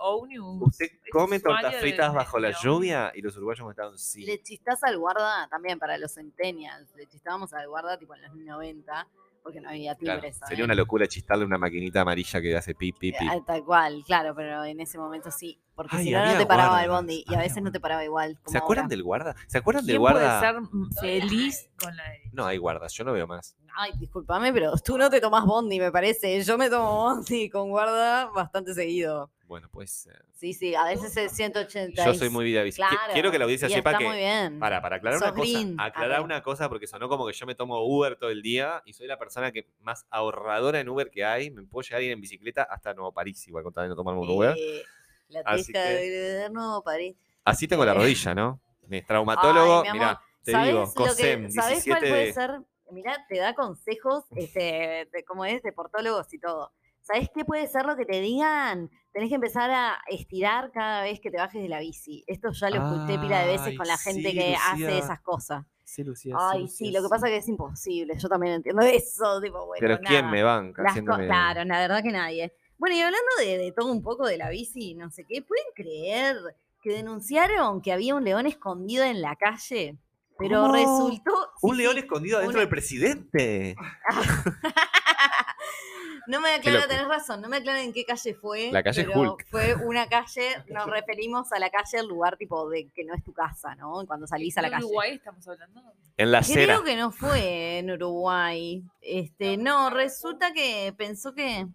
¿Usted 0.62 0.86
come 1.12 1.38
tortas 1.38 1.76
fritas 1.76 2.14
bajo 2.14 2.38
la 2.38 2.50
lluvia? 2.62 3.12
Y 3.14 3.20
los 3.20 3.36
uruguayos 3.36 3.60
contestaron 3.60 3.98
sí. 3.98 4.24
Le 4.24 4.42
chistás 4.42 4.82
al 4.84 4.96
guarda 4.96 5.46
también 5.50 5.78
para 5.78 5.98
los 5.98 6.14
centennials. 6.14 6.88
Le 6.96 7.06
chistábamos 7.06 7.52
al 7.52 7.68
guarda 7.68 7.98
tipo 7.98 8.14
en 8.14 8.22
los 8.22 8.34
90, 8.34 9.06
porque 9.42 9.60
no 9.60 9.68
había 9.68 9.94
Claro, 9.96 10.22
timbres. 10.22 10.40
sería 10.48 10.64
una 10.64 10.74
locura 10.74 11.06
chistarle 11.06 11.44
una 11.44 11.58
maquinita 11.58 12.00
amarilla 12.00 12.40
que 12.40 12.56
hace 12.56 12.74
pi, 12.74 12.92
pi, 12.92 13.12
pi. 13.12 13.26
Ah, 13.30 13.38
Tal 13.46 13.62
cual, 13.62 14.02
claro, 14.06 14.34
pero 14.34 14.64
en 14.64 14.80
ese 14.80 14.96
momento 14.96 15.30
sí. 15.30 15.58
Porque 15.80 15.96
Ay, 15.96 16.04
si 16.04 16.10
no, 16.10 16.26
no 16.26 16.36
te 16.36 16.44
paraba 16.44 16.84
el 16.84 16.90
bondi. 16.90 17.24
Y 17.26 17.34
a 17.34 17.38
veces 17.38 17.62
no 17.62 17.72
te 17.72 17.80
paraba 17.80 18.04
igual. 18.04 18.38
como 18.42 18.52
¿Se 18.52 18.58
acuerdan 18.58 18.84
ahora. 18.84 18.90
del 18.90 19.02
guarda? 19.02 19.34
¿Se 19.46 19.56
acuerdan 19.56 19.86
del 19.86 19.94
¿Quién 19.94 20.00
guarda? 20.00 20.40
puede 20.40 20.52
ser 20.52 20.90
feliz 21.00 21.70
con 21.78 21.96
la 21.96 22.02
de- 22.04 22.20
No 22.32 22.44
hay 22.44 22.58
guardas, 22.58 22.92
yo 22.92 23.04
no 23.04 23.12
veo 23.14 23.26
más. 23.26 23.56
Ay, 23.76 23.92
discúlpame, 23.98 24.52
pero 24.52 24.72
tú 24.84 24.98
no 24.98 25.08
te 25.08 25.20
tomás 25.22 25.46
bondi, 25.46 25.78
me 25.80 25.90
parece. 25.90 26.42
Yo 26.42 26.58
me 26.58 26.68
tomo 26.68 26.90
bondi 26.92 27.48
con 27.48 27.70
guarda 27.70 28.26
bastante 28.26 28.74
seguido. 28.74 29.30
Bueno, 29.46 29.68
pues 29.72 30.08
Sí, 30.36 30.52
sí, 30.52 30.74
a 30.76 30.84
veces 30.84 31.16
es 31.16 31.32
180. 31.32 32.04
yo 32.04 32.14
soy 32.14 32.30
muy 32.30 32.44
vida 32.44 32.62
Claro, 32.70 32.96
Quiero 33.12 33.30
que 33.32 33.38
la 33.38 33.44
audiencia 33.46 33.68
y 33.68 33.72
sepa 33.72 33.90
está 33.90 33.98
que 33.98 34.04
muy 34.08 34.16
bien. 34.18 34.58
Para, 34.60 34.80
para 34.80 34.96
aclarar 34.96 35.18
Sos 35.18 35.28
una 35.32 35.36
cosa, 35.36 35.50
green. 35.58 35.76
aclarar 35.80 36.12
Arre. 36.12 36.24
una 36.24 36.42
cosa 36.42 36.68
porque 36.68 36.86
sonó 36.86 37.08
como 37.08 37.26
que 37.26 37.32
yo 37.32 37.46
me 37.46 37.54
tomo 37.56 37.80
Uber 37.84 38.14
todo 38.16 38.30
el 38.30 38.42
día 38.42 38.80
y 38.84 38.92
soy 38.92 39.08
la 39.08 39.18
persona 39.18 39.50
que 39.50 39.66
más 39.80 40.06
ahorradora 40.10 40.78
en 40.78 40.88
Uber 40.88 41.10
que 41.10 41.24
hay. 41.24 41.50
Me 41.50 41.62
puedo 41.64 41.82
llegar 41.82 42.00
a 42.00 42.04
ir 42.04 42.12
en 42.12 42.20
bicicleta 42.20 42.62
hasta 42.62 42.94
Nuevo 42.94 43.12
París, 43.12 43.46
igual 43.48 43.64
con 43.64 43.72
tal 43.72 43.84
de 43.84 43.88
no 43.90 43.96
tomarme 43.96 44.20
un 44.20 44.30
Uber. 44.30 44.54
Eh, 44.56 44.82
la 45.30 45.42
teja 45.44 45.72
que- 45.72 46.10
de 46.10 46.50
nuevo 46.50 46.82
París. 46.82 47.16
Así 47.44 47.66
tengo 47.66 47.84
la 47.84 47.94
rodilla, 47.94 48.34
¿no? 48.34 48.60
Mi 48.88 49.02
traumatólogo, 49.02 49.78
Ay, 49.78 49.82
mi 49.82 49.88
amor, 49.88 50.00
mirá, 50.00 50.20
te 50.44 50.52
¿Sabés 50.52 50.66
digo, 50.68 50.84
que- 50.88 50.94
COSEM, 50.94 51.50
¿Sabés 51.50 51.84
17 51.84 51.90
cuál 51.90 52.00
puede 52.00 52.26
de... 52.26 52.32
ser? 52.32 52.60
Mirá, 52.90 53.24
te 53.28 53.38
da 53.38 53.54
consejos 53.54 54.24
este, 54.34 55.08
de 55.12 55.24
cómo 55.26 55.44
es, 55.44 55.62
de 55.62 55.72
portólogos 55.72 56.32
y 56.34 56.38
todo. 56.40 56.72
¿Sabés 57.02 57.28
qué 57.34 57.44
puede 57.44 57.66
ser 57.68 57.86
lo 57.86 57.96
que 57.96 58.04
te 58.04 58.20
digan? 58.20 58.90
Tenés 59.12 59.28
que 59.28 59.36
empezar 59.36 59.70
a 59.70 59.98
estirar 60.08 60.70
cada 60.72 61.02
vez 61.02 61.20
que 61.20 61.30
te 61.30 61.38
bajes 61.38 61.62
de 61.62 61.68
la 61.68 61.78
bici. 61.80 62.24
Esto 62.26 62.50
ya 62.52 62.68
lo 62.70 62.76
escuché 62.76 63.18
pila 63.18 63.40
de 63.40 63.46
veces 63.52 63.76
con 63.76 63.86
la 63.86 63.96
gente 63.96 64.30
sí, 64.30 64.36
que 64.36 64.50
Lucía. 64.50 64.58
hace 64.72 64.98
esas 64.98 65.20
cosas. 65.20 65.64
Sí, 65.84 66.04
Lucía, 66.04 66.36
Ay, 66.38 66.68
sí, 66.68 66.92
lo 66.92 67.02
que 67.02 67.08
pasa 67.08 67.26
es 67.26 67.32
que 67.32 67.36
es 67.38 67.48
imposible. 67.48 68.14
Yo 68.18 68.28
también 68.28 68.54
entiendo 68.54 68.82
eso. 68.82 69.40
Tipo, 69.40 69.66
bueno, 69.66 69.80
Pero 69.80 69.98
¿quién 70.00 70.30
me 70.30 70.42
banca? 70.42 70.82
Las 70.82 70.92
co- 70.92 70.98
haciéndome- 71.00 71.26
Claro, 71.26 71.64
la 71.64 71.78
verdad 71.80 72.02
que 72.02 72.12
nadie. 72.12 72.52
Bueno, 72.80 72.96
y 72.96 73.00
hablando 73.02 73.28
de, 73.38 73.58
de 73.58 73.72
todo 73.72 73.92
un 73.92 74.02
poco 74.02 74.26
de 74.26 74.38
la 74.38 74.48
bici, 74.48 74.94
no 74.94 75.10
sé 75.10 75.24
qué, 75.28 75.42
¿pueden 75.42 75.66
creer 75.76 76.36
que 76.82 76.90
denunciaron 76.94 77.82
que 77.82 77.92
había 77.92 78.14
un 78.14 78.24
león 78.24 78.46
escondido 78.46 79.04
en 79.04 79.20
la 79.20 79.36
calle? 79.36 79.98
Pero 80.38 80.62
¿Cómo? 80.62 80.72
resultó. 80.72 81.50
Un 81.60 81.76
sí, 81.76 81.82
león 81.82 81.92
sí, 81.94 81.98
escondido 82.00 82.38
adentro 82.38 82.54
una- 82.56 82.60
del 82.60 82.68
presidente. 82.70 83.76
no 86.26 86.40
me 86.40 86.54
aclara, 86.54 86.86
tenés 86.88 87.06
razón, 87.08 87.42
no 87.42 87.48
me 87.50 87.58
aclara 87.58 87.82
en 87.82 87.92
qué 87.92 88.04
calle 88.06 88.32
fue. 88.34 88.70
La 88.72 88.82
calle 88.82 89.04
pero 89.04 89.20
Hulk. 89.20 89.46
Fue 89.50 89.74
una 89.74 90.08
calle, 90.08 90.56
nos 90.68 90.86
referimos 90.86 91.52
a 91.52 91.58
la 91.58 91.68
calle, 91.70 91.98
el 91.98 92.06
lugar 92.06 92.38
tipo 92.38 92.66
de 92.70 92.88
que 92.94 93.04
no 93.04 93.14
es 93.14 93.22
tu 93.22 93.34
casa, 93.34 93.74
¿no? 93.74 94.06
Cuando 94.06 94.26
salís 94.26 94.56
a 94.56 94.62
la 94.62 94.68
¿De 94.68 94.72
calle. 94.72 94.84
Uruguay 94.86 95.12
estamos 95.16 95.46
hablando? 95.48 95.82
En 96.16 96.32
la 96.32 96.38
acera. 96.38 96.64
Creo 96.74 96.84
que 96.84 96.96
no 96.96 97.12
fue 97.12 97.78
en 97.78 97.90
Uruguay. 97.90 98.82
Este, 99.02 99.58
no, 99.58 99.90
resulta 99.90 100.54
que 100.54 100.94
pensó 100.96 101.34
que. 101.34 101.66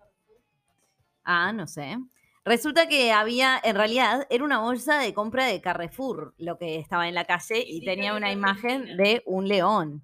Ah, 1.26 1.52
no 1.52 1.68
sé. 1.68 1.98
Resulta 2.46 2.88
que 2.88 3.12
había, 3.12 3.60
en 3.64 3.76
realidad, 3.76 4.28
era 4.30 4.44
una 4.44 4.60
bolsa 4.60 5.00
de 5.00 5.14
compra 5.16 5.46
de 5.46 5.62
Carrefour, 5.62 6.36
lo 6.38 6.58
que 6.60 6.78
estaba 6.78 7.08
en 7.08 7.16
la 7.16 7.26
calle, 7.26 7.60
y 7.68 7.80
Sí, 7.80 7.86
tenía 7.86 8.14
una 8.14 8.32
imagen 8.32 8.82
Argentina. 8.84 9.04
de 9.04 9.24
un 9.26 9.48
león. 9.48 10.04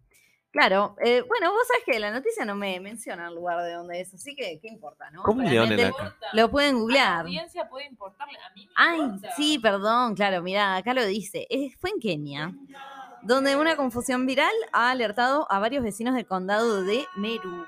Claro, 0.51 0.95
eh, 1.01 1.21
bueno, 1.29 1.51
vos 1.51 1.61
sabés 1.67 1.83
que 1.85 1.97
la 1.99 2.11
noticia 2.11 2.43
no 2.43 2.55
me 2.55 2.77
menciona 2.81 3.27
el 3.29 3.35
lugar 3.35 3.61
de 3.63 3.71
donde 3.73 4.01
es, 4.01 4.13
así 4.13 4.35
que, 4.35 4.59
¿qué 4.59 4.67
importa, 4.67 5.09
no? 5.11 5.21
¿Cómo 5.23 5.43
león 5.43 5.71
en 5.71 5.79
Importa. 5.79 6.27
Lo 6.33 6.49
pueden 6.51 6.71
A 6.71 6.73
la 6.73 6.79
googlear. 6.81 7.19
audiencia 7.21 7.69
puede 7.69 7.85
importarle. 7.85 8.37
A 8.37 8.53
mí 8.53 8.65
me 8.65 8.71
Ay, 8.75 8.99
importa. 9.01 9.31
sí, 9.37 9.59
perdón, 9.59 10.15
claro, 10.15 10.41
mira, 10.41 10.75
acá 10.75 10.93
lo 10.93 11.05
dice. 11.05 11.47
Es- 11.49 11.77
fue 11.77 11.91
en 11.91 11.99
Kenia. 11.99 12.53
donde 13.23 13.55
una 13.55 13.75
confusión 13.75 14.25
viral 14.25 14.51
ha 14.73 14.89
alertado 14.89 15.45
a 15.51 15.59
varios 15.59 15.83
vecinos 15.83 16.15
del 16.15 16.25
condado 16.25 16.81
de 16.83 17.05
Meru. 17.15 17.65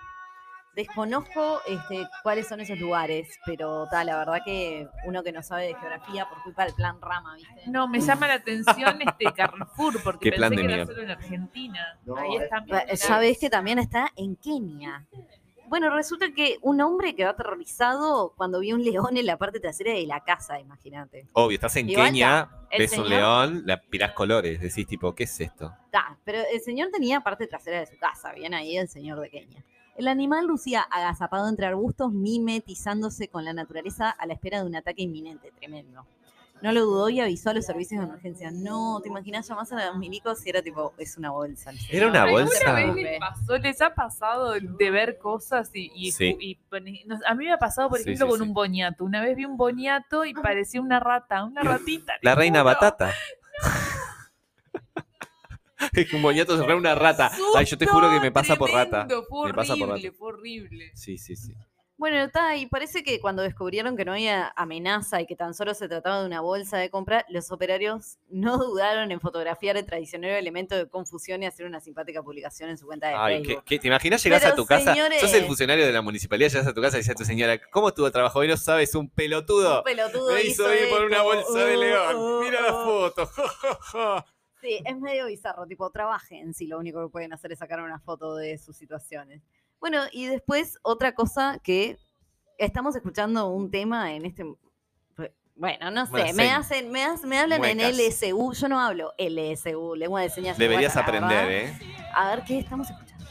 Desconozco 0.75 1.61
este, 1.67 2.07
cuáles 2.23 2.47
son 2.47 2.59
esos 2.59 2.79
lugares, 2.79 3.39
pero 3.45 3.85
tal, 3.91 4.07
la 4.07 4.17
verdad 4.17 4.39
que 4.43 4.87
uno 5.05 5.21
que 5.21 5.31
no 5.31 5.43
sabe 5.43 5.67
de 5.67 5.75
geografía 5.75 6.27
por 6.27 6.41
culpa 6.41 6.65
del 6.65 6.73
plan 6.73 6.99
Rama, 6.99 7.35
¿viste? 7.35 7.69
No, 7.69 7.87
me 7.87 7.99
llama 7.99 8.27
la 8.27 8.35
atención 8.35 8.99
este 9.01 9.25
Carrefour, 9.33 10.01
porque 10.03 10.31
pensé 10.31 10.55
que 10.55 10.73
era 10.73 10.85
solo 10.85 11.03
en 11.03 11.11
Argentina. 11.11 11.99
No, 12.05 12.17
Ahí 12.17 12.37
está. 12.37 12.61
mi 12.61 12.71
Ya 12.95 13.19
ves 13.19 13.37
que 13.37 13.51
también 13.51 13.77
está 13.77 14.11
en 14.15 14.35
Kenia. 14.35 15.05
Bueno, 15.67 15.89
resulta 15.89 16.31
que 16.31 16.57
un 16.61 16.81
hombre 16.81 17.15
quedó 17.15 17.29
aterrorizado 17.29 18.33
cuando 18.35 18.59
vio 18.59 18.75
un 18.75 18.83
león 18.83 19.17
en 19.17 19.25
la 19.25 19.37
parte 19.37 19.59
trasera 19.59 19.93
de 19.93 20.05
la 20.05 20.23
casa, 20.23 20.59
imagínate. 20.59 21.27
Obvio, 21.33 21.55
estás 21.55 21.75
en 21.77 21.89
Igual 21.89 22.07
Kenia, 22.07 22.49
el 22.69 22.79
ves 22.79 22.97
un 22.97 23.09
león, 23.09 23.63
la 23.65 23.81
pirás 23.81 24.13
colores, 24.13 24.59
decís 24.59 24.85
tipo, 24.85 25.13
¿qué 25.15 25.23
es 25.23 25.39
esto? 25.39 25.73
Ta, 25.91 26.17
pero 26.23 26.39
el 26.51 26.61
señor 26.61 26.89
tenía 26.91 27.21
parte 27.21 27.47
trasera 27.47 27.79
de 27.79 27.87
su 27.87 27.97
casa, 27.97 28.33
bien 28.33 28.53
ahí 28.53 28.77
el 28.77 28.87
señor 28.87 29.19
de 29.19 29.29
Kenia. 29.29 29.63
El 29.95 30.07
animal 30.07 30.47
lucía 30.47 30.81
agazapado 30.81 31.47
entre 31.47 31.65
arbustos, 31.67 32.11
mimetizándose 32.11 33.27
con 33.27 33.45
la 33.45 33.53
naturaleza 33.53 34.09
a 34.09 34.25
la 34.25 34.33
espera 34.33 34.59
de 34.61 34.65
un 34.67 34.75
ataque 34.75 35.03
inminente, 35.03 35.51
tremendo. 35.59 36.05
No 36.61 36.71
lo 36.71 36.85
dudó 36.85 37.09
y 37.09 37.19
avisó 37.19 37.49
a 37.49 37.53
los 37.53 37.65
servicios 37.65 37.99
de 38.01 38.07
emergencia. 38.07 38.49
No, 38.49 39.01
¿te 39.03 39.09
imaginas 39.09 39.45
llamás 39.47 39.71
a 39.73 39.85
los 39.87 39.97
milicos 39.97 40.45
y 40.45 40.49
era 40.49 40.61
tipo, 40.61 40.93
es 40.97 41.17
una 41.17 41.29
bolsa? 41.29 41.71
Era 41.91 42.07
una 42.07 42.25
bolsa. 42.25 42.73
¿Alguna 42.75 42.93
vez 42.93 43.03
les 43.03 43.19
pasó, 43.19 43.57
les 43.57 43.81
ha 43.81 43.93
pasado 43.93 44.53
de 44.53 44.91
ver 44.91 45.17
cosas 45.17 45.69
y, 45.73 45.91
y- 45.93 46.11
Sí. 46.13 46.37
y 46.39 46.57
no, 47.05 47.19
a 47.27 47.35
mí 47.35 47.45
me 47.45 47.51
ha 47.51 47.57
pasado, 47.59 47.89
por 47.89 47.97
Sí, 47.99 48.03
ejemplo, 48.03 48.27
sí, 48.27 48.29
con 48.31 48.39
sí. 48.39 48.47
un 48.47 48.53
boniato. 48.53 49.03
Una 49.03 49.21
vez 49.21 49.35
vi 49.35 49.43
un 49.45 49.57
boniato 49.57 50.23
y 50.23 50.33
parecía 50.33 50.79
una 50.79 51.01
rata, 51.01 51.43
una 51.43 51.61
ratita. 51.63 52.13
La 52.21 52.33
reina 52.33 52.59
juro. 52.61 52.73
batata. 52.73 53.11
que 53.61 54.02
un 56.13 56.21
boñato 56.21 56.57
se 56.57 56.63
fue 56.63 56.75
una 56.75 56.95
rata. 56.95 57.31
Ay, 57.55 57.65
yo 57.65 57.77
te 57.77 57.85
juro 57.85 58.09
que 58.09 58.19
me 58.19 58.31
pasa 58.31 58.55
por 58.55 58.71
rata. 58.71 59.07
Fue 59.29 59.47
Me 59.47 59.53
pasa 59.53 59.75
por 59.75 59.89
horrible, 59.89 60.09
rata. 60.09 60.17
fue 60.17 60.27
horrible. 60.29 60.91
Sí, 60.95 61.17
sí, 61.17 61.35
sí. 61.35 61.53
Bueno, 61.95 62.17
está, 62.17 62.57
y 62.57 62.65
parece 62.65 63.03
que 63.03 63.21
cuando 63.21 63.43
descubrieron 63.43 63.95
que 63.95 64.03
no 64.03 64.13
había 64.13 64.51
amenaza 64.57 65.21
y 65.21 65.25
que 65.27 65.35
tan 65.37 65.53
solo 65.53 65.73
se 65.73 65.87
trataba 65.87 66.19
de 66.21 66.25
una 66.25 66.41
bolsa 66.41 66.77
de 66.77 66.89
compra, 66.89 67.23
los 67.29 67.49
operarios 67.51 68.17
no 68.29 68.57
dudaron 68.57 69.11
en 69.11 69.21
fotografiar 69.21 69.77
el 69.77 69.85
tradicional 69.85 70.31
elemento 70.31 70.75
de 70.75 70.89
confusión 70.89 71.43
y 71.43 71.45
hacer 71.45 71.65
una 71.67 71.79
simpática 71.79 72.21
publicación 72.21 72.71
en 72.71 72.77
su 72.77 72.87
cuenta 72.87 73.07
de 73.07 73.13
Ay, 73.15 73.37
¿qué, 73.41 73.45
Facebook. 73.47 73.63
qué- 73.65 73.79
te 73.79 73.87
imaginas 73.87 74.23
llegas 74.23 74.43
a 74.43 74.55
tu 74.55 74.65
casa? 74.65 74.91
señores- 74.93 75.21
Sos 75.21 75.33
el 75.33 75.45
funcionario 75.45 75.85
de 75.85 75.93
la 75.93 76.01
municipalidad, 76.01 76.49
llegas 76.49 76.67
a 76.67 76.73
tu 76.73 76.81
casa 76.81 76.97
y 76.97 77.01
dices 77.01 77.11
a 77.11 77.15
tu 77.15 77.25
señora, 77.25 77.57
¿cómo 77.71 77.87
estuvo 77.89 78.07
el 78.07 78.11
trabajo? 78.11 78.43
Y 78.43 78.47
no 78.49 78.57
sabes, 78.57 78.95
un 78.95 79.07
pelotudo. 79.09 79.77
Un 79.77 79.83
pelotudo 79.85 80.33
Me 80.33 80.41
hizo 80.41 80.73
ir 80.73 80.89
por 80.89 81.05
una 81.05 81.21
bolsa 81.21 81.59
de 81.63 81.75
oh, 81.77 81.79
león. 81.79 82.15
oh, 82.17 82.41
Mira 82.43 82.61
la 82.61 82.73
oh. 82.75 83.11
foto. 83.13 83.29
Sí, 84.63 84.81
es 84.85 84.97
medio 84.97 85.25
bizarro, 85.25 85.67
tipo, 85.67 85.91
trabajen 85.91 86.53
si 86.53 86.67
lo 86.67 86.79
único 86.79 87.03
que 87.03 87.11
pueden 87.11 87.33
hacer 87.33 87.51
es 87.51 87.59
sacar 87.59 87.81
una 87.81 87.99
foto 87.99 88.37
de 88.37 88.57
sus 88.57 88.77
situaciones. 88.77 89.41
Bueno, 89.77 90.03
y 90.13 90.25
después 90.27 90.79
otra 90.83 91.13
cosa 91.13 91.59
que 91.61 91.97
estamos 92.57 92.95
escuchando 92.95 93.49
un 93.49 93.69
tema 93.69 94.13
en 94.13 94.25
este... 94.25 94.45
Bueno, 95.55 95.91
no 95.91 96.05
sé, 96.05 96.11
Bueno, 96.13 96.33
me 96.35 96.49
hacen, 96.49 96.91
me, 96.91 97.03
hacen- 97.03 97.27
me 97.27 97.39
hablan 97.39 97.63
en. 97.65 97.79
LSU, 97.81 98.53
yo 98.53 98.67
no 98.69 98.79
hablo 98.79 99.11
LSU, 99.17 99.95
lengua 99.95 100.21
de 100.21 100.29
señas. 100.29 100.57
Deberías 100.57 100.95
aprender. 100.95 101.51
¿eh? 101.51 101.79
A 102.15 102.33
ver 102.33 102.45
qué 102.45 102.59
estamos 102.59 102.89
escuchando. 102.89 103.25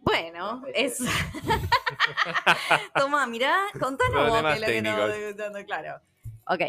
Bueno, 0.00 0.62
es. 0.74 0.98
Toma, 2.96 3.26
mirá, 3.28 3.56
contanos 3.80 4.28
vos 4.28 4.38
es 4.54 4.60
lo 4.60 4.66
que 4.66 4.78
estamos 4.78 5.10
escuchando, 5.14 5.64
claro. 5.64 6.11
Ok. 6.52 6.60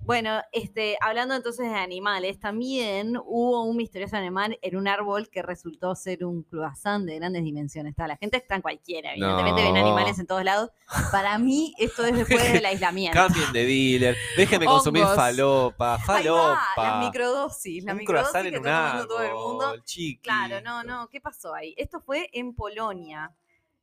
Bueno, 0.00 0.40
este, 0.52 0.96
hablando 1.00 1.34
entonces 1.34 1.68
de 1.68 1.74
animales, 1.74 2.38
también 2.38 3.18
hubo 3.22 3.64
un 3.64 3.76
misterioso 3.76 4.16
animal 4.16 4.56
en 4.62 4.76
un 4.76 4.88
árbol 4.88 5.28
que 5.28 5.42
resultó 5.42 5.94
ser 5.94 6.24
un 6.24 6.44
croissant 6.44 7.04
de 7.04 7.16
grandes 7.16 7.42
dimensiones. 7.42 7.90
Está, 7.90 8.06
la 8.06 8.16
gente 8.16 8.38
está 8.38 8.54
en 8.54 8.62
cualquiera, 8.62 9.12
evidentemente 9.12 9.62
ven 9.62 9.76
animales 9.76 10.18
en 10.18 10.26
todos 10.26 10.44
lados. 10.44 10.70
Para 11.10 11.38
mí, 11.38 11.74
esto 11.76 12.06
es 12.06 12.16
después 12.16 12.50
del 12.50 12.64
aislamiento. 12.66 13.18
Cambien 13.18 13.52
de 13.52 13.66
dealer. 13.66 14.16
Déjenme 14.38 14.64
consumir 14.64 15.04
falopa. 15.04 15.98
Falopa. 15.98 16.60
la 16.76 17.00
microdosis, 17.00 17.84
la 17.84 17.92
un 17.92 17.98
microdosis 17.98 18.32
que 18.32 18.48
en 18.48 18.56
un 18.58 18.62
tomando 18.62 19.08
todo 19.08 19.22
el 19.22 19.34
mundo. 19.34 19.64
árbol, 19.66 19.84
chiqui. 19.84 20.22
Claro, 20.22 20.60
no, 20.62 20.82
no, 20.84 21.08
¿qué 21.08 21.20
pasó 21.20 21.52
ahí? 21.52 21.74
Esto 21.76 22.00
fue 22.00 22.30
en 22.32 22.54
Polonia. 22.54 23.34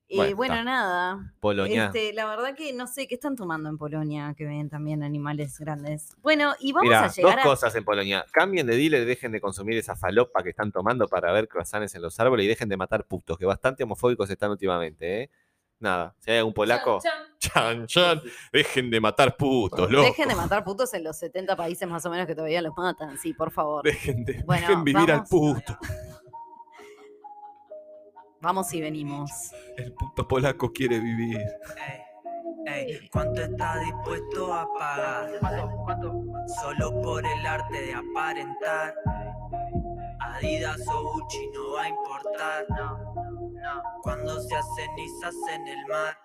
Eh, 0.09 0.17
Bueno, 0.17 0.35
Bueno, 0.35 0.63
nada. 0.63 1.33
Polonia. 1.39 1.85
Este, 1.85 2.13
la 2.13 2.25
verdad 2.25 2.55
que 2.55 2.73
no 2.73 2.87
sé 2.87 3.07
qué 3.07 3.15
están 3.15 3.35
tomando 3.35 3.69
en 3.69 3.77
Polonia, 3.77 4.33
que 4.37 4.45
ven 4.45 4.69
también 4.69 5.01
animales 5.01 5.57
grandes. 5.59 6.09
Bueno, 6.21 6.53
y 6.59 6.71
vamos 6.71 6.93
a 6.93 7.07
llegar 7.07 7.35
dos 7.37 7.45
a. 7.45 7.47
cosas 7.47 7.75
en 7.75 7.83
Polonia. 7.85 8.25
Cambien 8.31 8.67
de 8.67 8.75
dealer 8.75 9.03
y 9.03 9.05
dejen 9.05 9.31
de 9.31 9.41
consumir 9.41 9.77
esa 9.77 9.95
falopa 9.95 10.43
que 10.43 10.49
están 10.49 10.71
tomando 10.71 11.07
para 11.07 11.31
ver 11.31 11.47
croissants 11.47 11.95
en 11.95 12.01
los 12.01 12.19
árboles 12.19 12.45
y 12.45 12.49
dejen 12.49 12.69
de 12.69 12.77
matar 12.77 13.05
putos, 13.05 13.37
que 13.37 13.45
bastante 13.45 13.83
homofóbicos 13.83 14.29
están 14.29 14.51
últimamente, 14.51 15.23
¿eh? 15.23 15.29
Nada, 15.79 16.15
si 16.19 16.31
hay 16.31 16.37
algún 16.37 16.53
polaco, 16.53 17.01
chan, 17.39 17.87
chan, 17.87 18.21
dejen 18.53 18.89
de 18.89 19.01
matar 19.01 19.35
putos, 19.35 19.91
loco. 19.91 20.05
Dejen 20.05 20.29
de 20.29 20.35
matar 20.35 20.63
putos 20.63 20.93
en 20.93 21.03
los 21.03 21.17
70 21.17 21.57
países 21.57 21.89
más 21.89 22.05
o 22.05 22.09
menos 22.09 22.25
que 22.25 22.35
todavía 22.35 22.61
los 22.61 22.73
matan, 22.77 23.17
sí, 23.17 23.33
por 23.33 23.51
favor. 23.51 23.83
Dejen, 23.83 24.23
de, 24.23 24.41
Bueno, 24.45 24.65
dejen 24.65 24.83
vivir 24.85 25.11
al 25.11 25.23
puto. 25.25 25.77
Vamos 28.43 28.73
y 28.73 28.81
venimos. 28.81 29.31
El 29.77 29.93
puto 29.93 30.27
polaco 30.27 30.69
quiere 30.73 30.99
vivir. 30.99 31.39
Ey, 32.65 32.91
ey, 32.91 33.09
¿cuánto 33.09 33.41
está 33.41 33.79
dispuesto 33.79 34.53
a 34.53 34.67
pagar? 34.77 35.31
Solo 36.61 37.01
por 37.01 37.25
el 37.25 37.45
arte 37.45 37.85
de 37.85 37.93
aparentar. 37.93 38.93
Adidas 40.19 40.77
o 40.89 41.13
Gucci 41.13 41.51
no 41.53 41.71
va 41.71 41.83
a 41.83 41.87
importar. 41.87 42.65
Cuando 44.01 44.41
se 44.41 44.53
hacen 44.53 44.87
cenizas 44.87 45.35
en 45.49 45.67
el 45.69 45.85
mar, 45.87 46.17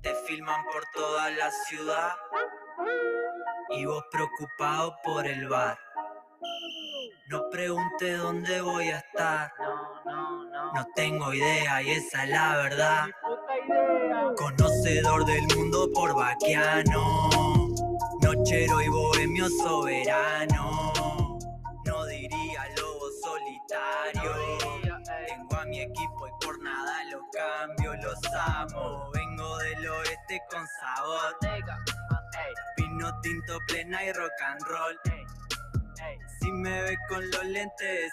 te 0.00 0.14
filman 0.28 0.64
por 0.72 0.84
toda 0.94 1.28
la 1.30 1.50
ciudad. 1.50 2.12
Y 3.70 3.84
vos 3.84 4.04
preocupado 4.12 4.94
por 5.02 5.26
el 5.26 5.48
bar. 5.48 5.76
No 7.30 7.50
pregunte 7.50 8.12
dónde 8.12 8.60
voy 8.60 8.90
a 8.90 8.98
estar. 8.98 9.52
No 10.74 10.86
tengo 10.94 11.32
idea 11.32 11.82
y 11.82 11.90
esa 11.90 12.24
es 12.24 12.30
la 12.30 12.56
verdad. 12.56 13.06
Conocedor 14.36 15.24
del 15.24 15.46
mundo 15.56 15.90
por 15.92 16.14
vaquiano. 16.14 17.28
Nochero 18.20 18.80
y 18.80 18.88
bohemio 18.88 19.48
soberano. 19.48 20.92
No 21.84 22.06
diría 22.06 22.64
lobo 22.76 23.06
solitario. 23.22 24.32
Tengo 25.26 25.56
a 25.56 25.64
mi 25.66 25.80
equipo 25.80 26.28
y 26.28 26.44
por 26.44 26.62
nada 26.62 27.04
lo 27.10 27.20
cambio. 27.32 27.94
Los 28.02 28.18
amo. 28.34 29.10
Vengo 29.14 29.58
del 29.58 29.88
oeste 29.88 30.40
con 30.50 30.66
sabor. 30.66 31.36
Vino 32.76 33.20
tinto 33.20 33.58
plena 33.66 34.04
y 34.04 34.12
rock 34.12 34.32
and 34.46 34.62
roll. 34.62 35.00
Si 36.40 36.50
me 36.52 36.82
ve 36.82 36.96
con 37.08 37.30
los 37.30 37.44
lentes 37.44 38.12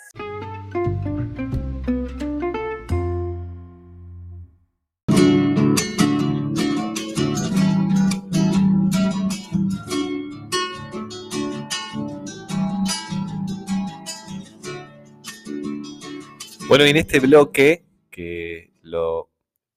Bueno, 16.68 16.84
en 16.86 16.98
este 16.98 17.20
bloque, 17.20 17.86
que 18.10 18.72
lo 18.82 19.30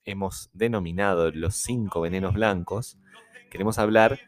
hemos 0.05 0.49
denominado 0.55 1.31
los 1.31 1.55
cinco 1.55 2.01
venenos 2.01 2.33
blancos, 2.33 2.97
queremos 3.51 3.79
hablar 3.79 4.19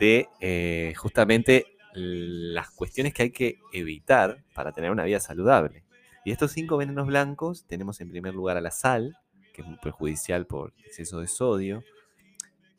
de 0.00 0.26
eh, 0.40 0.94
justamente 0.96 1.66
las 1.94 2.70
cuestiones 2.70 3.14
que 3.14 3.22
hay 3.22 3.30
que 3.30 3.60
evitar 3.72 4.42
para 4.52 4.72
tener 4.72 4.90
una 4.90 5.04
vida 5.04 5.20
saludable. 5.20 5.84
Y 6.24 6.32
estos 6.32 6.50
cinco 6.50 6.76
venenos 6.76 7.06
blancos 7.06 7.66
tenemos 7.68 8.00
en 8.00 8.10
primer 8.10 8.34
lugar 8.34 8.56
a 8.56 8.60
la 8.60 8.72
sal, 8.72 9.16
que 9.54 9.62
es 9.62 9.68
muy 9.68 9.78
perjudicial 9.78 10.44
por 10.44 10.74
exceso 10.84 11.20
de 11.20 11.28
sodio, 11.28 11.84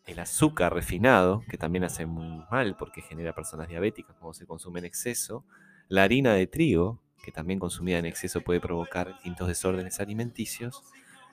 el 0.06 0.20
azúcar 0.20 0.74
refinado, 0.74 1.46
que 1.50 1.58
también 1.58 1.86
hace 1.86 2.06
muy 2.06 2.44
mal 2.52 2.76
porque 2.76 3.02
genera 3.02 3.34
personas 3.34 3.70
diabéticas 3.70 4.18
cuando 4.20 4.34
se 4.34 4.46
consume 4.46 4.80
en 4.80 4.86
exceso, 4.86 5.46
la 5.88 6.04
harina 6.04 6.34
de 6.34 6.46
trigo, 6.46 7.03
que 7.24 7.32
también 7.32 7.58
consumida 7.60 7.98
en 7.98 8.06
exceso 8.06 8.42
puede 8.42 8.60
provocar 8.60 9.08
distintos 9.14 9.48
desórdenes 9.48 10.00
alimenticios, 10.00 10.84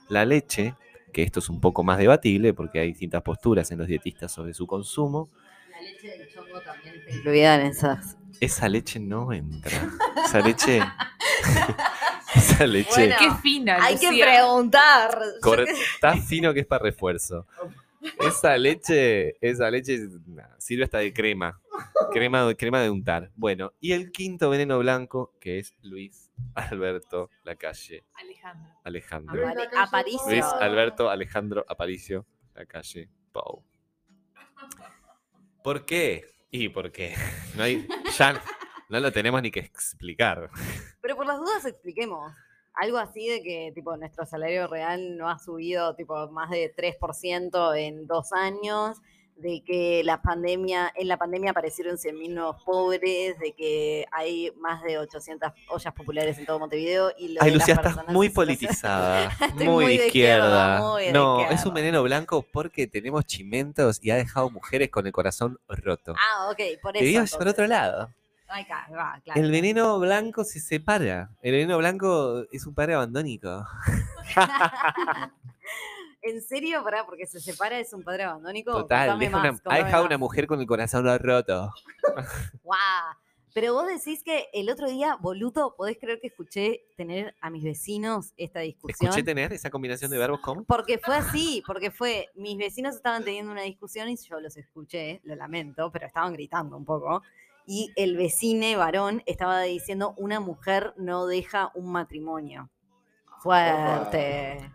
la 0.08 0.24
leche, 0.24 0.74
que 1.12 1.22
esto 1.24 1.40
es 1.40 1.48
un 1.50 1.60
poco 1.60 1.82
más 1.84 1.98
debatible 1.98 2.54
porque 2.54 2.78
hay 2.78 2.88
distintas 2.88 3.22
posturas 3.22 3.70
en 3.72 3.78
los 3.78 3.88
dietistas 3.88 4.30
sobre 4.32 4.54
su 4.54 4.66
consumo, 4.66 5.28
La 5.72 5.80
leche 5.82 6.08
del 6.16 6.28
chongo 6.32 6.60
también 6.62 6.94
está 6.96 7.10
incluida 7.10 7.54
en 7.56 7.66
esas. 7.66 8.16
esa 8.40 8.68
leche 8.68 9.00
no 9.00 9.32
entra. 9.32 9.90
Esa 10.24 10.40
leche. 10.40 10.80
esa 12.34 12.66
leche. 12.66 12.90
Bueno, 12.94 13.16
Qué 13.18 13.30
fina, 13.42 13.78
Hay 13.84 13.98
que 13.98 14.08
preguntar. 14.10 15.18
corre- 15.42 15.66
Está 15.94 16.16
fino 16.16 16.54
que 16.54 16.60
es 16.60 16.66
para 16.66 16.84
refuerzo. 16.84 17.46
Esa 18.18 18.56
leche, 18.56 19.36
esa 19.46 19.70
leche 19.70 20.08
sirve 20.58 20.84
hasta 20.84 20.98
de 20.98 21.12
crema. 21.12 21.60
Crema, 22.12 22.52
crema 22.54 22.80
de 22.80 22.90
untar. 22.90 23.30
Bueno, 23.36 23.72
y 23.80 23.92
el 23.92 24.10
quinto 24.12 24.50
veneno 24.50 24.78
blanco, 24.78 25.32
que 25.40 25.58
es 25.58 25.74
Luis 25.82 26.30
Alberto 26.54 27.30
Lacalle 27.44 28.04
Alejandro. 28.14 28.72
Alejandro. 28.84 29.46
Apari- 29.46 29.68
Aparicio. 29.76 30.26
Luis 30.28 30.44
Alberto 30.44 31.08
Alejandro 31.10 31.64
Aparicio 31.68 32.26
Lacalle 32.54 33.08
Pou. 33.32 33.62
¿Por 35.62 35.84
qué? 35.84 36.24
Y 36.50 36.68
porque 36.70 37.14
no 37.56 37.62
hay, 37.62 37.86
ya 38.18 38.40
no 38.88 38.98
lo 39.00 39.12
tenemos 39.12 39.40
ni 39.42 39.50
que 39.50 39.60
explicar. 39.60 40.50
Pero 41.00 41.16
por 41.16 41.26
las 41.26 41.38
dudas 41.38 41.64
expliquemos. 41.64 42.32
Algo 42.74 42.98
así 42.98 43.28
de 43.28 43.42
que 43.42 43.72
tipo 43.74 43.96
nuestro 43.96 44.24
salario 44.26 44.66
real 44.68 45.16
no 45.16 45.28
ha 45.28 45.38
subido 45.38 45.94
tipo 45.96 46.30
más 46.30 46.50
de 46.50 46.72
3% 46.74 47.76
en 47.76 48.06
dos 48.06 48.32
años, 48.32 48.98
de 49.40 49.62
que 49.64 50.02
la 50.04 50.20
pandemia, 50.22 50.92
en 50.94 51.08
la 51.08 51.16
pandemia 51.16 51.50
aparecieron 51.52 51.96
100.000 51.96 52.34
nuevos 52.34 52.62
pobres, 52.64 53.38
de 53.38 53.52
que 53.52 54.06
hay 54.12 54.52
más 54.58 54.82
de 54.82 54.98
800 54.98 55.52
ollas 55.68 55.94
populares 55.94 56.38
en 56.38 56.46
todo 56.46 56.58
Montevideo. 56.58 57.12
Y 57.18 57.28
lo 57.34 57.42
Ay, 57.42 57.52
Lucía, 57.52 57.74
estás 57.74 58.06
muy 58.08 58.28
politizada, 58.28 59.30
muy, 59.54 59.66
muy 59.66 59.84
de 59.84 59.88
de 59.98 60.06
izquierda. 60.06 60.46
izquierda, 60.46 60.80
muy 60.80 61.04
de 61.06 61.12
no, 61.12 61.50
es 61.50 61.64
un 61.66 61.74
veneno 61.74 62.02
blanco 62.02 62.42
porque 62.42 62.86
tenemos 62.86 63.24
chimentos 63.26 63.98
y 64.02 64.10
ha 64.10 64.16
dejado 64.16 64.50
mujeres 64.50 64.90
con 64.90 65.06
el 65.06 65.12
corazón 65.12 65.58
roto. 65.68 66.14
Ah, 66.18 66.50
ok, 66.50 66.60
por 66.82 66.92
Te 66.92 66.98
eso. 66.98 67.06
digo 67.06 67.38
por 67.38 67.48
otro 67.48 67.66
lado. 67.66 68.10
Ay, 68.52 68.64
ca- 68.64 68.88
va, 68.92 69.20
claro. 69.22 69.40
El 69.40 69.50
veneno 69.52 69.98
blanco 70.00 70.42
se 70.42 70.58
separa. 70.58 71.30
El 71.40 71.52
veneno 71.52 71.78
blanco 71.78 72.42
es 72.50 72.66
un 72.66 72.74
padre 72.74 72.94
abandónico. 72.94 73.64
¿En 76.22 76.42
serio? 76.42 76.82
Pará, 76.84 77.04
porque 77.06 77.26
se 77.26 77.40
separa, 77.40 77.78
es 77.78 77.92
un 77.92 78.02
padre 78.02 78.24
abandónico. 78.24 78.72
Total, 78.72 79.08
Contame 79.10 79.24
deja 79.26 79.38
más, 79.38 79.60
una- 79.64 79.74
ha 79.74 79.78
dejado 79.84 80.04
más. 80.04 80.10
una 80.10 80.18
mujer 80.18 80.46
con 80.46 80.60
el 80.60 80.66
corazón 80.66 81.06
roto. 81.20 81.72
Guau. 82.62 82.78
Pero 83.52 83.74
vos 83.74 83.86
decís 83.88 84.22
que 84.22 84.48
el 84.52 84.70
otro 84.70 84.88
día, 84.88 85.16
boludo, 85.20 85.74
¿podés 85.76 85.98
creer 85.98 86.20
que 86.20 86.28
escuché 86.28 86.82
tener 86.96 87.34
a 87.40 87.50
mis 87.50 87.64
vecinos 87.64 88.32
esta 88.36 88.60
discusión? 88.60 89.08
Escuché 89.10 89.24
tener 89.24 89.52
esa 89.52 89.70
combinación 89.70 90.08
de 90.12 90.18
verbos 90.18 90.38
como. 90.40 90.62
Porque 90.64 90.98
fue 90.98 91.16
así, 91.16 91.60
porque 91.66 91.90
fue, 91.90 92.28
mis 92.36 92.56
vecinos 92.56 92.94
estaban 92.94 93.24
teniendo 93.24 93.50
una 93.50 93.62
discusión 93.62 94.08
y 94.08 94.16
yo 94.16 94.38
los 94.38 94.56
escuché, 94.56 95.20
lo 95.24 95.34
lamento, 95.34 95.90
pero 95.90 96.06
estaban 96.06 96.32
gritando 96.32 96.76
un 96.76 96.84
poco. 96.84 97.22
Y 97.66 97.92
el 97.96 98.16
vecine 98.16 98.76
varón 98.76 99.20
estaba 99.26 99.60
diciendo, 99.62 100.14
una 100.16 100.38
mujer 100.38 100.94
no 100.96 101.26
deja 101.26 101.72
un 101.74 101.90
matrimonio. 101.90 102.70
Fuerte. 103.42 104.70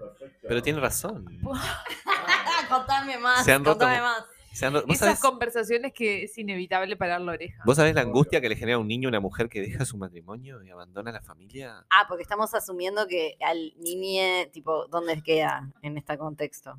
Pero 0.47 0.61
tiene 0.61 0.79
razón. 0.79 1.25
contame 2.69 3.17
más, 3.17 3.45
Se 3.45 3.51
han 3.53 3.63
roto 3.65 3.85
más. 3.85 4.23
Se 4.53 4.65
han 4.65 4.73
ro- 4.73 4.83
¿Vos, 4.87 4.95
Esas 4.95 5.07
sabés, 5.19 5.19
conversaciones 5.19 5.91
que 5.91 6.23
es 6.23 6.37
inevitable 6.37 6.95
parar 6.95 7.19
la 7.19 7.33
oreja. 7.33 7.61
vos 7.65 7.75
sabés 7.75 7.93
la 7.93 8.01
angustia 8.01 8.39
que 8.39 8.47
le 8.47 8.55
genera 8.55 8.77
a 8.77 8.79
un 8.79 8.87
niño 8.87 9.09
a 9.09 9.11
una 9.11 9.19
mujer 9.19 9.49
que 9.49 9.59
deja 9.59 9.83
su 9.83 9.97
matrimonio 9.97 10.63
y 10.63 10.69
abandona 10.69 11.11
la 11.11 11.21
familia? 11.21 11.85
Ah, 11.89 12.05
porque 12.07 12.23
estamos 12.23 12.53
asumiendo 12.53 13.05
que 13.05 13.35
al 13.45 13.73
niñe, 13.79 14.49
tipo, 14.53 14.87
¿dónde 14.87 15.21
queda 15.21 15.69
en 15.81 15.97
este 15.97 16.17
contexto? 16.17 16.77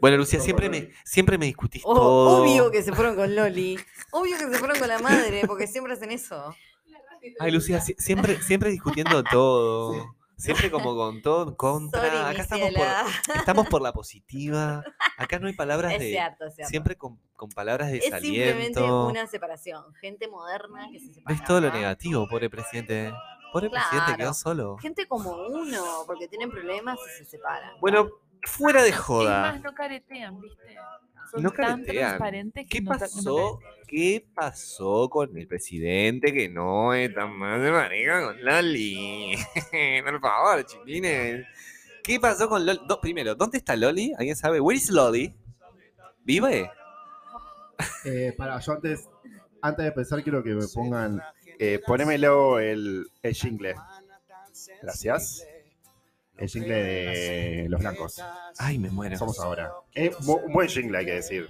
Bueno, 0.00 0.16
Lucía, 0.18 0.38
siempre 0.40 0.68
me, 0.68 0.90
siempre 1.04 1.36
me 1.36 1.46
discutís 1.46 1.82
Oh, 1.84 1.94
todo. 1.94 2.42
obvio 2.42 2.70
que 2.70 2.82
se 2.82 2.92
fueron 2.92 3.16
con 3.16 3.34
Loli. 3.34 3.76
Obvio 4.12 4.36
que 4.38 4.44
se 4.48 4.58
fueron 4.58 4.78
con 4.78 4.86
la 4.88 4.98
madre, 5.00 5.42
porque 5.48 5.66
siempre 5.66 5.94
hacen 5.94 6.12
eso. 6.12 6.54
Ay, 7.40 7.50
Lucía, 7.50 7.80
si- 7.80 7.94
siempre, 7.98 8.40
siempre 8.40 8.70
discutiendo 8.70 9.22
todo. 9.24 10.14
Siempre 10.36 10.70
como 10.70 10.94
con 10.96 11.22
todo 11.22 11.56
contra. 11.56 12.00
Sorry, 12.02 12.16
Acá 12.18 12.42
estamos 12.42 12.70
por, 12.74 13.36
estamos 13.36 13.68
por 13.68 13.82
la 13.82 13.92
positiva. 13.92 14.84
Acá 15.18 15.38
no 15.38 15.46
hay 15.48 15.54
palabras 15.54 15.94
Es 15.94 16.00
de. 16.00 16.10
cierto, 16.10 16.50
cierto. 16.50 16.68
Siempre 16.70 16.96
con, 16.96 17.18
con 17.34 17.48
palabras 17.50 17.90
de 17.90 17.98
es 17.98 18.04
simplemente 18.04 18.82
una 18.82 19.26
separación. 19.26 19.94
Gente 19.94 20.28
moderna 20.28 20.88
que 20.92 21.00
se 21.00 21.14
separa. 21.14 21.34
Ves 21.36 21.44
todo 21.46 21.60
lo 21.60 21.72
negativo, 21.72 22.28
pobre 22.28 22.50
presidente. 22.50 23.12
Pobre 23.52 23.70
presidente 23.70 24.06
quedó 24.08 24.16
Claro. 24.16 24.34
solo. 24.34 24.76
Gente 24.78 25.06
como 25.06 25.30
uno, 25.32 25.82
porque 26.06 26.28
tienen 26.28 26.50
problemas 26.50 26.98
y 26.98 27.18
se 27.18 27.24
separan. 27.24 27.72
Bueno, 27.80 28.10
fuera 28.46 28.82
de 28.82 28.90
Es 28.90 28.96
joda. 28.96 29.40
más, 29.52 29.60
no 29.62 29.74
caretean, 29.74 30.40
¿viste? 30.40 30.76
Son 31.30 31.42
No 31.42 31.50
tan 31.50 31.84
transparentes 31.84 32.64
que 32.64 32.78
¿Qué 32.78 32.80
no 32.80 32.90
pasó? 32.90 33.58
¿Qué 33.88 34.26
pasó 34.34 35.08
con 35.10 35.36
el 35.36 35.46
presidente 35.46 36.32
que 36.32 36.48
no 36.48 36.94
es 36.94 37.12
tan 37.14 37.36
más 37.36 37.60
de 37.62 37.70
marica 37.70 38.22
con 38.24 38.44
Loli? 38.44 39.36
Por 40.04 40.20
favor, 40.20 40.64
chiquines. 40.64 41.46
¿Qué 42.02 42.18
pasó 42.20 42.48
con 42.48 42.64
Loli? 42.64 42.80
Do- 42.86 43.00
primero, 43.00 43.34
¿dónde 43.34 43.58
está 43.58 43.76
Loli? 43.76 44.12
¿Alguien 44.18 44.36
sabe? 44.36 44.60
¿Where 44.60 44.76
is 44.76 44.90
Loli? 44.90 45.34
¿Vive? 46.24 46.70
Eh, 48.04 48.34
para, 48.36 48.58
yo 48.60 48.72
antes, 48.72 49.08
antes 49.60 49.82
de 49.82 49.88
empezar 49.88 50.22
quiero 50.22 50.42
que 50.42 50.54
me 50.54 50.66
pongan, 50.68 51.20
eh, 51.58 51.80
ponémelo 51.86 52.58
el, 52.58 53.06
el 53.22 53.34
jingle. 53.34 53.74
Gracias. 54.82 55.46
El 56.38 56.48
jingle 56.48 56.74
de 56.74 57.66
los 57.68 57.80
blancos. 57.80 58.22
Ay, 58.58 58.78
me 58.78 58.90
muero. 58.90 59.16
Somos 59.16 59.38
ahora. 59.40 59.72
Eh, 59.94 60.14
un 60.26 60.52
buen 60.52 60.68
jingle 60.68 60.98
hay 60.98 61.06
que 61.06 61.12
decir. 61.14 61.48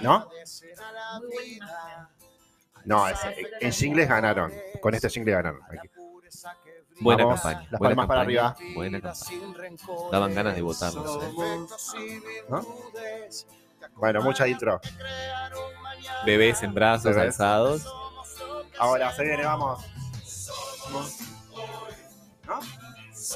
¿No? 0.00 0.28
No, 2.84 3.08
es- 3.08 3.18
eh, 3.24 3.46
en 3.60 3.72
jingles 3.72 4.08
ganaron. 4.08 4.52
Con 4.80 4.94
este 4.94 5.08
jingle 5.08 5.32
ganaron. 5.32 5.60
Aquí. 5.64 5.88
Buena 7.00 7.24
Vamos, 7.24 7.40
campaña. 7.40 7.68
las 7.70 7.78
buena 7.80 7.94
palmas 7.96 8.06
para 8.06 8.20
arriba. 8.22 8.56
Buena 8.74 9.00
campaña. 9.00 9.40
Daban 10.12 10.34
ganas 10.34 10.54
de 10.54 10.62
votarlos. 10.62 11.22
¿eh? 11.24 11.66
¿No? 12.48 12.66
Bueno, 13.96 14.22
mucha 14.22 14.46
intro. 14.46 14.80
Bebés 16.24 16.62
en 16.62 16.74
brazos 16.74 17.04
Bebés. 17.16 17.22
alzados. 17.24 17.86
Ahora 18.78 19.12
se 19.14 19.24
viene, 19.24 19.44
vamos. 19.44 19.84
¿No? 22.46 22.60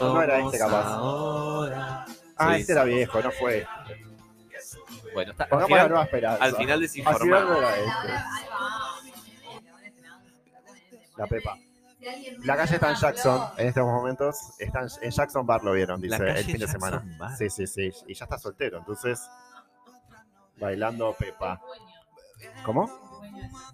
No 0.01 0.23
era 0.23 0.41
este, 0.41 0.59
capaz. 0.59 0.87
ahora. 0.87 2.07
Ah, 2.37 2.55
Sí, 2.55 2.61
este 2.61 2.73
era 2.73 2.85
viejo, 2.85 3.21
no 3.21 3.31
fue. 3.31 3.67
Bueno, 5.15 5.33
está, 5.33 5.45
al, 5.45 5.65
final, 5.65 6.03
esperanza. 6.03 6.45
al 6.45 6.55
final 6.55 6.55
Al 6.55 6.57
final 6.57 6.77
no 6.77 6.83
desinformado. 6.83 7.59
era 7.59 7.77
este. 7.79 8.13
La 11.17 11.27
Pepa. 11.27 11.59
La 12.45 12.57
calle 12.57 12.75
está 12.75 12.91
en 12.91 12.97
Jackson 12.97 13.41
en 13.57 13.69
estos 13.69 13.85
momentos. 13.85 14.37
Está 14.59 14.87
en, 15.01 15.11
Jackson 15.11 15.47
Bar 15.47 15.65
lo 15.65 15.73
vieron, 15.73 16.01
dice, 16.01 16.17
el 16.17 16.45
fin 16.45 16.59
de 16.59 16.69
semana. 16.69 17.03
Bar. 17.19 17.37
Sí, 17.37 17.49
sí, 17.51 17.67
sí. 17.67 17.91
Y 18.07 18.15
ya 18.15 18.25
está 18.25 18.39
soltero, 18.39 18.79
entonces. 18.79 19.21
Bailando 20.59 21.15
Pepa. 21.19 21.61
¿Cómo? 22.65 23.06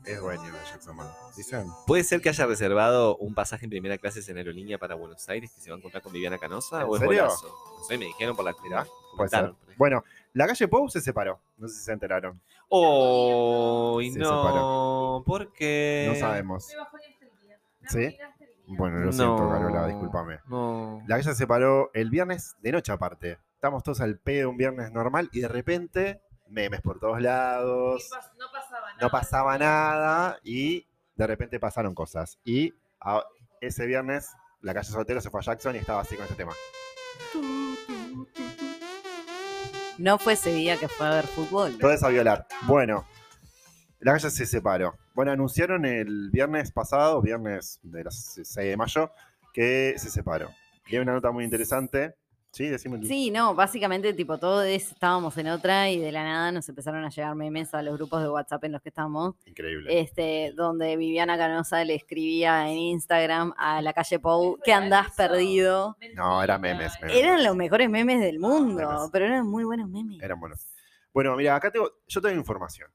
Es 0.04 0.20
dueño 0.20 0.42
de 0.42 0.58
Jackson 0.70 0.96
Bar. 0.96 1.06
Dicen. 1.36 1.66
¿Puede 1.86 2.04
ser 2.04 2.20
que 2.20 2.28
haya 2.28 2.46
reservado 2.46 3.16
un 3.16 3.34
pasaje 3.34 3.64
en 3.66 3.70
primera 3.70 3.96
clase 3.98 4.20
en 4.30 4.36
aerolínea 4.38 4.78
para 4.78 4.94
Buenos 4.94 5.28
Aires 5.28 5.52
que 5.54 5.60
se 5.60 5.70
va 5.70 5.76
a 5.76 5.78
encontrar 5.78 6.02
con 6.02 6.12
Viviana 6.12 6.38
Canosa? 6.38 6.82
¿En 6.82 6.88
¿O 6.88 6.96
es 6.96 7.00
serio? 7.00 7.22
bolazo? 7.22 7.46
No 7.78 7.84
sé, 7.84 7.98
me 7.98 8.06
dijeron 8.06 8.34
por 8.36 8.44
la 8.44 8.52
por 8.52 9.34
ahí. 9.34 9.52
Bueno, 9.76 10.04
la 10.32 10.46
calle 10.46 10.68
Pou 10.68 10.88
se 10.88 11.00
separó. 11.00 11.40
No 11.56 11.68
sé 11.68 11.74
si 11.78 11.84
se 11.84 11.92
enteraron. 11.92 12.40
Oh, 12.68 14.00
Se 14.02 14.18
no. 14.18 15.22
¿Por 15.26 15.52
qué? 15.52 16.06
No 16.12 16.18
sabemos. 16.18 16.68
¿Sí? 17.88 18.16
Bueno, 18.66 18.98
lo 19.00 19.06
No. 19.06 19.12
siento, 19.12 19.48
Carola, 19.48 19.86
discúlpame. 19.86 20.38
No. 20.48 21.00
La 21.06 21.16
calle 21.16 21.30
se 21.30 21.34
separó 21.34 21.90
el 21.94 22.10
viernes 22.10 22.56
de 22.60 22.72
noche 22.72 22.92
aparte. 22.92 23.38
Estamos 23.54 23.82
todos 23.82 24.00
al 24.00 24.18
pedo 24.18 24.50
un 24.50 24.56
viernes 24.56 24.90
normal 24.92 25.28
y 25.32 25.40
de 25.40 25.48
repente 25.48 26.22
memes 26.52 26.80
por 26.82 26.98
todos 27.00 27.20
lados. 27.20 28.08
No 28.38 28.46
pasaba 28.52 28.86
nada. 28.88 28.98
No 29.00 29.10
pasaba 29.10 29.58
nada 29.58 30.38
y 30.44 30.86
de 31.16 31.26
repente 31.26 31.58
pasaron 31.58 31.94
cosas. 31.94 32.38
Y 32.44 32.74
a- 33.00 33.24
ese 33.60 33.86
viernes 33.86 34.30
la 34.60 34.74
calle 34.74 34.90
soltero 34.90 35.20
se 35.20 35.30
fue 35.30 35.40
a 35.40 35.44
Jackson 35.44 35.74
y 35.74 35.78
estaba 35.78 36.00
así 36.02 36.14
con 36.16 36.24
este 36.24 36.36
tema. 36.36 36.52
No 39.98 40.18
fue 40.18 40.32
ese 40.34 40.52
día 40.52 40.76
que 40.76 40.88
fue 40.88 41.06
a 41.06 41.10
ver 41.10 41.26
fútbol. 41.26 41.78
Todo 41.78 41.92
es 41.92 42.02
a 42.02 42.08
violar. 42.08 42.46
Bueno, 42.62 43.06
la 44.00 44.12
calle 44.12 44.30
se 44.30 44.46
separó. 44.46 44.96
Bueno, 45.14 45.30
anunciaron 45.32 45.84
el 45.84 46.30
viernes 46.30 46.72
pasado, 46.72 47.20
viernes 47.20 47.78
de 47.82 48.04
las 48.04 48.38
6 48.42 48.54
de 48.70 48.76
mayo, 48.76 49.10
que 49.52 49.94
se 49.98 50.10
separó. 50.10 50.48
Y 50.88 50.96
hay 50.96 51.02
una 51.02 51.12
nota 51.12 51.30
muy 51.30 51.44
interesante. 51.44 52.16
Sí, 52.52 52.68
decime. 52.68 52.98
Lu. 52.98 53.06
Sí, 53.06 53.30
no, 53.30 53.54
básicamente 53.54 54.12
tipo 54.12 54.36
todos 54.36 54.66
estábamos 54.66 55.36
en 55.38 55.48
otra 55.48 55.88
y 55.90 55.98
de 55.98 56.12
la 56.12 56.22
nada 56.22 56.52
nos 56.52 56.68
empezaron 56.68 57.02
a 57.02 57.08
llegar 57.08 57.34
memes 57.34 57.72
a 57.72 57.80
los 57.82 57.94
grupos 57.96 58.22
de 58.22 58.28
WhatsApp 58.28 58.62
en 58.64 58.72
los 58.72 58.82
que 58.82 58.90
estamos, 58.90 59.34
Increíble. 59.46 60.00
este, 60.00 60.52
donde 60.54 60.96
Viviana 60.96 61.38
Canosa 61.38 61.82
le 61.84 61.94
escribía 61.94 62.68
en 62.70 62.76
Instagram 62.76 63.54
a 63.56 63.80
la 63.80 63.94
calle 63.94 64.18
Pou 64.18 64.58
que 64.62 64.70
andás 64.72 65.12
perdido. 65.16 65.96
No, 66.14 66.42
eran 66.42 66.60
memes. 66.60 66.92
memes. 67.00 67.16
Eran 67.16 67.42
los 67.42 67.56
mejores 67.56 67.88
memes 67.88 68.20
del 68.20 68.38
mundo, 68.38 68.74
Memes. 68.86 69.08
pero 69.10 69.24
eran 69.24 69.46
muy 69.48 69.64
buenos 69.64 69.88
memes. 69.88 70.22
Eran 70.22 70.38
buenos. 70.38 70.60
Bueno, 71.14 71.34
mira, 71.36 71.56
acá 71.56 71.70
tengo, 71.70 71.90
yo 72.06 72.20
tengo 72.20 72.36
información. 72.36 72.90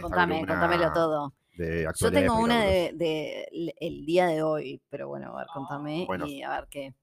Contame, 0.00 0.38
contámelo 0.46 0.90
todo. 0.92 1.34
de 1.58 1.86
Yo 2.00 2.10
tengo 2.10 2.36
una 2.40 2.64
de, 2.64 2.92
de 2.94 3.74
el 3.78 4.06
día 4.06 4.26
de 4.28 4.42
hoy, 4.42 4.80
pero 4.88 5.08
bueno, 5.08 5.34
a 5.34 5.40
ver, 5.40 5.46
contame 5.52 6.04
Bueno. 6.06 6.26
y 6.26 6.42
a 6.42 6.48
ver 6.48 6.66
qué. 6.70 6.94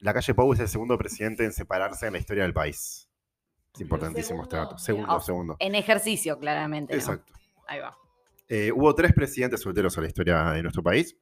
La 0.00 0.12
calle 0.14 0.34
Pou 0.34 0.52
es 0.52 0.60
el 0.60 0.68
segundo 0.68 0.96
presidente 0.96 1.44
en 1.44 1.52
separarse 1.52 2.06
en 2.06 2.12
la 2.12 2.18
historia 2.18 2.44
del 2.44 2.52
país. 2.54 3.08
Es 3.74 3.80
importantísimo 3.80 4.42
este 4.42 4.56
dato. 4.56 4.78
Segundo, 4.78 5.14
Oh, 5.16 5.20
segundo. 5.20 5.56
En 5.58 5.74
ejercicio, 5.74 6.38
claramente. 6.38 6.94
¿no? 6.94 6.98
Exacto. 6.98 7.32
Ahí 7.66 7.80
va. 7.80 7.96
Eh, 8.48 8.72
hubo 8.72 8.94
tres 8.94 9.12
presidentes 9.12 9.60
solteros 9.60 9.96
en 9.96 10.02
la 10.04 10.08
historia 10.08 10.42
de 10.52 10.62
nuestro 10.62 10.82
país 10.82 11.16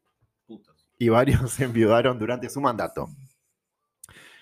Putos. 0.46 0.88
y 0.98 1.08
varios 1.08 1.50
se 1.52 1.64
enviudaron 1.64 2.18
durante 2.18 2.48
su 2.48 2.60
mandato. 2.60 3.08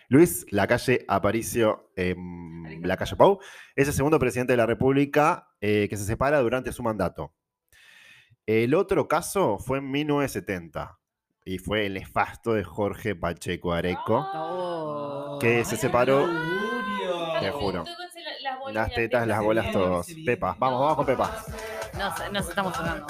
Luis 0.09 0.45
Lacalle 0.51 1.05
Aparicio 1.09 1.91
em, 1.97 2.83
Lacalle 2.83 3.17
Pau 3.17 3.41
es 3.75 3.89
el 3.89 3.95
segundo 3.95 4.19
presidente 4.19 4.53
de 4.53 4.59
la 4.59 4.67
República 4.67 5.49
eh, 5.61 5.87
que 5.89 5.97
se 5.97 6.05
separa 6.05 6.41
durante 6.41 6.73
su 6.73 6.83
mandato. 6.83 7.33
El 8.45 8.75
otro 8.75 9.09
caso 9.09 9.59
fue 9.59 9.79
en 9.79 9.91
1970 9.91 10.99
y 11.45 11.59
fue 11.59 11.87
el 11.87 11.95
nefasto 11.95 12.55
de 12.55 12.65
Jorge 12.65 13.15
Pacheco 13.15 13.73
Areco, 13.73 15.39
que 15.41 15.65
se 15.65 15.77
separó, 15.77 16.27
te 17.41 17.51
juro. 17.51 17.85
las 18.73 18.93
tetas, 18.95 19.27
las 19.27 19.43
bolas, 19.43 19.71
todos. 19.71 20.07
Pepa, 20.25 20.57
vamos, 20.59 20.81
vamos 20.81 20.97
con 20.97 21.07
Pepa. 21.07 21.45
Nos, 21.99 22.33
nos 22.33 22.49
estamos 22.49 22.73
tocando. 22.73 23.07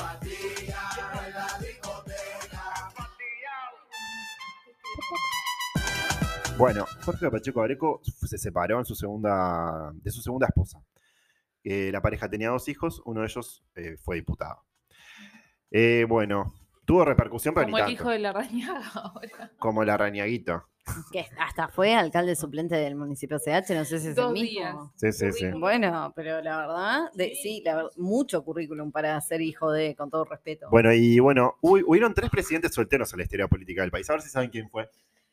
Bueno, 6.57 6.87
Jorge 7.05 7.30
Pacheco 7.30 7.62
Areco 7.62 8.01
se 8.05 8.39
separó 8.39 8.78
en 8.78 8.85
su 8.85 8.95
segunda, 8.95 9.93
de 9.95 10.11
su 10.11 10.22
segunda 10.22 10.47
esposa. 10.47 10.82
Eh, 11.64 11.91
la 11.93 12.01
pareja 12.01 12.28
tenía 12.28 12.51
dos 12.51 12.68
hijos, 12.68 13.01
uno 13.05 13.20
de 13.20 13.26
ellos 13.26 13.64
eh, 13.74 13.97
fue 13.97 14.16
diputado. 14.16 14.64
Eh, 15.70 16.05
bueno, 16.09 16.55
tuvo 16.85 17.05
repercusión, 17.05 17.55
pero 17.55 17.66
Como 17.66 17.76
ni 17.76 17.82
el 17.82 17.87
tanto. 17.89 18.03
hijo 18.03 18.11
de 18.11 18.18
la 18.18 18.32
rañaga 18.32 18.82
ahora. 18.95 19.51
Como 19.59 19.85
la 19.85 19.97
Rañaguito. 19.97 20.64
Que 21.11 21.24
hasta 21.39 21.68
fue 21.68 21.95
alcalde 21.95 22.37
suplente 22.37 22.74
del 22.74 22.95
municipio 22.95 23.39
CH, 23.39 23.70
no 23.74 23.85
sé 23.87 23.99
si 24.01 24.09
es 24.09 24.09
el 24.09 24.14
Dos 24.16 24.32
mismo. 24.32 24.51
días. 24.51 24.76
Sí, 24.97 25.12
sí, 25.12 25.32
sí. 25.32 25.47
Bueno, 25.59 26.12
pero 26.14 26.43
la 26.43 26.59
verdad, 26.59 27.11
de, 27.14 27.35
sí, 27.43 27.62
la 27.64 27.76
ver- 27.76 27.87
mucho 27.97 28.45
currículum 28.45 28.93
para 28.93 29.18
ser 29.22 29.41
hijo 29.41 29.72
de, 29.72 29.97
con 29.97 30.11
todo 30.11 30.26
respeto. 30.26 30.68
Bueno, 30.70 30.93
y 30.93 31.18
bueno, 31.20 31.57
hubo- 31.62 31.80
hubieron 31.87 32.12
tres 32.12 32.28
presidentes 32.28 32.74
solteros 32.74 33.11
en 33.14 33.16
la 33.18 33.22
historia 33.22 33.49
política 33.49 33.80
del 33.80 33.91
país. 33.91 34.11
A 34.11 34.12
ver 34.12 34.20
si 34.22 34.28
saben 34.28 34.51
quién 34.51 34.68
fue. 34.68 34.91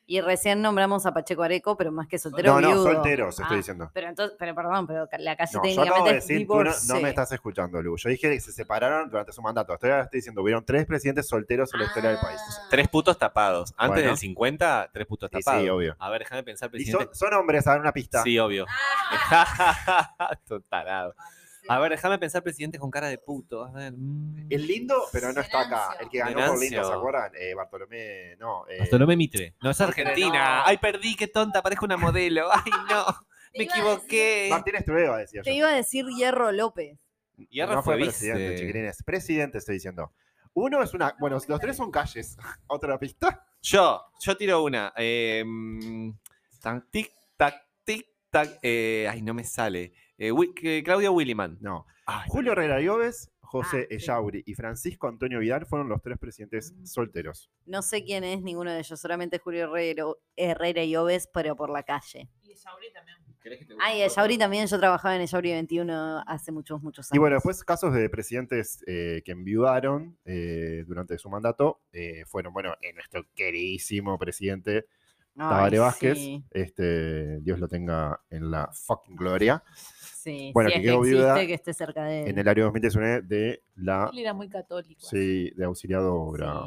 Y 0.07 0.19
recién 0.19 0.61
nombramos 0.61 1.05
a 1.05 1.13
Pacheco 1.13 1.43
Areco, 1.43 1.77
pero 1.77 1.91
más 1.91 2.07
que 2.07 2.17
soltero, 2.19 2.53
No, 2.53 2.59
no, 2.61 2.67
viudo. 2.69 2.83
solteros, 2.91 3.39
estoy 3.39 3.53
Ah, 3.55 3.57
diciendo. 3.57 3.91
Pero 3.93 4.09
entonces, 4.09 4.35
pero 4.37 4.53
perdón, 4.53 4.85
pero 4.87 5.07
la 5.19 5.37
calle 5.37 5.51
No, 5.53 5.59
yo 5.59 5.61
técnicamente 5.61 5.89
acabo 5.93 6.05
de 6.09 6.17
es 6.17 6.27
decir, 6.27 6.47
tú 6.47 6.93
no, 6.93 6.99
me 7.01 7.09
estás 7.09 7.31
escuchando, 7.31 7.81
Lu. 7.81 7.95
Yo 7.97 8.09
dije 8.09 8.29
que 8.29 8.39
se 8.41 8.51
separaron 8.51 9.09
durante 9.09 9.31
su 9.31 9.41
mandato. 9.41 9.73
Estoy, 9.73 9.91
estoy 9.91 10.17
diciendo, 10.17 10.41
hubieron 10.41 10.65
tres 10.65 10.85
presidentes 10.85 11.27
solteros 11.29 11.73
en 11.73 11.79
la 11.81 11.85
historia 11.85 12.09
del 12.09 12.19
país. 12.19 12.41
Ah. 12.45 12.67
Tres 12.69 12.89
putos 12.89 13.17
tapados. 13.17 13.73
Antes 13.77 13.95
Bueno. 13.97 14.07
del 14.09 14.17
50, 14.17 14.89
tres 14.91 15.07
putos 15.07 15.29
Y 15.31 15.39
tapados. 15.39 15.61
sí, 15.63 15.69
obio. 15.69 15.95
A 15.99 16.09
ver, 16.09 16.19
déjame 16.23 16.43
pensar, 16.43 16.67
Y 16.69 16.71
presidente. 16.71 17.05
son, 17.05 17.15
son 17.15 17.33
hombres, 17.39 17.65
a 17.67 17.71
ver 17.71 17.81
una 17.81 17.93
pista. 17.93 18.21
Sí, 18.23 18.37
obvio. 18.37 18.65
Ah. 19.29 20.37
Totalado. 20.47 21.15
A 21.67 21.79
ver, 21.79 21.91
déjame 21.91 22.17
pensar 22.19 22.43
presidente 22.43 22.79
con 22.79 22.89
cara 22.91 23.07
de 23.07 23.17
puto. 23.17 23.63
A 23.65 23.71
ver. 23.71 23.93
mm. 23.93 24.47
El 24.49 24.67
lindo, 24.67 24.95
pero 25.11 25.31
no 25.31 25.41
está 25.41 25.61
acá. 25.61 25.69
Venancio. 25.69 25.99
El 26.01 26.09
que 26.09 26.17
ganó 26.17 26.33
por 26.33 26.59
lindo, 26.59 26.59
¿se 26.59 26.67
Venancio. 26.75 26.93
acuerdan? 26.97 27.31
Eh, 27.37 27.53
Bartolomé, 27.53 28.35
no. 28.37 28.67
eh, 28.67 28.79
Bartolomé 28.79 29.15
Mitre. 29.15 29.55
No, 29.61 29.69
es 29.69 29.81
Argentina. 29.81 30.57
No. 30.57 30.63
Ay, 30.65 30.77
perdí, 30.77 31.15
qué 31.15 31.27
tonta, 31.27 31.61
parezco 31.61 31.85
una 31.85 31.97
modelo. 31.97 32.49
Ay, 32.53 32.71
no. 32.89 33.05
Me 33.55 33.63
equivoqué. 33.65 34.47
Martínez 34.49 34.85
Trueba, 34.85 35.17
decía 35.17 35.41
Te 35.41 35.51
yo. 35.51 35.57
iba 35.57 35.69
a 35.69 35.75
decir 35.75 36.05
Hierro 36.17 36.51
López. 36.51 36.97
Hierro 37.49 37.75
no 37.75 37.83
fue 37.83 37.95
fue 37.95 38.05
vice. 38.05 38.11
presidente, 38.31 38.55
chiquilines. 38.59 39.03
Presidente, 39.03 39.57
estoy 39.57 39.75
diciendo. 39.75 40.13
Uno 40.53 40.81
es 40.83 40.93
una. 40.93 41.15
Bueno, 41.19 41.37
los 41.47 41.59
tres 41.59 41.75
son 41.77 41.91
calles. 41.91 42.37
¿Otra 42.67 42.97
pista? 42.99 43.45
Yo, 43.61 44.01
yo 44.19 44.35
tiro 44.37 44.63
una. 44.63 44.93
Eh, 44.97 45.43
tan, 46.61 46.89
tic, 46.89 47.11
tac, 47.37 47.55
tic, 47.83 48.05
tac. 48.29 48.59
eh, 48.61 49.07
ay, 49.09 49.21
no 49.21 49.33
me 49.33 49.43
sale. 49.43 49.93
Eh, 50.23 50.31
Wi- 50.31 50.53
que- 50.53 50.83
Claudio 50.83 51.13
Williman. 51.13 51.57
No. 51.61 51.87
Ay, 52.05 52.29
Julio 52.29 52.51
Herrera 52.51 52.79
Lloves, 52.79 53.31
José 53.39 53.81
Ah, 53.81 53.85
sí. 53.89 53.95
Echauri 53.95 54.43
y 54.45 54.53
Francisco 54.53 55.07
Antonio 55.07 55.39
Vidal 55.39 55.65
fueron 55.65 55.89
los 55.89 55.99
tres 56.03 56.19
presidentes 56.19 56.73
Mm. 56.73 56.85
solteros. 56.85 57.49
No 57.65 57.81
sé 57.81 58.03
quién 58.03 58.23
es 58.23 58.43
ninguno 58.43 58.71
de 58.71 58.79
ellos, 58.79 58.99
solamente 58.99 59.39
Julio 59.39 59.65
Herrero- 59.75 60.19
Herrera 60.35 60.83
y 60.83 60.95
Oves, 60.95 61.27
pero 61.33 61.55
por 61.55 61.71
la 61.71 61.81
calle. 61.81 62.29
Y 62.43 62.55
Sauri 62.55 62.93
también. 62.93 63.17
Ay, 63.83 64.03
Ellauri 64.03 64.37
también, 64.37 64.67
yo 64.67 64.77
trabajaba 64.77 65.15
en 65.15 65.21
Ellauri 65.21 65.49
21 65.53 66.19
hace 66.27 66.51
muchos, 66.51 66.79
muchos 66.83 67.07
años. 67.11 67.15
Y 67.15 67.19
bueno, 67.19 67.37
después 67.37 67.63
casos 67.63 67.91
de 67.91 68.07
presidentes 68.07 68.83
eh, 68.85 69.23
que 69.25 69.31
enviudaron 69.31 70.19
eh, 70.25 70.83
durante 70.85 71.17
su 71.17 71.27
mandato 71.31 71.81
eh, 71.91 72.23
fueron, 72.27 72.53
bueno, 72.53 72.75
eh, 72.81 72.93
nuestro 72.93 73.25
queridísimo 73.33 74.19
presidente 74.19 74.85
Tabaré 75.35 75.79
Vázquez, 75.79 76.17
Sí, 76.19 76.43
este, 76.51 77.39
Dios 77.39 77.57
lo 77.57 77.67
tenga 77.69 78.19
en 78.29 78.51
la 78.51 78.69
fucking 78.71 79.15
gloria, 79.15 79.63
sí, 80.23 80.51
Bueno, 80.53 80.69
si 80.69 80.73
que 80.75 80.79
es 80.79 80.85
quedó 80.85 80.97
existe, 80.99 81.17
viuda 81.19 81.47
que 81.47 81.53
esté 81.53 81.73
cerca 81.73 82.03
de 82.05 82.21
él. 82.23 82.27
en 82.29 82.39
el 82.39 82.47
año 82.47 82.63
2019 82.65 83.21
de 83.21 83.63
la, 83.75 84.09
Él 84.13 84.19
era 84.19 84.33
muy 84.33 84.49
católico. 84.49 85.01
sí, 85.01 85.51
de 85.55 85.65
auxiliadora, 85.65 86.61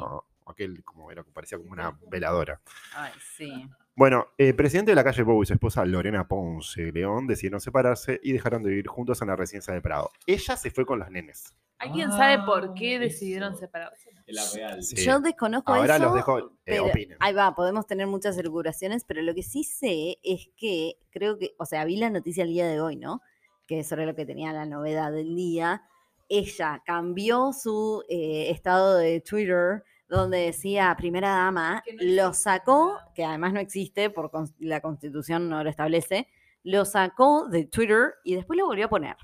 aquel 0.47 0.83
como 0.83 1.11
era, 1.11 1.23
parecía 1.23 1.57
como 1.57 1.71
una 1.71 1.97
veladora. 2.09 2.61
Ay, 2.95 3.11
sí. 3.35 3.51
Bueno, 3.95 4.27
el 4.37 4.53
presidente 4.55 4.91
de 4.91 4.95
la 4.95 5.03
calle 5.05 5.23
Bow 5.23 5.41
y 5.41 5.45
su 5.45 5.53
esposa 5.53 5.85
Lorena 5.85 6.27
Ponce 6.27 6.91
León 6.91 7.27
decidieron 7.27 7.61
separarse 7.61 8.19
y 8.21 8.33
dejaron 8.33 8.61
de 8.61 8.69
vivir 8.71 8.87
juntos 8.87 9.21
en 9.21 9.29
la 9.29 9.35
residencia 9.37 9.73
de 9.73 9.81
Prado. 9.81 10.11
Ella 10.27 10.57
se 10.57 10.69
fue 10.69 10.85
con 10.85 10.99
los 10.99 11.09
nenes. 11.09 11.55
¿Alguien 11.77 12.09
sabe 12.11 12.43
por 12.45 12.63
Ah, 12.69 12.73
qué 12.75 12.95
eso. 12.95 13.03
decidieron 13.03 13.55
separarse? 13.57 14.11
La 14.27 14.41
real. 14.53 14.81
Sí. 14.83 14.95
Yo 14.97 15.19
desconozco 15.19 15.73
Ahora 15.73 15.95
eso. 15.97 16.05
los 16.05 16.13
dejo, 16.15 16.39
eh, 16.39 16.43
pero- 16.63 16.85
opinen. 16.87 17.17
Ahí 17.19 17.33
va, 17.33 17.53
podemos 17.55 17.85
tener 17.85 18.07
muchas 18.07 18.35
circulaciones, 18.35 19.03
pero 19.05 19.21
lo 19.21 19.33
que 19.35 19.43
sí 19.43 19.63
sé 19.63 20.17
es 20.23 20.49
que 20.57 20.95
creo 21.11 21.37
que, 21.37 21.53
o 21.57 21.65
sea, 21.65 21.85
vi 21.85 21.97
la 21.97 22.09
noticia 22.09 22.43
el 22.43 22.49
día 22.49 22.67
de 22.67 22.79
hoy, 22.81 22.95
¿no? 22.95 23.21
Que 23.67 23.79
eso 23.79 23.95
era 23.95 24.05
lo 24.05 24.15
que 24.15 24.25
tenía 24.25 24.53
la 24.53 24.65
novedad 24.65 25.11
del 25.11 25.35
día. 25.35 25.83
Ella 26.29 26.81
cambió 26.85 27.51
su 27.53 28.03
eh, 28.09 28.49
estado 28.49 28.97
de 28.97 29.21
Twitter 29.21 29.83
donde 30.07 30.37
decía 30.37 30.95
primera 30.97 31.29
dama, 31.29 31.83
no 31.87 32.25
lo 32.27 32.33
sacó, 32.33 32.99
que 33.15 33.23
además 33.23 33.53
no 33.53 33.59
existe, 33.59 34.09
por 34.09 34.31
la 34.59 34.81
constitución 34.81 35.49
no 35.49 35.63
lo 35.63 35.69
establece, 35.69 36.27
lo 36.63 36.85
sacó 36.85 37.47
de 37.47 37.65
Twitter 37.65 38.13
y 38.23 38.35
después 38.35 38.57
lo 38.57 38.67
volvió 38.67 38.85
a 38.85 38.89
poner. 38.89 39.15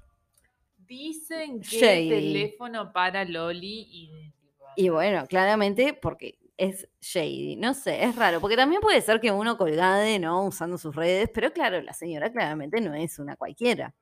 Dicen 0.78 1.62
que 1.62 1.80
Shady. 1.80 2.10
teléfono 2.10 2.92
para 2.92 3.24
Loli 3.26 3.88
y. 3.90 4.34
Y 4.76 4.90
bueno, 4.90 5.26
claramente 5.28 5.94
porque 5.94 6.38
es 6.58 6.88
shady, 7.02 7.56
no 7.56 7.74
sé, 7.74 8.04
es 8.04 8.16
raro, 8.16 8.40
porque 8.40 8.56
también 8.56 8.82
puede 8.82 9.02
ser 9.02 9.20
que 9.20 9.32
uno 9.32 9.58
colgade, 9.58 10.20
¿no? 10.20 10.46
Usando 10.46 10.78
sus 10.78 10.96
redes, 10.96 11.30
pero 11.34 11.52
claro, 11.52 11.82
la 11.82 11.94
señora 11.94 12.32
claramente 12.32 12.80
no 12.80 12.94
es 12.94 13.20
una 13.20 13.36
cualquiera. 13.36 13.94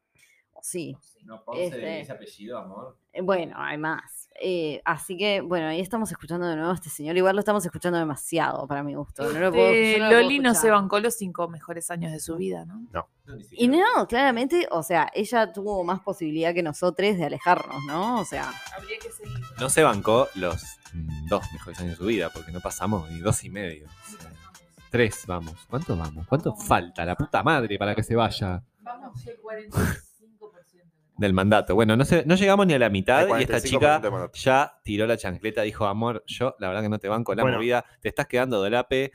Sí. 0.62 0.96
No, 1.26 1.44
Ponce, 1.44 1.66
Este- 1.66 2.02
ese 2.02 2.12
apellido, 2.12 2.58
amor. 2.58 2.98
Eh, 3.14 3.22
Bueno, 3.22 3.56
hay 3.58 3.78
más. 3.78 4.30
Eh, 4.42 4.82
así 4.86 5.18
que, 5.18 5.42
bueno, 5.42 5.68
ahí 5.68 5.82
estamos 5.82 6.10
escuchando 6.12 6.48
de 6.48 6.56
nuevo 6.56 6.72
a 6.72 6.76
este 6.76 6.90
señor. 6.90 7.18
Igual 7.18 7.36
lo 7.36 7.40
estamos 7.42 7.66
escuchando 7.66 8.00
demasiado 8.00 8.66
para 8.68 8.84
mi 8.84 8.96
gusto. 8.96 9.24
No 9.32 9.40
lo 9.40 9.52
puedo- 9.52 9.68
Este, 9.70 10.00
no 10.00 10.06
lo 10.06 10.10
puedo 10.12 10.22
Loli 10.24 10.40
no 10.40 10.56
se 10.56 10.70
bancó 10.72 11.00
los 11.00 11.16
cinco 11.16 11.48
mejores 11.50 11.92
años 11.92 12.12
de 12.12 12.20
su 12.20 12.36
vida, 12.38 12.66
¿no? 12.66 12.88
Y 13.52 13.68
no, 13.68 14.08
claramente, 14.08 14.68
o 14.72 14.82
sea, 14.82 15.10
ella 15.14 15.52
tuvo 15.52 15.84
más 15.84 16.00
posibilidad 16.00 16.54
que 16.54 16.64
nosotros 16.64 17.18
de 17.18 17.26
alejarnos, 17.26 17.84
¿no? 17.86 18.20
O 18.22 18.26
sea, 18.26 18.52
Habría 18.76 18.98
que 19.00 19.12
seguir. 19.12 19.40
No 19.60 19.70
se 19.70 19.84
bancó 19.84 20.28
los 20.36 20.64
dos 21.28 21.44
mejores 21.52 21.80
años 21.80 21.92
de 21.92 21.98
su 21.98 22.06
vida, 22.06 22.30
porque 22.34 22.52
no 22.52 22.60
pasamos 22.62 23.10
ni 23.12 23.20
dos 23.20 23.44
y 23.44 23.50
medio. 23.50 23.88
O 23.88 24.22
sea, 24.22 24.32
tres, 24.90 25.26
vamos. 25.28 25.54
¿Cuánto 25.70 25.96
vamos? 25.98 26.26
¿Cuánto 26.28 26.56
falta? 26.56 27.04
La 27.06 27.16
puta 27.16 27.44
madre 27.44 27.78
para 27.78 27.94
que 27.94 28.04
se 28.04 28.16
vaya 28.16 28.64
Vamos 28.82 29.28
el 29.28 29.38
45%. 29.42 30.09
Del 31.20 31.34
mandato. 31.34 31.76
Bueno, 31.76 31.96
no, 31.98 32.06
se, 32.06 32.26
no 32.26 32.36
llegamos 32.36 32.66
ni 32.66 32.74
a 32.74 32.80
la 32.80 32.90
mitad 32.90 33.28
y 33.38 33.44
esta 33.44 33.58
45% 33.58 33.62
chica 33.62 34.32
ya 34.34 34.80
tiró 34.84 35.06
la 35.06 35.18
chancleta, 35.18 35.62
dijo, 35.64 35.86
amor, 35.86 36.24
yo 36.26 36.56
la 36.60 36.70
verdad 36.70 36.82
que 36.82 36.90
no 36.90 37.00
te 37.00 37.10
banco 37.10 37.36
la 37.36 37.44
Bueno. 37.44 37.58
movida, 37.58 37.86
te 38.02 38.10
estás 38.10 38.28
quedando 38.28 38.64
de 38.64 38.70
lape. 38.70 39.12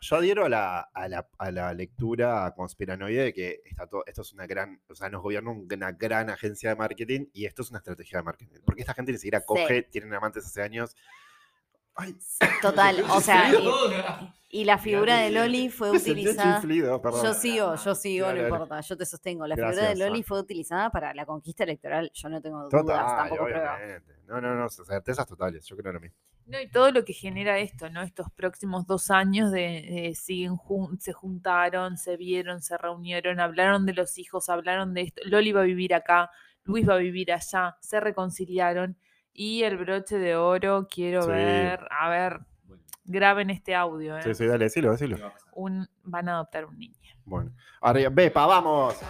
Yo 0.00 0.16
adhiero 0.16 0.44
a 0.44 0.48
la, 0.48 0.80
a 0.80 1.08
la, 1.08 1.28
a 1.38 1.50
la 1.50 1.72
lectura 1.72 2.52
conspiranoide 2.54 3.24
de 3.24 3.32
que 3.32 3.60
está 3.64 3.86
todo, 3.86 4.04
esto 4.06 4.22
es 4.22 4.32
una 4.32 4.46
gran, 4.46 4.80
o 4.88 4.94
sea, 4.94 5.08
nos 5.08 5.22
gobierna 5.22 5.50
una 5.50 5.92
gran 5.92 6.28
agencia 6.30 6.70
de 6.70 6.76
marketing 6.76 7.26
y 7.32 7.46
esto 7.46 7.62
es 7.62 7.70
una 7.70 7.78
estrategia 7.78 8.18
de 8.18 8.24
marketing. 8.24 8.56
Porque 8.64 8.82
esta 8.82 8.94
gente 8.94 9.12
ni 9.12 9.18
siquiera 9.18 9.44
coge, 9.44 9.82
tienen 9.84 10.12
amantes 10.12 10.44
hace 10.46 10.62
años. 10.62 10.96
Ay, 12.00 12.14
total, 12.62 13.02
o 13.10 13.20
sea, 13.20 13.50
y, 14.50 14.60
y 14.60 14.64
la 14.64 14.78
figura 14.78 15.16
de. 15.18 15.30
Loli 15.30 15.68
fue 15.68 15.90
utilizada. 16.14 16.60
Yo 17.24 17.34
sigo, 17.34 17.74
yo 17.74 17.94
sigo, 17.96 18.26
no 18.28 18.32
importa, 18.54 18.80
yo 18.80 18.96
te 18.96 19.04
sostengo. 19.04 19.46
La 19.48 19.56
figura 19.72 19.88
de 19.88 19.94
Loli 20.08 20.22
fue 20.22 20.40
utilizada 20.40 20.90
para 20.90 21.12
la 21.12 21.26
conquista 21.26 21.64
electoral, 21.64 22.10
yo 22.14 22.28
no 22.28 22.40
tengo 22.40 22.58
dudas, 22.62 22.70
Total, 22.82 23.06
tampoco 23.16 23.44
pruebas. 23.48 23.76
obviamente. 23.82 24.12
No, 24.28 24.40
no, 24.40 24.54
no, 24.54 24.68
certezas 24.68 25.26
totales, 25.26 25.66
yo 25.66 25.76
creo 25.76 25.92
lo 25.92 26.00
mismo. 26.00 26.16
No, 26.46 26.60
y 26.60 26.70
todo 26.70 26.92
lo 26.92 27.04
que 27.04 27.12
genera 27.12 27.58
esto, 27.58 27.90
¿no? 27.90 28.00
Estos 28.02 28.30
próximos 28.30 28.86
dos 28.86 29.10
años 29.10 29.50
de, 29.50 29.60
de 29.60 30.14
siguen 30.14 30.56
jun- 30.56 30.98
se 31.00 31.12
juntaron, 31.12 31.98
se 31.98 32.16
vieron, 32.16 32.62
se 32.62 32.78
reunieron, 32.78 33.38
hablaron 33.40 33.84
de 33.84 33.92
los 33.92 34.16
hijos, 34.18 34.48
hablaron 34.48 34.94
de 34.94 35.02
esto. 35.02 35.20
Loli 35.24 35.52
va 35.52 35.60
a 35.62 35.64
vivir 35.64 35.92
acá, 35.94 36.30
Luis 36.64 36.88
va 36.88 36.94
a 36.94 36.98
vivir 36.98 37.32
allá, 37.32 37.76
se 37.82 38.00
reconciliaron. 38.00 38.96
Y 39.40 39.62
el 39.62 39.76
broche 39.76 40.18
de 40.18 40.34
oro, 40.34 40.88
quiero 40.90 41.22
Sí. 41.22 41.28
ver, 41.28 41.86
a 41.92 42.08
ver, 42.08 42.40
graben 43.04 43.50
este 43.50 43.72
audio, 43.72 44.18
¿eh? 44.18 44.22
Sí, 44.24 44.34
sí, 44.34 44.46
dale, 44.46 44.64
decilo, 44.64 44.90
decilo. 44.90 45.32
Un, 45.52 45.88
van 46.02 46.28
a 46.28 46.32
adoptar 46.34 46.64
un 46.64 46.76
niño. 46.76 46.98
Bueno. 47.24 47.52
Arriba, 47.80 48.10
Bepa, 48.12 48.46
vamos. 48.46 49.00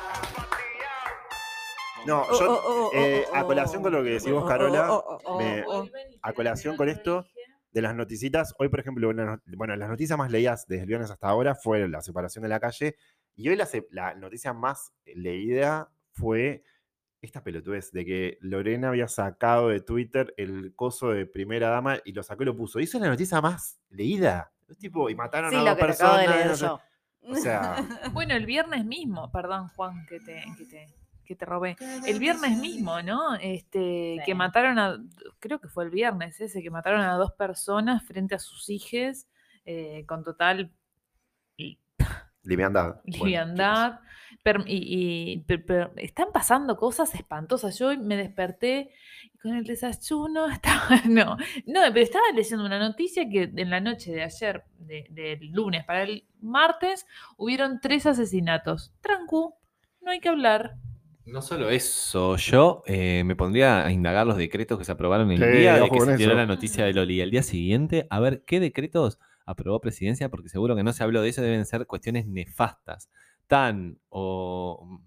No, 2.07 2.23
Oh, 2.29 2.39
yo, 2.39 2.53
oh, 2.53 2.87
oh, 2.89 2.91
eh, 2.95 3.25
oh, 3.33 3.37
a 3.37 3.45
colación 3.45 3.83
con 3.83 3.93
lo 3.93 4.03
que 4.03 4.11
decís 4.11 4.31
vos, 4.31 4.47
Carola, 4.47 4.93
oh, 4.93 5.03
oh, 5.09 5.19
oh, 5.25 5.39
me- 5.39 5.65
oh. 5.67 5.89
a 6.21 6.33
colación 6.35 6.77
con 6.77 6.91
esto, 6.91 7.25
de 7.73 7.81
las 7.83 7.95
noticitas, 7.95 8.55
hoy, 8.59 8.69
por 8.69 8.81
ejemplo, 8.81 9.09
una 9.09 9.43
bueno, 9.57 9.77
las 9.77 9.89
noticias 9.89 10.19
más 10.19 10.31
leídas 10.31 10.67
desde 10.69 10.83
el 10.83 10.89
viernes 10.89 11.11
hasta 11.11 11.29
ahora 11.29 11.55
fue 11.55 11.89
la 11.89 12.03
separación 12.03 12.43
de 12.43 12.49
la 12.51 12.61
calle. 12.61 12.97
Y 13.35 13.49
hoy 13.49 13.57
la 13.91 14.15
noticia 14.15 14.53
más 14.53 14.93
leída 15.07 15.91
fue 16.13 16.63
esta 17.21 17.43
pelotudez 17.43 17.91
de 17.93 18.05
que 18.05 18.39
Lorena 18.41 18.89
había 18.89 19.09
sacado 19.09 19.69
de 19.69 19.81
Twitter 19.81 20.33
el 20.37 20.73
coso 20.77 21.11
de 21.11 21.27
primera 21.27 21.69
dama 21.71 21.99
y 22.05 22.13
lo 22.13 22.23
sacó 22.23 22.43
y 22.45 22.47
lo 22.47 22.57
puso. 22.57 22.79
Es 22.79 22.95
la 22.95 23.09
noticia 23.09 23.41
más 23.41 23.81
leída. 23.91 24.53
Es 24.69 24.79
tipo, 24.79 25.09
y 25.11 25.15
mataron 25.15 25.51
Sí, 25.51 25.57
a 25.57 25.61
lo 25.61 25.65
dos 25.67 25.77
que 25.79 25.85
acabo 25.85 26.17
personas. 26.17 26.37
de 26.39 26.45
leer 26.45 26.57
yo. 26.57 26.81
O 27.23 27.35
sea, 27.35 27.77
Bueno, 28.13 28.35
el 28.35 28.47
viernes 28.47 28.85
mismo, 28.85 29.31
perdón, 29.33 29.69
Juan, 29.77 30.07
que 30.07 30.21
te, 30.21 30.45
que 30.57 30.65
te, 30.67 30.87
que 31.25 31.35
te 31.37 31.45
robé. 31.45 31.77
El 32.07 32.19
viernes 32.19 32.57
mismo, 32.59 33.03
¿no? 33.03 33.35
Este, 33.35 34.17
Sí. 34.19 34.23
que 34.25 34.35
mataron 34.35 34.79
a, 34.79 34.99
creo 35.41 35.59
que 35.61 35.69
fue 35.69 35.85
el 35.85 35.91
viernes 35.91 36.41
ese, 36.41 36.63
que 36.63 36.71
mataron 36.71 37.01
a 37.01 37.15
dos 37.17 37.33
personas 37.33 38.03
frente 38.05 38.35
a 38.35 38.39
sus 38.39 38.69
hijes, 38.71 39.29
eh, 39.65 40.05
con 40.07 40.23
total 40.23 40.73
liviandad. 42.43 43.01
Liviandad. 43.05 44.01
Y, 44.67 45.33
y- 45.35 45.39
per- 45.41 45.65
per- 45.65 45.93
están 45.97 46.29
pasando 46.33 46.77
cosas 46.77 47.15
espantosas. 47.15 47.79
Yo 47.79 47.89
hoy 47.89 47.99
me 47.99 48.17
desperté 48.17 48.91
y 49.33 49.39
con 49.39 49.55
el 49.55 49.65
desayuno 49.65 50.49
estaba, 50.51 51.03
no, 51.09 51.37
no, 51.67 51.81
pero 51.93 52.01
estaba 52.01 52.25
leyendo 52.35 52.65
una 52.65 52.79
noticia 52.79 53.29
que 53.29 53.51
en 53.55 53.71
la 53.71 53.81
noche 53.81 54.13
de 54.13 54.23
ayer, 54.23 54.65
de- 54.79 55.07
del 55.11 55.51
lunes 55.53 55.85
para 55.85 56.03
el 56.03 56.25
martes, 56.41 57.07
hubieron 57.37 57.81
tres 57.81 58.07
asesinatos. 58.07 58.93
Trancu, 59.01 59.55
no 60.01 60.11
hay 60.11 60.21
que 60.21 60.29
hablar. 60.29 60.77
No 61.27 61.43
solo 61.43 61.69
eso, 61.69 62.37
yo 62.37 62.83
eh, 62.87 63.23
me 63.25 63.37
pondría 63.37 63.85
a 63.85 63.93
indagar 63.93 64.27
los 64.27 64.39
decretos 64.39 64.79
que 64.79 64.85
se 64.87 64.93
aprobaron 64.93 65.31
el 65.31 65.39
Sí, 65.39 65.45
día 65.59 65.75
de 65.75 65.91
que 65.91 66.01
se 66.01 66.15
eso. 66.15 66.35
la 66.35 66.47
noticia 66.47 66.87
de 66.87 66.95
Loli. 66.95 67.21
El 67.21 67.31
día 67.31 67.43
siguiente, 67.43 68.07
a 68.09 68.19
ver 68.19 68.45
qué 68.47 68.61
decretos 68.61 69.19
aprobó 69.45 69.79
presidencia, 69.81 70.31
porque 70.31 70.49
seguro 70.49 70.75
que 70.75 70.83
no 70.85 70.93
se 70.95 71.05
habló 71.05 71.21
de 71.21 71.29
eso, 71.29 71.43
deben 71.43 71.67
ser 71.67 71.87
cuestiones 71.87 72.27
nefastas, 72.27 73.11
tan 73.49 73.99
o 74.09 75.01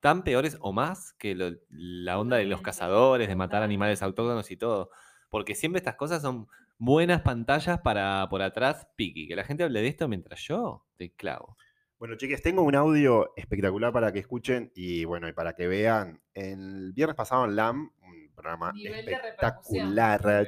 tan 0.00 0.22
peores 0.22 0.56
o 0.60 0.72
más 0.72 1.12
que 1.14 1.34
lo- 1.34 1.56
la 1.70 2.18
onda 2.20 2.36
de 2.36 2.44
los 2.44 2.62
cazadores, 2.62 3.26
de 3.28 3.34
matar 3.34 3.62
animales 3.64 4.00
autóctonos 4.02 4.50
y 4.52 4.56
todo. 4.56 4.90
Porque 5.28 5.54
siempre 5.56 5.78
estas 5.78 5.96
cosas 5.96 6.22
son 6.22 6.46
buenas 6.78 7.22
pantallas 7.22 7.80
para 7.80 8.26
por 8.30 8.40
atrás, 8.42 8.86
piqui. 8.96 9.26
Que 9.26 9.34
la 9.34 9.42
gente 9.44 9.64
hable 9.64 9.80
de 9.82 9.88
esto 9.88 10.06
mientras 10.06 10.40
yo 10.42 10.86
te 10.96 11.10
clavo. 11.12 11.56
Bueno, 11.98 12.14
chiques, 12.14 12.40
tengo 12.42 12.62
un 12.62 12.76
audio 12.76 13.32
espectacular 13.36 13.92
para 13.92 14.12
que 14.12 14.20
escuchen 14.20 14.70
y 14.76 15.04
bueno, 15.04 15.26
y 15.28 15.32
para 15.32 15.54
que 15.54 15.66
vean. 15.66 16.20
El 16.32 16.92
viernes 16.94 17.16
pasado 17.16 17.44
en 17.44 17.56
LAM, 17.56 17.90
un 18.02 18.30
programa 18.36 18.72
Nivel 18.72 19.04
de 19.04 19.12
espectacular, 19.14 20.46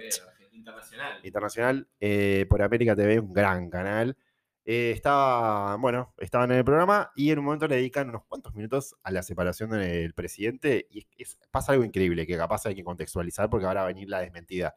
Internacional. 0.53 1.21
internacional, 1.25 1.89
eh, 1.99 2.47
por 2.49 2.63
América 2.63 2.95
TV, 2.95 3.19
un 3.19 3.33
gran 3.33 3.69
canal. 3.71 4.17
Eh, 4.65 4.93
estaba, 4.93 5.77
bueno, 5.77 6.15
estaban 6.19 6.51
en 6.53 6.59
el 6.59 6.65
programa 6.65 7.11
y 7.17 7.31
en 7.31 7.39
un 7.39 7.47
momento 7.47 7.67
le 7.67 7.77
dedican 7.77 8.11
unos 8.11 8.25
cuantos 8.27 8.55
minutos 8.55 8.95
a 9.03 9.11
la 9.11 9.23
separación 9.23 9.71
del 9.71 10.13
presidente 10.15 10.87
y 10.91 11.07
es- 11.17 11.39
pasa 11.51 11.73
algo 11.73 11.85
increíble 11.85 12.27
que 12.27 12.37
capaz 12.37 12.67
hay 12.67 12.75
que 12.75 12.85
contextualizar 12.85 13.49
porque 13.49 13.67
ahora 13.67 13.81
va 13.81 13.87
a 13.87 13.93
venir 13.93 14.09
la 14.09 14.21
desmentida. 14.21 14.75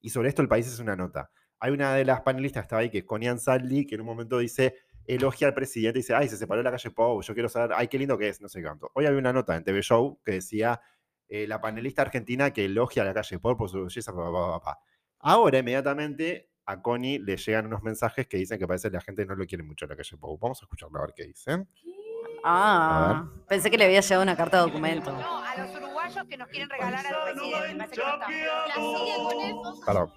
Y 0.00 0.10
sobre 0.10 0.28
esto 0.30 0.42
el 0.42 0.48
país 0.48 0.66
es 0.66 0.78
una 0.80 0.96
nota. 0.96 1.30
Hay 1.60 1.72
una 1.72 1.94
de 1.94 2.04
las 2.04 2.22
panelistas 2.22 2.62
que 2.62 2.64
estaba 2.66 2.82
ahí, 2.82 2.90
que 2.90 2.98
es 2.98 3.04
Connie 3.04 3.28
Ansaldi, 3.28 3.86
que 3.86 3.96
en 3.96 4.00
un 4.02 4.06
momento 4.06 4.38
dice, 4.38 4.76
elogia 5.04 5.48
al 5.48 5.54
presidente 5.54 5.98
y 5.98 6.02
dice, 6.02 6.14
ay, 6.14 6.28
se 6.28 6.36
separó 6.36 6.62
la 6.62 6.70
calle 6.70 6.90
Pou, 6.90 7.20
yo 7.22 7.34
quiero 7.34 7.48
saber, 7.48 7.72
ay, 7.76 7.88
qué 7.88 7.98
lindo 7.98 8.16
que 8.16 8.28
es, 8.28 8.40
no 8.40 8.48
sé 8.48 8.62
cuánto. 8.62 8.90
Hoy 8.94 9.06
había 9.06 9.18
una 9.18 9.32
nota 9.32 9.56
en 9.56 9.64
TV 9.64 9.82
Show 9.82 10.20
que 10.24 10.32
decía, 10.32 10.80
eh, 11.28 11.46
la 11.46 11.60
panelista 11.60 12.02
argentina 12.02 12.52
que 12.52 12.64
elogia 12.64 13.02
a 13.02 13.06
la 13.06 13.14
calle 13.14 13.38
Pou 13.38 13.56
por 13.56 13.68
su 13.68 13.82
belleza, 13.84 14.12
pa, 14.14 14.30
pa, 14.32 14.32
pa, 14.32 14.60
pa. 14.60 14.78
Ahora, 15.20 15.58
inmediatamente, 15.58 16.47
a 16.68 16.82
Connie 16.82 17.18
le 17.18 17.38
llegan 17.38 17.66
unos 17.66 17.82
mensajes 17.82 18.26
que 18.26 18.36
dicen 18.36 18.58
que 18.58 18.66
parece 18.66 18.90
que 18.90 18.96
la 18.98 19.00
gente 19.00 19.24
no 19.24 19.34
lo 19.34 19.46
quiere 19.46 19.64
mucho 19.64 19.86
a 19.86 19.88
la 19.88 19.96
calle 19.96 20.18
Pou. 20.18 20.38
Vamos 20.38 20.60
a 20.60 20.66
escucharlo 20.66 20.98
a 20.98 21.06
ver 21.06 21.14
qué 21.16 21.24
dicen. 21.24 21.66
Ah, 22.44 23.26
pensé 23.48 23.70
que 23.70 23.78
le 23.78 23.86
había 23.86 24.00
llegado 24.00 24.22
una 24.22 24.36
carta 24.36 24.58
de 24.58 24.64
documento. 24.64 25.10
No, 25.10 25.42
a 25.42 25.56
los 25.56 25.74
uruguayos 25.74 26.26
que 26.28 26.36
nos 26.36 26.48
quieren 26.48 26.68
regalar 26.68 27.06
al 27.06 27.32
presidente. 27.32 27.74
Me 27.74 27.78
parece 27.78 27.96
que 27.96 28.02
no 28.02 28.12
está. 28.12 28.28
La 28.68 28.74
sigue 28.74 29.16
con 29.24 29.40
eso. 29.40 29.80
Perdón. 29.86 30.12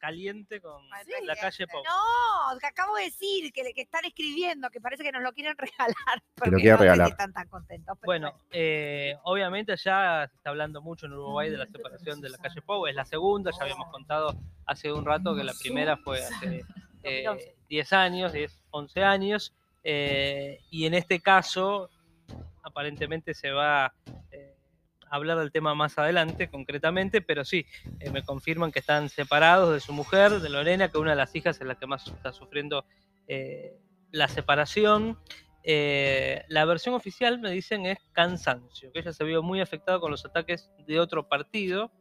Caliente 0.00 0.60
con 0.60 0.82
Sí, 1.04 1.12
la 1.24 1.36
calle 1.36 1.66
Pou. 1.68 1.82
No, 1.84 2.58
que 2.58 2.66
acabo 2.66 2.96
de 2.96 3.04
decir 3.04 3.52
que, 3.52 3.72
que 3.72 3.82
están 3.82 4.04
escribiendo, 4.04 4.68
que 4.70 4.80
parece 4.80 5.04
que 5.04 5.12
nos 5.12 5.22
lo 5.22 5.32
quieren 5.32 5.56
regalar. 5.58 6.22
porque 6.34 6.50
no 6.70 6.76
regalar. 6.78 7.10
están 7.10 7.32
tan 7.32 7.46
contentos. 7.48 7.96
pero 8.00 8.06
Bueno, 8.06 8.34
eh, 8.50 9.14
obviamente 9.24 9.76
ya 9.76 10.26
se 10.28 10.36
está 10.36 10.50
hablando 10.50 10.80
mucho 10.82 11.06
en 11.06 11.12
Uruguay 11.12 11.50
de 11.50 11.58
la 11.58 11.66
separación 11.66 12.20
de 12.20 12.30
la 12.30 12.38
calle 12.38 12.62
Pou. 12.62 12.86
Es 12.86 12.94
la 12.96 13.04
segunda, 13.04 13.50
ya 13.52 13.62
habíamos 13.62 13.88
contado 13.90 14.34
hace 14.66 14.90
un 14.92 15.04
rato 15.04 15.36
que 15.36 15.44
la 15.44 15.52
primera 15.60 15.96
fue 15.98 16.18
hace 16.24 16.64
eh, 17.04 17.54
10 17.68 17.92
años, 17.92 18.32
10, 18.32 18.62
11 18.70 19.04
años. 19.04 19.54
eh, 19.84 20.58
y 20.70 20.86
en 20.86 20.94
este 20.94 21.20
caso, 21.20 21.88
aparentemente 22.62 23.34
se 23.34 23.50
va 23.50 23.92
hablar 25.10 25.38
del 25.38 25.52
tema 25.52 25.74
más 25.74 25.98
adelante, 25.98 26.48
concretamente, 26.48 27.20
pero 27.20 27.44
sí, 27.44 27.66
eh, 27.98 28.10
me 28.10 28.22
confirman 28.22 28.70
que 28.72 28.78
están 28.78 29.08
separados 29.08 29.74
de 29.74 29.80
su 29.80 29.92
mujer, 29.92 30.40
de 30.40 30.48
Lorena, 30.48 30.88
que 30.88 30.98
una 30.98 31.10
de 31.10 31.16
las 31.16 31.34
hijas 31.34 31.60
es 31.60 31.66
la 31.66 31.74
que 31.74 31.86
más 31.86 32.06
está 32.06 32.32
sufriendo 32.32 32.86
eh, 33.26 33.76
la 34.12 34.28
separación. 34.28 35.18
Eh, 35.62 36.44
la 36.48 36.64
versión 36.64 36.94
oficial, 36.94 37.38
me 37.40 37.50
dicen, 37.50 37.84
es 37.84 37.98
cansancio, 38.12 38.92
que 38.92 39.00
ella 39.00 39.12
se 39.12 39.24
vio 39.24 39.42
muy 39.42 39.60
afectada 39.60 40.00
con 40.00 40.10
los 40.10 40.24
ataques 40.24 40.70
de 40.86 41.00
otro 41.00 41.28
partido. 41.28 41.92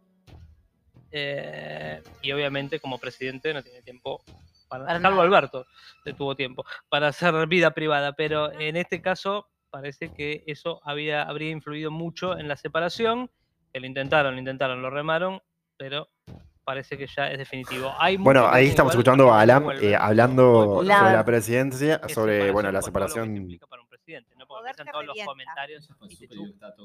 y 1.12 2.32
obviamente, 2.32 2.80
como 2.80 3.00
presidente, 3.00 3.54
no 3.54 3.64
tiene 3.64 3.82
tiempo 3.82 4.24
para. 4.70 5.02
Salvo. 5.02 5.22
Alberto, 5.22 5.66
tuvo 6.16 6.36
tiempo 6.36 6.64
para 6.88 7.08
hacer 7.08 7.48
vida 7.48 7.72
privada. 7.72 8.14
Pero 8.14 8.52
en 8.54 8.78
este 8.78 9.02
caso, 9.02 9.50
parece 9.70 10.10
que 10.10 10.44
eso 10.48 10.82
había, 10.84 11.24
habría 11.24 11.50
influido 11.52 11.92
mucho 11.92 12.38
en 12.38 12.48
la 12.48 12.58
separación. 12.58 13.30
Que 13.72 13.80
lo 13.80 13.86
intentaron, 13.86 14.34
lo 14.34 14.40
intentaron, 14.40 14.82
lo 14.82 14.90
remaron, 14.90 15.42
pero 15.78 16.10
parece 16.64 16.98
que 16.98 17.06
ya 17.08 17.32
es 17.32 17.38
definitivo. 17.38 17.94
Hay 18.00 18.18
Bueno, 18.18 18.48
ahí 18.48 18.68
estamos 18.68 18.94
igual 18.94 19.02
escuchando 19.02 19.24
a 19.32 19.36
no 19.36 19.40
Alam 19.40 19.72
eh, 19.82 19.96
hablando 19.96 20.82
La- 20.84 21.00
sobre 21.00 21.14
la 21.14 21.26
presidencia, 21.26 22.02
Es 22.08 22.14
sobre 22.14 22.52
bueno, 22.52 22.72
la 22.72 22.82
separación. 22.82 23.34
¿no? 23.34 24.48
Porque 24.48 24.74
te 24.76 24.86
todos 24.92 25.06
los 25.06 25.16
comentarios 25.26 25.88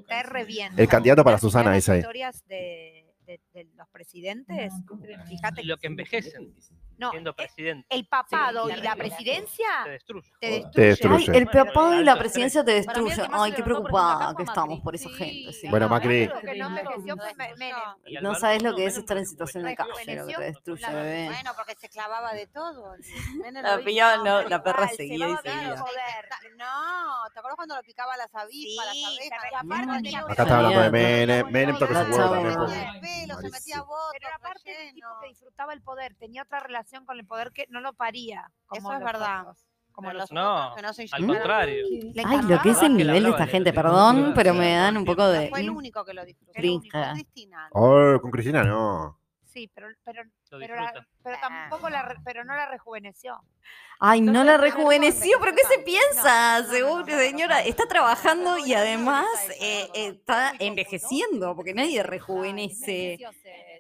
te 0.07 0.23
revienta. 0.23 0.81
El 0.83 0.89
candidato 0.89 1.25
para 1.25 1.39
Susana, 1.39 1.73
dice 1.73 1.93
ahí. 1.93 1.99
historias 2.01 2.47
de, 2.47 3.07
de- 3.27 3.41
de 3.55 3.65
los 3.77 3.89
presidentes, 3.89 4.73
fíjate 5.29 5.63
Y 5.63 5.65
lo 5.65 5.77
que 5.79 5.87
envejecen 5.87 6.55
no, 6.99 7.11
siendo 7.11 7.31
eh, 7.31 7.35
presidente 7.35 7.87
el 7.91 8.07
papado 8.07 8.67
Sí, 8.69 8.75
y 8.77 8.81
la 8.83 8.97
presidencia 8.97 9.67
te 9.85 9.91
destruye. 9.91 10.31
te 10.41 10.65
Te 10.73 10.81
destruye. 10.83 11.31
Ay, 11.33 11.39
el 11.39 11.47
papado 11.47 12.01
y 12.01 12.05
la 12.05 12.19
presidencia 12.19 12.65
te 12.65 12.77
el 12.79 12.85
destruyen. 12.85 13.27
Ay, 13.33 13.53
qué 13.53 13.63
preocupada 13.63 14.35
que 14.37 14.43
estamos 14.45 14.81
por 14.81 14.95
esa 14.95 15.09
gente. 15.11 15.53
sí. 15.53 15.69
Bueno, 15.69 15.89
Macri. 15.89 16.31
No 18.23 18.35
sabes 18.35 18.63
lo 18.63 18.75
que 18.75 18.87
es 18.87 18.97
estar 18.97 19.17
en 19.17 19.27
situación 19.27 19.65
de 19.65 19.75
calle, 19.77 20.17
lo 20.17 20.27
que 20.27 20.35
te 20.35 20.43
destruye, 20.43 20.87
bebé. 20.87 21.27
Bueno, 21.27 21.51
porque 21.57 21.75
se 21.75 21.89
clavaba 21.89 22.33
de 22.33 22.47
todo. 22.47 22.95
La 23.53 23.79
pillaba, 23.79 24.17
no, 24.25 24.43
la 24.49 24.63
perra 24.63 24.89
seguía 24.89 25.29
y 25.29 25.37
seguía. 25.37 25.77
No, 26.57 27.29
¿te 27.33 27.39
acuerdas 27.39 27.57
cuando 27.57 27.77
lo 27.77 27.83
picaba 27.83 28.17
las 28.17 28.35
avispas, 28.35 28.87
las 28.87 28.97
abejas? 29.05 29.55
aparte 29.55 30.33
Acá 30.33 30.43
está 30.43 30.57
hablando 30.57 30.81
de. 30.81 30.91
Menem. 30.91 31.51
Menem 31.51 31.79
toca 31.79 31.93
La 31.95 32.05
su 32.05 32.11
huevo 32.13 32.31
también. 32.35 32.55
El 32.55 33.31
Pero 33.31 34.29
era 34.29 34.39
parte 34.39 34.71
del 34.71 34.79
relleno. 34.79 34.95
tipo 34.95 35.21
que 35.23 35.29
disfrutaba 35.29 35.73
el 35.73 35.83
poder, 35.83 36.15
tenía 36.15 36.43
otra 36.43 36.61
relación 36.61 36.84
con 37.07 37.19
el 37.19 37.27
poder 37.27 37.53
que 37.53 37.67
no 37.71 37.81
lo 37.81 37.93
paría. 37.93 38.51
como 38.67 38.91
Eso 38.91 38.99
es 38.99 39.05
verdad. 39.05 39.41
otros. 39.43 39.67
Como 39.93 40.13
los 40.13 40.33
no, 40.33 40.73
otros 40.73 40.77
que 40.77 40.83
no 40.83 40.93
se 40.93 41.07
Al 41.13 41.25
contrario. 41.25 41.87
Ay, 42.25 42.43
lo 42.49 42.61
que 42.61 42.71
es 42.71 42.83
el 42.83 42.97
¿Verdad 42.97 42.99
que 42.99 43.05
le 43.05 43.05
nivel 43.05 43.23
de 43.23 43.31
esta 43.31 43.47
gente, 43.47 43.73
perdón, 43.73 44.33
pero 44.35 44.53
me 44.53 44.75
dan 44.75 44.97
un 44.97 45.05
poco 45.05 45.29
de. 45.29 45.49
Fue 45.51 45.61
el 45.61 45.71
único 45.71 46.05
que 46.05 46.15
lo 46.15 46.25
disfrutó. 46.25 46.53
Cristina. 46.53 47.69
Oh, 47.73 48.19
con 48.21 48.33
Cristina 48.33 48.65
no. 48.65 49.21
Sí, 49.55 49.71
pero, 49.73 49.87
pero, 50.05 50.25
pero, 50.51 50.75
la- 50.75 51.07
pero 51.23 51.37
tampoco 51.41 51.89
la, 51.89 52.03
re- 52.03 52.17
pero 52.25 52.45
no 52.45 52.57
la 52.57 52.67
rejuveneció. 52.67 53.41
Ay, 54.01 54.21
No 54.21 54.43
la 54.43 54.57
rejuveneció, 54.57 55.39
pero 55.41 55.53
¿qué 55.55 55.63
se 55.63 55.79
piensa? 55.79 56.61
no, 56.61 56.67
no, 56.67 56.73
Seguro, 56.73 57.07
no, 57.07 57.13
no, 57.13 57.19
señora, 57.19 57.63
está 57.63 57.87
trabajando 57.87 58.59
no, 58.59 58.67
y 58.67 58.75
además 58.75 59.25
no, 59.33 59.47
no, 59.47 59.53
eh, 59.55 59.91
eh, 59.95 60.07
está 60.09 60.53
envejeciendo, 60.59 61.55
porque 61.55 61.73
nadie 61.73 62.03
rejuvenece. 62.03 63.19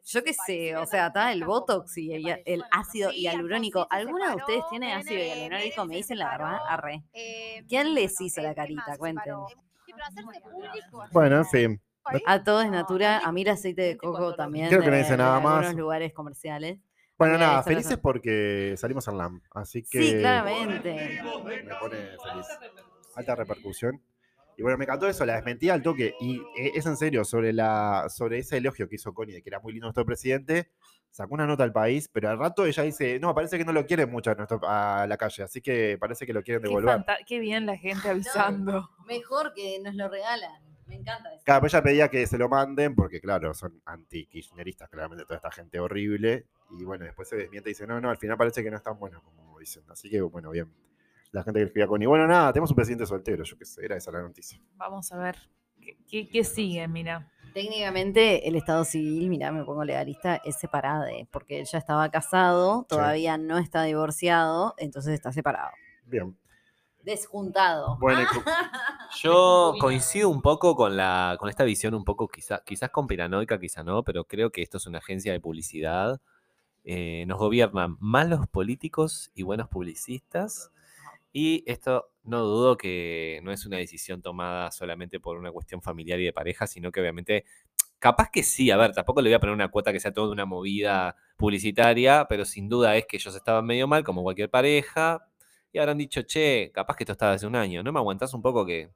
Yo 0.07 0.23
qué 0.23 0.33
sé, 0.33 0.77
o 0.77 0.87
sea, 0.87 1.09
está 1.09 1.33
el 1.33 1.45
Botox 1.45 1.97
y 1.99 2.13
el, 2.13 2.41
el 2.45 2.63
ácido 2.71 3.11
hialurónico. 3.11 3.89
¿Alguna 3.91 4.31
de 4.31 4.37
ustedes 4.37 4.63
tiene 4.71 4.95
ácido 4.95 5.21
hialurónico? 5.25 5.85
Me 5.87 5.97
dicen 5.97 6.19
la 6.19 6.31
verdad, 6.31 6.59
arre. 6.69 7.03
Eh, 7.13 7.65
¿Quién 7.69 7.95
les 7.95 8.21
hizo 8.21 8.41
la 8.43 8.55
¿qué 8.55 8.75
más 8.75 8.85
carita? 8.85 8.97
Cuenten. 8.99 9.35
Bueno, 11.11 11.39
en 11.39 11.47
fin. 11.47 11.81
A 12.27 12.45
todo 12.45 12.61
es 12.63 12.71
natura, 12.71 13.19
a 13.25 13.33
mí 13.33 13.43
el 13.43 13.49
aceite 13.49 13.83
de 13.83 13.97
coco 13.97 14.35
también. 14.35 14.69
Creo 14.69 14.83
que 14.83 14.91
no 14.91 14.97
dice 14.97 15.17
nada 15.17 15.41
más. 15.41 15.57
algunos 15.59 15.77
lugares 15.77 16.13
comerciales. 16.13 16.79
Bueno, 17.17 17.39
nada, 17.39 17.63
felices 17.63 17.93
razón. 17.93 18.03
porque 18.03 18.75
salimos 18.77 19.07
en 19.09 19.19
LAM. 19.19 19.41
Así 19.53 19.83
que. 19.85 20.03
Sí, 20.03 20.19
claramente. 20.19 21.21
Me 21.65 21.75
pone 21.81 21.97
feliz. 21.97 22.47
Alta 23.15 23.35
repercusión. 23.37 24.03
Y 24.57 24.63
bueno, 24.63 24.79
me 24.79 24.85
encantó 24.85 25.09
eso, 25.09 25.25
la 25.25 25.35
desmentía 25.37 25.75
al 25.75 25.83
toque. 25.83 26.15
Y 26.21 26.37
eh, 26.57 26.73
es 26.75 26.87
en 26.87 26.97
serio, 26.97 27.25
sobre, 27.25 27.53
la, 27.53 28.07
sobre 28.09 28.39
ese 28.39 28.57
elogio 28.59 28.89
que 28.89 28.97
hizo 28.97 29.13
Connie 29.13 29.35
de 29.35 29.43
que 29.43 29.49
era 29.51 29.61
muy 29.61 29.73
lindo 29.73 29.87
nuestro 29.87 30.05
presidente, 30.05 30.71
sacó 31.11 31.35
una 31.35 31.47
nota 31.47 31.65
al 31.65 31.73
país, 31.73 32.09
pero 32.13 32.31
al 32.31 32.39
rato 32.39 32.65
ella 32.65 32.83
dice, 32.85 33.19
no, 33.19 33.35
parece 33.35 33.59
que 33.59 33.65
no 33.65 33.73
lo 33.73 33.85
quieren 33.87 34.11
mucho 34.11 34.31
a, 34.31 34.35
nuestro- 34.35 34.61
a 34.63 35.07
la 35.09 35.17
calle, 35.17 35.43
así 35.45 35.61
que 35.61 35.97
parece 35.99 36.25
que 36.27 36.33
lo 36.33 36.43
quieren 36.43 36.63
devolver. 36.63 37.05
qué 37.27 37.39
bien 37.41 37.67
la 37.67 37.77
gente 37.77 38.09
avisando. 38.09 38.91
Mejor 39.07 39.53
que 39.55 39.79
nos 39.83 39.95
lo 39.97 40.09
regalan. 40.09 40.64
Me 40.87 40.97
encanta 40.97 41.33
eso. 41.35 41.43
Claro, 41.45 41.61
pero 41.63 41.69
ella 41.71 41.83
pedía 41.83 42.09
que 42.09 42.27
se 42.27 42.39
lo 42.39 42.49
manden 42.49 42.95
porque, 42.95 43.21
claro, 43.21 43.55
son 43.55 43.81
anti-kirchneristas, 43.87 44.89
claramente, 44.89 45.25
toda 45.25 45.37
esta 45.37 45.51
gente 45.51 45.81
horrible. 45.81 46.47
Y 46.71 46.85
bueno, 46.85 47.05
después 47.05 47.29
se 47.29 47.37
desmiente 47.37 47.71
y 47.71 47.73
dice, 47.73 47.87
no, 47.87 48.01
no, 48.01 48.11
al 48.11 48.17
final 48.19 48.37
parece 48.37 48.63
que 48.63 48.71
no 48.71 48.77
es 48.77 48.83
tan 48.83 48.99
bueno 48.99 49.23
como 49.23 49.59
dicen. 49.59 49.83
Así 49.91 50.11
que, 50.11 50.21
bueno, 50.21 50.51
bien. 50.51 50.73
La 51.33 51.43
gente 51.43 51.61
que 51.61 51.67
escribía 51.67 51.87
con 51.89 52.01
y 52.03 52.07
bueno, 52.07 52.27
nada, 52.27 52.53
tenemos 52.53 52.71
un 52.71 52.77
presidente 52.77 53.07
soltero, 53.07 53.43
yo 53.45 53.59
qué 53.59 53.65
sé, 53.65 53.85
era 53.85 53.97
esa 53.97 54.13
la 54.13 54.23
noticia. 54.23 54.61
Vamos 54.77 55.11
a 55.13 55.19
ver. 55.19 55.37
¿Qué, 55.81 55.97
qué- 56.09 56.29
qué 56.29 56.45
sigue? 56.45 56.87
Mira. 56.89 57.31
Técnicamente 57.53 58.49
el 58.49 58.57
estado 58.57 58.85
civil, 58.85 59.29
mira, 59.31 59.53
me 59.53 59.65
pongo 59.65 59.85
legalista, 59.85 60.37
es 60.45 60.57
separado, 60.59 61.05
porque 61.31 61.61
él 61.61 61.67
ya 61.67 61.79
estaba 61.79 62.11
casado, 62.11 62.85
todavía 62.89 63.39
no 63.39 63.59
está 63.59 63.85
divorciado, 63.85 64.75
entonces 64.77 65.15
está 65.15 65.33
separado. 65.33 65.71
Bien. 66.05 66.37
Desjuntado. 67.05 67.99
Bueno, 68.01 68.21
Yo 69.23 69.75
coincido 69.79 70.31
un 70.31 70.43
poco 70.43 70.75
con 70.75 70.97
la 70.97 71.37
con 71.39 71.49
esta 71.49 71.65
visión 71.65 71.95
un 71.95 72.05
poco 72.05 72.29
quizás 72.29 72.63
quizás 72.65 72.91
conspiranoica, 72.91 73.61
quizá 73.61 73.85
no, 73.85 74.03
pero 74.03 74.25
creo 74.25 74.51
que 74.51 74.63
esto 74.63 74.79
es 74.79 74.87
una 74.87 74.99
agencia 74.99 75.33
de 75.33 75.41
publicidad. 75.41 76.21
Eh, 76.85 77.25
nos 77.27 77.39
gobiernan 77.39 77.97
malos 78.01 78.47
políticos 78.49 79.31
y 79.35 79.43
buenos 79.43 79.69
publicistas. 79.69 80.71
Y 81.33 81.65
esto 81.67 82.11
no 82.23 82.43
dudo 82.43 82.77
que 82.77 83.41
no 83.43 83.53
es 83.53 83.67
una 83.67 83.77
decisión 83.77 84.23
tomada 84.23 84.71
solamente 84.71 85.19
por 85.21 85.37
una 85.37 85.51
cuestión 85.51 85.83
familiar 85.83 86.21
y 86.21 86.25
de 86.25 86.33
pareja, 86.33 86.67
sino 86.67 86.93
que 86.93 87.01
obviamente, 87.01 87.45
capaz 87.99 88.31
que 88.31 88.43
sí, 88.45 88.71
a 88.71 88.77
ver, 88.77 88.93
tampoco 88.93 89.21
le 89.21 89.31
voy 89.31 89.35
a 89.35 89.41
poner 89.41 89.55
una 89.55 89.69
cuota 89.69 89.93
que 89.93 89.99
sea 90.01 90.13
toda 90.13 90.31
una 90.31 90.47
movida 90.47 91.17
publicitaria, 91.37 92.27
pero 92.29 92.45
sin 92.45 92.69
duda 92.69 92.97
es 92.97 93.07
que 93.07 93.17
ellos 93.17 93.35
estaban 93.35 93.67
medio 93.67 93.89
mal, 93.89 94.05
como 94.05 94.23
cualquier 94.23 94.49
pareja, 94.49 95.27
y 95.75 95.79
habrán 95.81 95.99
dicho, 95.99 96.23
che, 96.23 96.71
capaz 96.73 96.95
que 96.95 97.03
esto 97.03 97.13
estaba 97.13 97.33
hace 97.33 97.49
un 97.49 97.57
año, 97.57 97.83
¿no 97.83 97.93
me 97.93 97.99
aguantás 97.99 98.33
un 98.33 98.41
poco 98.41 98.65
que 98.65 98.93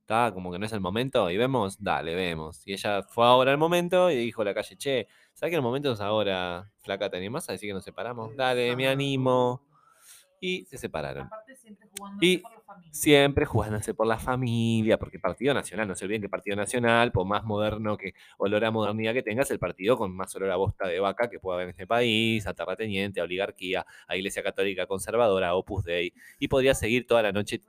está 0.00 0.30
como 0.34 0.52
que 0.52 0.58
no 0.58 0.66
es 0.66 0.72
el 0.72 0.80
momento? 0.80 1.30
Y 1.30 1.38
vemos, 1.38 1.82
dale, 1.82 2.14
vemos. 2.14 2.60
Y 2.66 2.74
ella 2.74 3.02
fue 3.02 3.24
ahora 3.24 3.50
el 3.50 3.56
momento 3.56 4.10
y 4.10 4.16
dijo 4.16 4.42
a 4.42 4.44
la 4.44 4.52
calle, 4.52 4.76
che, 4.76 5.08
¿sabes 5.32 5.52
que 5.52 5.56
el 5.56 5.62
momento 5.62 5.90
es 5.90 6.02
ahora, 6.02 6.70
flaca, 6.80 7.08
te 7.08 7.16
animás 7.16 7.48
a 7.48 7.52
decir 7.52 7.70
que 7.70 7.72
nos 7.72 7.82
separamos? 7.82 8.36
Dale, 8.36 8.76
me 8.76 8.86
animo. 8.86 9.66
Y 10.38 10.66
se 10.66 10.76
separaron. 10.76 11.24
Aparte 11.24 11.56
siempre 11.56 11.88
jugando 11.96 12.18
Y 12.22 12.42
familia. 12.68 12.92
siempre 12.92 13.44
jugándose 13.46 13.94
por 13.94 14.06
la 14.06 14.18
familia, 14.18 14.98
porque 14.98 15.18
Partido 15.18 15.54
Nacional, 15.54 15.88
no 15.88 15.94
se 15.94 16.04
olviden 16.04 16.22
que 16.22 16.28
Partido 16.28 16.56
Nacional, 16.56 17.12
por 17.12 17.26
más 17.26 17.44
moderno 17.44 17.96
que 17.96 18.14
olor 18.38 18.64
a 18.64 18.70
modernidad 18.70 19.14
que 19.14 19.22
tengas, 19.22 19.50
el 19.50 19.58
partido 19.58 19.96
con 19.96 20.14
más 20.14 20.34
olor 20.36 20.50
a 20.50 20.56
bosta 20.56 20.86
de 20.86 21.00
vaca 21.00 21.28
que 21.28 21.40
pueda 21.40 21.56
haber 21.56 21.64
en 21.64 21.70
este 21.70 21.86
país, 21.86 22.46
a 22.46 22.54
terrateniente, 22.54 23.20
a 23.20 23.24
oligarquía, 23.24 23.86
a 24.06 24.16
Iglesia 24.16 24.42
Católica 24.42 24.86
Conservadora, 24.86 25.48
a 25.48 25.54
Opus 25.54 25.84
Dei, 25.84 26.12
y 26.38 26.48
podría 26.48 26.74
seguir 26.74 27.06
toda 27.06 27.22
la 27.22 27.32
noche 27.32 27.62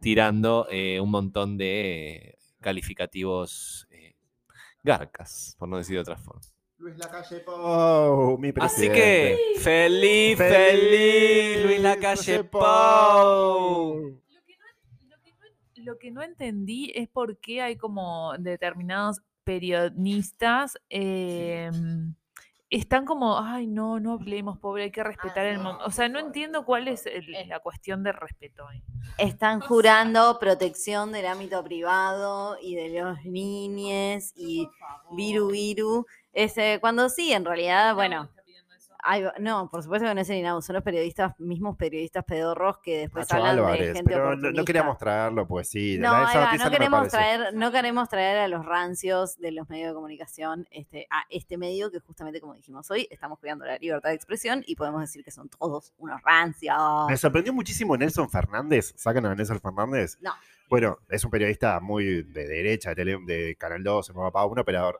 tirando 0.00 0.66
eh, 0.70 1.00
un 1.00 1.10
montón 1.10 1.56
de 1.56 2.38
calificativos 2.60 3.86
eh, 3.90 4.14
garcas, 4.82 5.56
por 5.58 5.68
no 5.68 5.78
decir 5.78 5.96
de 5.96 6.00
otra 6.02 6.16
forma. 6.16 6.53
Luis 6.84 6.98
Lacalle 6.98 7.40
Pou, 7.40 8.36
mi 8.38 8.48
Así 8.48 8.88
presidente. 8.88 8.94
que, 9.54 9.60
feliz, 9.60 10.36
feliz, 10.36 11.64
Luis 11.64 11.80
Lacalle 11.80 12.44
Pou. 12.44 12.60
Lo 14.28 14.42
que, 14.44 14.56
no, 14.58 14.66
lo 15.08 15.16
que 15.22 15.30
no- 15.32 15.84
lo 15.92 15.98
que 15.98 16.10
no 16.10 16.22
entendí 16.22 16.92
es 16.94 17.08
por 17.08 17.38
qué 17.38 17.62
hay 17.62 17.76
como 17.76 18.34
determinados 18.38 19.22
periodistas 19.44 20.76
eh, 20.90 21.70
están 22.68 23.04
como, 23.06 23.38
ay, 23.38 23.66
no, 23.66 23.98
no 24.00 24.12
hablemos, 24.14 24.58
pobre, 24.58 24.82
hay 24.84 24.90
que 24.90 25.04
respetar 25.04 25.46
el 25.46 25.58
mundo. 25.60 25.78
O 25.86 25.90
sea, 25.90 26.08
no 26.10 26.18
entiendo 26.18 26.64
cuál 26.66 26.88
es 26.88 27.06
el- 27.06 27.48
la 27.48 27.60
cuestión 27.60 28.02
de 28.02 28.12
respeto 28.12 28.66
ahí. 28.68 28.82
Están 29.16 29.60
jurando 29.60 30.38
protección 30.38 31.12
del 31.12 31.26
ámbito 31.26 31.62
privado 31.64 32.56
y 32.60 32.74
de 32.74 33.00
los 33.00 33.24
niños 33.24 34.32
y 34.36 34.68
viru 35.12 35.48
viru. 35.50 36.04
Ese, 36.34 36.78
cuando 36.80 37.08
sí, 37.08 37.32
en 37.32 37.44
realidad, 37.44 37.94
bueno, 37.94 38.28
hay- 39.06 39.24
no, 39.38 39.68
por 39.70 39.82
supuesto 39.82 40.08
que 40.08 40.14
no 40.14 40.20
es 40.22 40.30
el 40.30 40.38
INAU, 40.38 40.62
son 40.62 40.74
los 40.74 40.82
periodistas, 40.82 41.38
mismos 41.38 41.76
periodistas 41.76 42.24
pedorros 42.24 42.78
que 42.78 43.00
después 43.00 43.26
Nacho 43.30 43.36
hablan 43.36 43.56
de 43.56 43.62
Álvarez, 43.62 43.92
gente 43.94 44.04
pero 44.14 44.34
no- 44.34 44.50
no, 44.50 44.64
queríamos 44.64 44.96
traerlo, 44.98 45.46
pues 45.46 45.68
sí. 45.68 45.98
No, 45.98 46.10
va, 46.12 46.52
no 46.64 46.70
queremos 46.70 47.08
traer, 47.10 47.54
no 47.54 47.70
queremos 47.70 48.08
traer 48.08 48.38
a 48.38 48.48
los 48.48 48.64
rancios 48.64 49.38
de 49.38 49.52
los 49.52 49.68
medios 49.68 49.88
de 49.90 49.94
comunicación 49.94 50.66
este, 50.70 51.06
a 51.10 51.24
este 51.28 51.58
medio 51.58 51.90
que 51.90 52.00
justamente 52.00 52.40
como 52.40 52.54
dijimos 52.54 52.90
hoy, 52.90 53.06
estamos 53.10 53.38
cuidando 53.38 53.66
la 53.66 53.76
libertad 53.76 54.08
de 54.08 54.14
expresión 54.14 54.64
y 54.66 54.74
podemos 54.74 55.02
decir 55.02 55.22
que 55.22 55.30
son 55.30 55.50
todos 55.50 55.92
unos 55.98 56.22
rancios. 56.22 56.74
Me 57.08 57.16
sorprendió 57.18 57.52
muchísimo 57.52 57.96
Nelson 57.98 58.30
Fernández. 58.30 58.94
¿Sacan 58.96 59.26
a 59.26 59.34
Nelson 59.34 59.60
Fernández? 59.60 60.16
No. 60.22 60.32
Bueno, 60.70 60.98
es 61.10 61.22
un 61.24 61.30
periodista 61.30 61.78
muy 61.78 62.22
de 62.22 62.46
derecha, 62.48 62.94
de, 62.94 62.96
tele- 62.96 63.24
de 63.26 63.54
Canal 63.56 63.84
2, 63.84 64.08
en 64.08 64.16
Papá, 64.16 64.46
un 64.46 64.58
operador. 64.58 64.98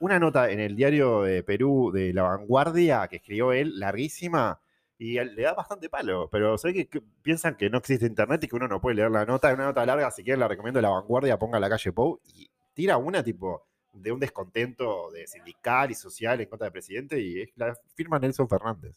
Una 0.00 0.18
nota 0.18 0.50
en 0.50 0.60
el 0.60 0.74
diario 0.76 1.22
de 1.22 1.42
Perú 1.42 1.90
de 1.92 2.12
La 2.12 2.22
Vanguardia 2.22 3.06
que 3.08 3.16
escribió 3.16 3.52
él, 3.52 3.78
larguísima, 3.78 4.60
y 4.98 5.14
le 5.22 5.42
da 5.42 5.54
bastante 5.54 5.88
palo. 5.88 6.28
Pero 6.30 6.56
sé 6.58 6.72
que, 6.72 6.88
que 6.88 7.02
piensan 7.22 7.56
que 7.56 7.70
no 7.70 7.78
existe 7.78 8.06
internet 8.06 8.42
y 8.44 8.48
que 8.48 8.56
uno 8.56 8.68
no 8.68 8.80
puede 8.80 8.96
leer 8.96 9.10
la 9.10 9.24
nota. 9.26 9.48
Es 9.48 9.54
una 9.54 9.66
nota 9.66 9.84
larga, 9.84 10.10
si 10.10 10.22
quieren 10.24 10.40
la 10.40 10.48
recomiendo 10.48 10.80
La 10.80 10.90
Vanguardia, 10.90 11.38
ponga 11.38 11.60
la 11.60 11.68
calle 11.68 11.92
Pou 11.92 12.20
y 12.24 12.48
tira 12.74 12.96
una 12.96 13.22
tipo 13.22 13.66
de 13.92 14.12
un 14.12 14.20
descontento 14.20 15.10
de 15.10 15.26
sindical 15.26 15.90
y 15.90 15.94
social 15.94 16.40
en 16.40 16.48
contra 16.48 16.66
del 16.66 16.72
presidente 16.72 17.20
y 17.20 17.42
es 17.42 17.48
la 17.56 17.76
firma 17.94 18.18
Nelson 18.18 18.48
Fernández. 18.48 18.96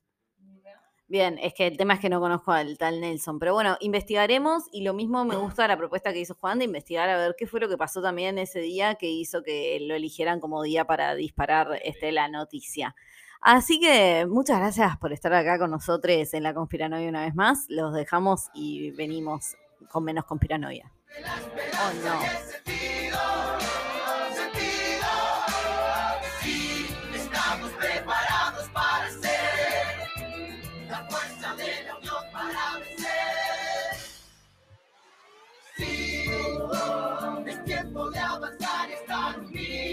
Bien, 1.09 1.39
es 1.41 1.55
que 1.55 1.65
el 1.65 1.75
tema 1.75 1.95
es 1.95 1.99
que 1.99 2.07
no 2.07 2.19
conozco 2.19 2.51
al 2.51 2.77
tal 2.77 3.01
Nelson, 3.01 3.39
pero 3.39 3.55
bueno, 3.55 3.77
investigaremos 3.79 4.65
y 4.71 4.83
lo 4.83 4.93
mismo 4.93 5.25
me 5.25 5.35
gusta 5.37 5.67
la 5.67 5.75
propuesta 5.75 6.13
que 6.13 6.19
hizo 6.19 6.35
Juan 6.35 6.59
de 6.59 6.65
investigar 6.65 7.09
a 7.09 7.17
ver 7.17 7.35
qué 7.35 7.47
fue 7.47 7.59
lo 7.59 7.67
que 7.67 7.77
pasó 7.77 7.99
también 7.99 8.37
ese 8.37 8.59
día 8.59 8.93
que 8.93 9.07
hizo 9.07 9.41
que 9.41 9.79
lo 9.81 9.95
eligieran 9.95 10.39
como 10.39 10.61
día 10.61 10.85
para 10.85 11.15
disparar 11.15 11.79
este, 11.83 12.11
la 12.11 12.27
noticia. 12.27 12.95
Así 13.41 13.79
que 13.79 14.27
muchas 14.29 14.59
gracias 14.59 14.97
por 14.97 15.11
estar 15.11 15.33
acá 15.33 15.57
con 15.57 15.71
nosotros 15.71 16.31
en 16.35 16.43
la 16.43 16.53
conspiranoia 16.53 17.09
una 17.09 17.23
vez 17.23 17.33
más. 17.33 17.65
Los 17.69 17.95
dejamos 17.95 18.49
y 18.53 18.91
venimos 18.91 19.57
con 19.91 20.03
menos 20.03 20.25
conspiranoia. 20.25 20.91
Oh 21.73 21.91
no. 22.05 22.19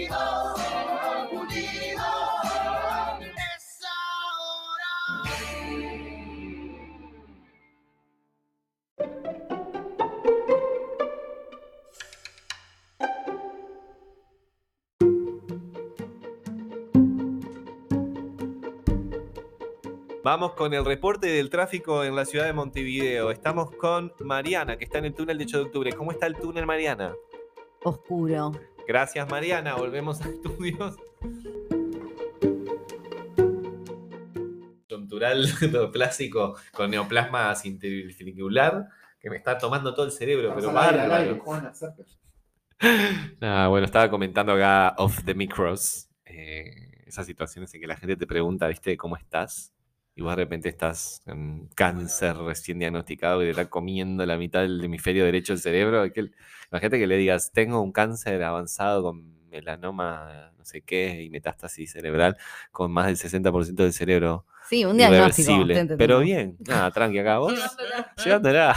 Unidos, 0.07 0.61
unidos. 1.31 2.05
Es 3.35 3.81
ahora. 3.83 5.23
Vamos 20.23 20.53
con 20.53 20.73
el 20.73 20.83
reporte 20.85 21.27
del 21.27 21.49
tráfico 21.49 22.03
en 22.03 22.15
la 22.15 22.25
ciudad 22.25 22.45
de 22.45 22.53
Montevideo. 22.53 23.31
Estamos 23.31 23.71
con 23.75 24.13
Mariana, 24.19 24.77
que 24.77 24.85
está 24.85 24.97
en 24.99 25.05
el 25.05 25.13
túnel 25.13 25.37
de 25.37 25.45
8 25.45 25.57
de 25.57 25.63
octubre. 25.63 25.93
¿Cómo 25.93 26.11
está 26.11 26.27
el 26.27 26.35
túnel, 26.35 26.65
Mariana? 26.65 27.13
Oscuro. 27.83 28.51
Gracias, 28.87 29.29
Mariana. 29.29 29.75
Volvemos 29.75 30.21
a 30.21 30.29
estudios. 30.29 30.95
Contural 34.89 35.45
clásico 35.91 36.55
con 36.73 36.91
neoplasma 36.91 37.53
interfilicular 37.65 38.87
que 39.19 39.29
me 39.29 39.35
está 39.35 39.57
tomando 39.57 39.93
todo 39.93 40.05
el 40.05 40.11
cerebro, 40.11 40.53
pero 40.55 40.71
bárbaro. 40.71 41.43
Ah, 43.41 43.67
bueno, 43.69 43.85
estaba 43.85 44.09
comentando 44.09 44.53
acá 44.53 44.93
off 44.97 45.23
the 45.25 45.33
micros 45.33 46.09
eh, 46.25 47.03
esas 47.07 47.25
situaciones 47.25 47.73
en 47.73 47.81
que 47.81 47.87
la 47.87 47.97
gente 47.97 48.15
te 48.15 48.27
pregunta, 48.27 48.67
¿viste, 48.67 48.95
cómo 48.95 49.17
estás? 49.17 49.73
Y 50.17 50.23
vos 50.23 50.31
de 50.31 50.35
repente 50.37 50.67
estás 50.67 51.21
con 51.25 51.69
cáncer 51.75 52.35
recién 52.37 52.79
diagnosticado 52.79 53.43
y 53.43 53.45
te 53.45 53.51
está 53.51 53.69
comiendo 53.69 54.25
la 54.25 54.35
mitad 54.35 54.61
del 54.61 54.83
hemisferio 54.83 55.23
derecho 55.23 55.53
del 55.53 55.61
cerebro. 55.61 56.05
y 56.07 56.11
que- 56.11 56.31
Imagínate 56.71 56.97
que 56.97 57.05
le 57.05 57.17
digas, 57.17 57.51
tengo 57.53 57.79
un 57.81 57.91
cáncer 57.91 58.41
avanzado 58.43 59.03
con 59.03 59.47
melanoma, 59.49 60.51
no 60.57 60.65
sé 60.65 60.81
qué, 60.81 61.21
y 61.23 61.29
metástasis 61.29 61.91
cerebral, 61.91 62.35
con 62.71 62.91
más 62.91 63.05
del 63.05 63.15
60% 63.15 63.83
del 63.83 63.93
cerebro 63.93 64.45
Sí, 64.67 64.83
un 64.83 64.97
diagnóstico. 64.97 65.49
Pero 65.97 66.19
bien, 66.19 66.57
nada, 66.67 66.91
tranqui 66.91 67.19
acá 67.19 67.37
vos. 67.37 67.53
Llevándola. 68.25 68.75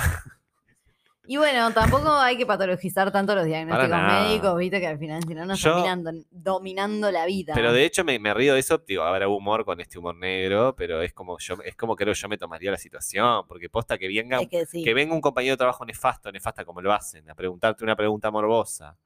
Y 1.32 1.36
bueno, 1.36 1.72
tampoco 1.72 2.10
hay 2.10 2.36
que 2.36 2.44
patologizar 2.44 3.12
tanto 3.12 3.36
los 3.36 3.44
diagnósticos 3.44 3.88
nada. 3.88 4.24
médicos, 4.24 4.58
viste 4.58 4.80
que 4.80 4.88
al 4.88 4.98
final 4.98 5.22
si 5.22 5.32
no 5.32 5.46
nos 5.46 5.60
Yo- 5.60 5.84
dominando 6.32 7.12
la 7.12 7.24
vida. 7.24 7.52
Pero 7.54 7.72
de 7.72 7.84
hecho 7.84 8.02
me, 8.02 8.18
me 8.18 8.34
río 8.34 8.54
de 8.54 8.58
eso, 8.58 8.78
digo, 8.78 9.04
habrá 9.04 9.28
humor 9.28 9.64
con 9.64 9.80
este 9.80 9.96
humor 9.96 10.16
negro, 10.16 10.74
pero 10.74 11.02
es 11.02 11.12
como 11.12 11.38
yo, 11.38 11.54
es 11.64 11.76
como 11.76 11.94
creo 11.94 12.14
yo 12.14 12.28
me 12.28 12.36
tomaría 12.36 12.72
la 12.72 12.78
situación, 12.78 13.46
porque 13.46 13.68
posta 13.70 13.96
que 13.96 14.08
venga, 14.08 14.40
Es 14.40 14.48
que 14.48 14.66
sí. 14.66 14.82
que 14.82 14.92
venga 14.92 15.14
un 15.14 15.20
compañero 15.20 15.52
de 15.52 15.58
trabajo 15.58 15.84
nefasto, 15.84 16.32
nefasta 16.32 16.64
como 16.64 16.80
lo 16.82 16.92
hacen, 16.92 17.30
a 17.30 17.34
preguntarte 17.36 17.84
una 17.84 17.94
pregunta 17.94 18.28
morbosa. 18.32 18.96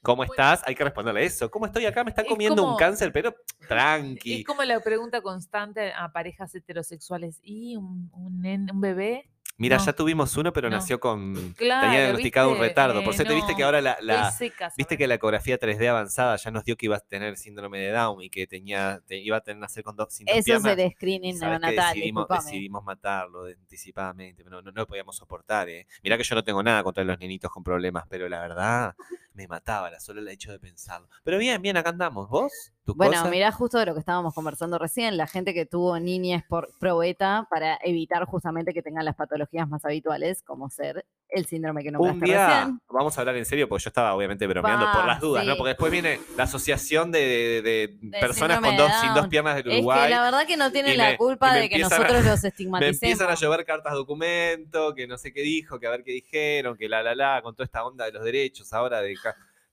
¿Cómo 0.00 0.24
estás? 0.24 0.62
Hay 0.64 0.74
que 0.74 0.84
responderle 0.84 1.22
eso. 1.24 1.50
¿Cómo 1.50 1.66
estoy 1.66 1.84
acá? 1.84 2.02
Me 2.02 2.10
está 2.10 2.22
Es 2.22 2.28
comiendo 2.28 2.62
un 2.62 2.68
como- 2.68 2.78
cáncer, 2.78 3.12
pero 3.12 3.34
tranqui. 3.68 4.40
Es 4.40 4.46
como 4.46 4.62
la 4.62 4.80
pregunta 4.80 5.20
constante 5.20 5.92
a 5.92 6.10
parejas 6.12 6.54
heterosexuales. 6.54 7.40
¿Y 7.42 7.76
un, 7.76 8.08
un, 8.14 8.40
nen- 8.42 8.72
un 8.72 8.80
bebé? 8.80 9.28
Mira, 9.58 9.76
no. 9.76 9.84
ya 9.84 9.92
tuvimos 9.92 10.36
uno, 10.36 10.52
pero 10.52 10.70
No. 10.70 10.76
nació 10.76 11.00
con. 11.00 11.52
Claro, 11.56 11.86
tenía 11.88 12.00
diagnosticado 12.02 12.50
un 12.52 12.58
retardo. 12.58 13.02
Por 13.02 13.12
Eh, 13.12 13.16
cierto, 13.16 13.34
viste 13.34 13.54
que 13.56 13.64
ahora 13.64 13.80
la. 13.80 13.98
la- 14.00 14.30
seca, 14.30 14.72
Viste 14.76 14.96
que 14.96 15.06
la 15.08 15.14
ecografía 15.14 15.58
3D 15.58 15.88
avanzada 15.88 16.36
ya 16.36 16.50
nos 16.52 16.64
dio 16.64 16.76
que 16.76 16.86
iba 16.86 16.96
a 16.96 17.00
tener 17.00 17.36
síndrome 17.36 17.80
de 17.80 17.90
Down 17.90 18.22
y 18.22 18.30
que 18.30 18.46
tenía, 18.46 19.02
te- 19.06 19.18
iba 19.18 19.36
a 19.36 19.40
tener 19.40 19.60
nacer 19.60 19.82
con 19.82 19.96
dos 19.96 20.14
sin 20.14 20.26
dos 20.26 20.36
Eso 20.36 20.54
es 20.54 20.62
piernas. 20.62 20.78
el 20.78 20.92
screening 20.92 21.38
neonatal, 21.40 21.94
decidimos, 21.94 22.28
decidimos 22.28 22.84
matarlo 22.84 23.44
de- 23.44 23.54
anticipadamente, 23.54 24.44
pero 24.44 24.62
no 24.62 24.70
lo 24.70 24.86
podíamos 24.86 25.16
soportar. 25.16 25.68
¿eh? 25.68 25.86
Mirá 26.02 26.16
que 26.16 26.22
yo 26.24 26.34
no 26.36 26.44
tengo 26.44 26.62
nada 26.62 26.82
contra 26.84 27.02
los 27.04 27.18
nenitos 27.18 27.50
con 27.50 27.64
problemas, 27.64 28.04
pero 28.08 28.28
la 28.28 28.40
verdad 28.40 28.94
me 29.34 29.46
mataba 29.48 29.90
la 29.90 29.98
solo 30.00 30.20
el 30.20 30.28
hecho 30.28 30.52
de 30.52 30.58
pensarlo. 30.60 31.08
Pero 31.24 31.36
bien, 31.38 31.60
bien, 31.60 31.76
acá 31.76 31.90
andamos. 31.90 32.28
¿Vos? 32.28 32.72
¿Tus 32.88 32.96
Bueno, 32.96 33.12
cosas? 33.12 33.30
mirá 33.30 33.52
justo 33.52 33.76
de 33.78 33.84
lo 33.84 33.92
que 33.92 34.00
estábamos 34.00 34.32
conversando 34.32 34.78
recién, 34.78 35.18
la 35.18 35.26
gente 35.26 35.52
que 35.52 35.66
tuvo 35.66 36.00
niñez 36.00 36.42
por 36.48 36.70
pro 36.80 36.96
beta 36.96 37.46
para 37.50 37.78
evitar 37.84 38.24
justamente 38.24 38.72
que 38.72 38.80
tengan 38.80 39.04
las 39.04 39.14
patologías 39.14 39.68
más 39.68 39.84
habituales, 39.84 40.42
como 40.42 40.70
ser 40.70 41.04
el 41.28 41.44
síndrome 41.44 41.82
que 41.82 41.88
Un 41.90 41.92
nombraste 41.96 42.24
día, 42.24 42.46
recién. 42.46 42.80
vamos 42.88 43.18
a 43.18 43.20
hablar 43.20 43.36
en 43.36 43.44
serio, 43.44 43.68
porque 43.68 43.84
yo 43.84 43.88
estaba 43.90 44.14
obviamente 44.14 44.46
bromeando 44.46 44.86
por 44.90 45.04
las 45.06 45.20
dudas, 45.20 45.44
¿no? 45.44 45.52
sí. 45.52 45.58
Porque 45.58 45.68
después 45.68 45.92
viene 45.92 46.18
la 46.38 46.44
asociación 46.44 47.12
de, 47.12 47.20
de- 47.62 47.98
de 48.00 48.18
personas 48.20 48.58
con 48.60 48.74
dos, 48.74 48.90
sin 49.02 49.12
dos 49.12 49.28
piernas 49.28 49.56
del 49.56 49.66
Es 49.70 49.74
Uruguay. 49.80 50.04
que 50.04 50.08
la 50.08 50.22
verdad 50.22 50.46
que 50.46 50.56
no 50.56 50.72
tienen 50.72 50.96
la 50.96 51.10
me- 51.10 51.16
culpa 51.18 51.52
me 51.52 51.58
de 51.60 51.68
que 51.68 51.74
empiezan 51.74 51.92
a- 51.92 52.04
nosotros 52.08 52.24
los 52.32 52.42
Me 52.42 52.48
estigmaticemos. 52.48 53.02
empiezan 53.02 53.28
a 53.30 53.34
llover 53.34 53.66
cartas 53.66 53.92
documento, 53.92 54.94
que 54.94 55.06
no 55.06 55.18
sé 55.18 55.30
qué 55.34 55.42
dijo, 55.42 55.78
que 55.78 55.86
a 55.86 55.90
ver 55.90 56.04
qué 56.04 56.12
dijeron, 56.12 56.74
que 56.78 56.88
la 56.88 57.02
la 57.02 57.14
la, 57.14 57.42
con 57.42 57.54
toda 57.54 57.66
esta 57.66 57.84
onda 57.84 58.06
de 58.06 58.12
los 58.12 58.24
derechos 58.24 58.72
ahora 58.72 59.02
de 59.02 59.14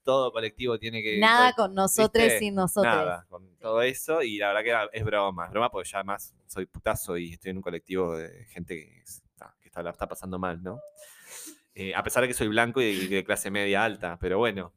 todo 0.06 0.32
colectivo 0.32 0.78
tiene 0.78 1.02
que. 1.02 1.18
Nada 1.18 1.52
con 1.52 1.74
nosotros 1.74 2.24
sin 2.38 2.54
nosotros. 2.54 2.94
Nada, 2.94 3.26
con 3.28 3.46
todo 3.58 3.82
eso, 3.82 4.22
y 4.22 4.38
la 4.38 4.48
verdad 4.48 4.62
que 4.62 4.70
era- 4.70 4.88
es 4.92 5.04
broma, 5.04 5.44
es 5.44 5.50
broma 5.50 5.68
porque 5.70 5.88
ya 5.90 5.98
además 5.98 6.34
soy 6.46 6.64
putazo 6.64 7.18
y 7.18 7.32
estoy 7.34 7.50
en 7.50 7.56
un 7.58 7.62
colectivo 7.62 8.16
de 8.16 8.44
gente 8.46 8.74
que 8.76 9.00
está, 9.02 9.54
que 9.60 9.68
está, 9.68 9.82
la 9.82 9.90
está 9.90 10.06
pasando 10.08 10.38
mal, 10.38 10.62
¿no? 10.62 10.78
Eh, 11.74 11.94
a 11.94 12.02
pesar 12.02 12.22
de 12.22 12.28
que 12.28 12.34
soy 12.34 12.48
blanco 12.48 12.80
y 12.80 13.06
de 13.08 13.22
clase 13.24 13.50
media 13.50 13.84
alta, 13.84 14.16
pero 14.18 14.38
bueno. 14.38 14.72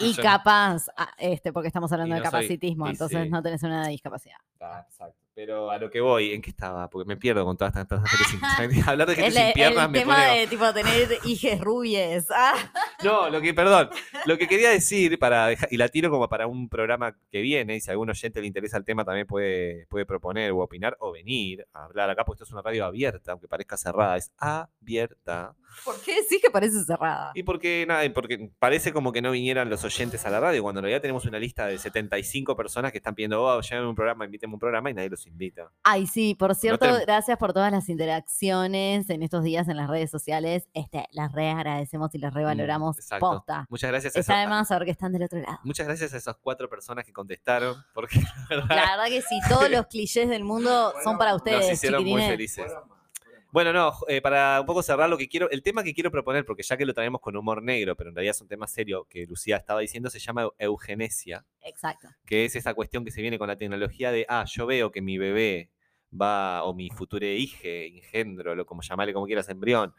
Y 0.00 0.14
capaz, 0.40 0.86
ah, 0.96 1.12
este, 1.18 1.52
porque 1.52 1.66
estamos 1.68 1.92
hablando 1.92 2.14
Y 2.14 2.18
de 2.20 2.24
soy- 2.24 2.30
capacitismo, 2.32 2.86
y 2.86 2.90
entonces 2.92 3.22
sí. 3.24 3.28
no 3.28 3.42
tenés 3.42 3.62
una 3.64 3.86
discapacidad. 3.88 4.38
Ah, 4.60 4.82
exacto. 4.88 5.18
Pero 5.34 5.70
a 5.70 5.78
lo 5.78 5.88
que 5.88 6.00
voy, 6.00 6.32
¿en 6.32 6.42
qué 6.42 6.50
estaba? 6.50 6.90
Porque 6.90 7.08
me 7.08 7.16
pierdo 7.16 7.44
con 7.44 7.56
todas 7.56 7.74
estas 7.74 8.02
sin 8.28 8.40
Hablar 8.88 9.08
de 9.08 9.14
gente 9.14 9.28
El, 9.28 9.34
sin 9.34 9.46
el 9.46 9.52
piernas 9.52 9.90
me 9.90 10.00
tema 10.00 10.16
pone... 10.16 10.40
de 10.40 10.46
tipo 10.46 10.72
tener 10.74 11.18
hijes 11.24 11.60
rubies. 11.60 12.26
Ah, 12.30 12.54
No, 13.02 13.30
lo 13.30 13.40
que, 13.40 13.52
perdón, 13.52 13.90
lo 14.26 14.38
que 14.38 14.46
quería 14.46 14.70
decir 14.70 15.18
para 15.18 15.46
dejar, 15.48 15.68
y 15.72 15.76
la 15.76 15.88
tiro 15.88 16.10
como 16.10 16.28
para 16.28 16.46
un 16.46 16.68
programa 16.68 17.16
que 17.30 17.40
viene, 17.40 17.76
y 17.76 17.80
si 17.80 17.90
a 17.90 17.92
algún 17.92 18.10
oyente 18.10 18.40
le 18.40 18.46
interesa 18.46 18.76
el 18.76 18.84
tema 18.84 19.04
también 19.04 19.26
puede, 19.26 19.86
puede 19.86 20.06
proponer 20.06 20.52
o 20.52 20.58
opinar 20.58 20.96
o 21.00 21.12
venir 21.12 21.66
a 21.72 21.84
hablar 21.84 22.10
acá, 22.10 22.24
porque 22.24 22.36
esto 22.36 22.44
es 22.44 22.52
una 22.52 22.62
radio 22.62 22.84
abierta, 22.84 23.32
aunque 23.32 23.48
parezca 23.48 23.76
cerrada, 23.76 24.16
es 24.16 24.32
abierta. 24.36 25.56
¿Por 25.84 26.00
qué 26.02 26.16
decís 26.16 26.40
que 26.40 26.50
parece 26.50 26.84
cerrada? 26.84 27.32
Y 27.34 27.42
porque 27.42 27.84
nada, 27.88 28.02
porque 28.12 28.50
parece 28.58 28.92
como 28.92 29.10
que 29.10 29.22
no 29.22 29.30
vinieran 29.30 29.70
los 29.70 29.82
oyentes 29.84 30.24
a 30.26 30.30
la 30.30 30.38
radio, 30.38 30.62
cuando 30.62 30.80
en 30.80 30.84
realidad 30.84 31.00
tenemos 31.00 31.24
una 31.24 31.38
lista 31.38 31.66
de 31.66 31.78
75 31.78 32.54
personas 32.54 32.92
que 32.92 32.98
están 32.98 33.14
pidiendo, 33.14 33.42
oh, 33.42 33.60
llévenme 33.60 33.88
un 33.88 33.94
programa, 33.94 34.24
invíteme 34.24 34.52
un 34.54 34.60
programa, 34.60 34.90
y 34.90 34.94
nadie 34.94 35.08
los 35.08 35.21
invita. 35.26 35.70
Ay, 35.82 36.06
sí, 36.06 36.34
por 36.34 36.54
cierto, 36.54 36.98
te- 36.98 37.04
gracias 37.04 37.38
por 37.38 37.52
todas 37.52 37.70
las 37.72 37.88
interacciones 37.88 39.08
en 39.10 39.22
estos 39.22 39.44
días 39.44 39.68
en 39.68 39.76
las 39.76 39.88
redes 39.88 40.10
sociales. 40.10 40.68
Este, 40.74 41.06
las 41.12 41.32
re 41.32 41.50
agradecemos 41.50 42.14
y 42.14 42.18
las 42.18 42.32
revaloramos 42.34 42.96
Mm, 42.96 43.00
exacto. 43.00 43.30
posta. 43.30 43.66
Muchas 43.68 43.90
gracias 43.90 44.14
a 44.14 44.18
de 44.18 44.20
esos- 44.20 44.68
saber 44.68 44.84
que 44.84 44.90
están 44.92 45.12
del 45.12 45.22
otro 45.24 45.38
lado. 45.40 45.58
Muchas 45.64 45.86
gracias 45.86 46.12
a 46.14 46.16
esas 46.16 46.36
cuatro 46.36 46.68
personas 46.68 47.04
que 47.04 47.12
contestaron, 47.12 47.76
porque 47.94 48.20
la 48.20 48.46
verdad 48.56 48.68
La 48.76 48.90
verdad 48.96 49.06
que 49.06 49.22
sí, 49.22 49.38
todos 49.48 49.70
los 49.70 49.86
clichés 49.86 50.28
del 50.28 50.44
mundo 50.44 50.92
son 51.04 51.18
para 51.18 51.34
ustedes, 51.34 51.60
nos 51.60 51.72
hicieron 51.72 52.04
muy 52.04 52.22
felices. 52.22 52.64
Bueno, 52.66 53.01
no, 53.74 53.92
eh, 54.08 54.22
para 54.22 54.60
un 54.60 54.66
poco 54.66 54.82
cerrar 54.82 55.10
lo 55.10 55.18
que 55.18 55.28
quiero, 55.28 55.50
el 55.50 55.62
tema 55.62 55.82
que 55.82 55.92
quiero 55.92 56.10
proponer, 56.10 56.46
porque 56.46 56.62
ya 56.62 56.78
que 56.78 56.86
lo 56.86 56.94
traemos 56.94 57.20
con 57.20 57.36
humor 57.36 57.62
negro, 57.62 57.94
pero 57.94 58.08
en 58.08 58.16
realidad 58.16 58.34
es 58.34 58.40
un 58.40 58.48
tema 58.48 58.66
serio 58.66 59.06
que 59.10 59.26
Lucía 59.26 59.58
estaba 59.58 59.80
diciendo, 59.80 60.08
se 60.08 60.18
llama 60.18 60.48
eugenesia, 60.58 61.44
Exacto. 61.62 62.08
que 62.24 62.46
es 62.46 62.56
esa 62.56 62.72
cuestión 62.72 63.04
que 63.04 63.10
se 63.10 63.20
viene 63.20 63.38
con 63.38 63.48
la 63.48 63.58
tecnología 63.58 64.10
de, 64.10 64.24
ah, 64.26 64.46
yo 64.46 64.64
veo 64.64 64.90
que 64.90 65.02
mi 65.02 65.18
bebé 65.18 65.70
va, 66.10 66.64
o 66.64 66.72
mi 66.72 66.88
futuro 66.88 67.26
hijo, 67.26 67.58
engendro, 67.64 68.54
lo 68.54 68.64
como 68.64 68.80
llamarle 68.80 69.12
como 69.12 69.26
quieras, 69.26 69.50
embrión, 69.50 69.94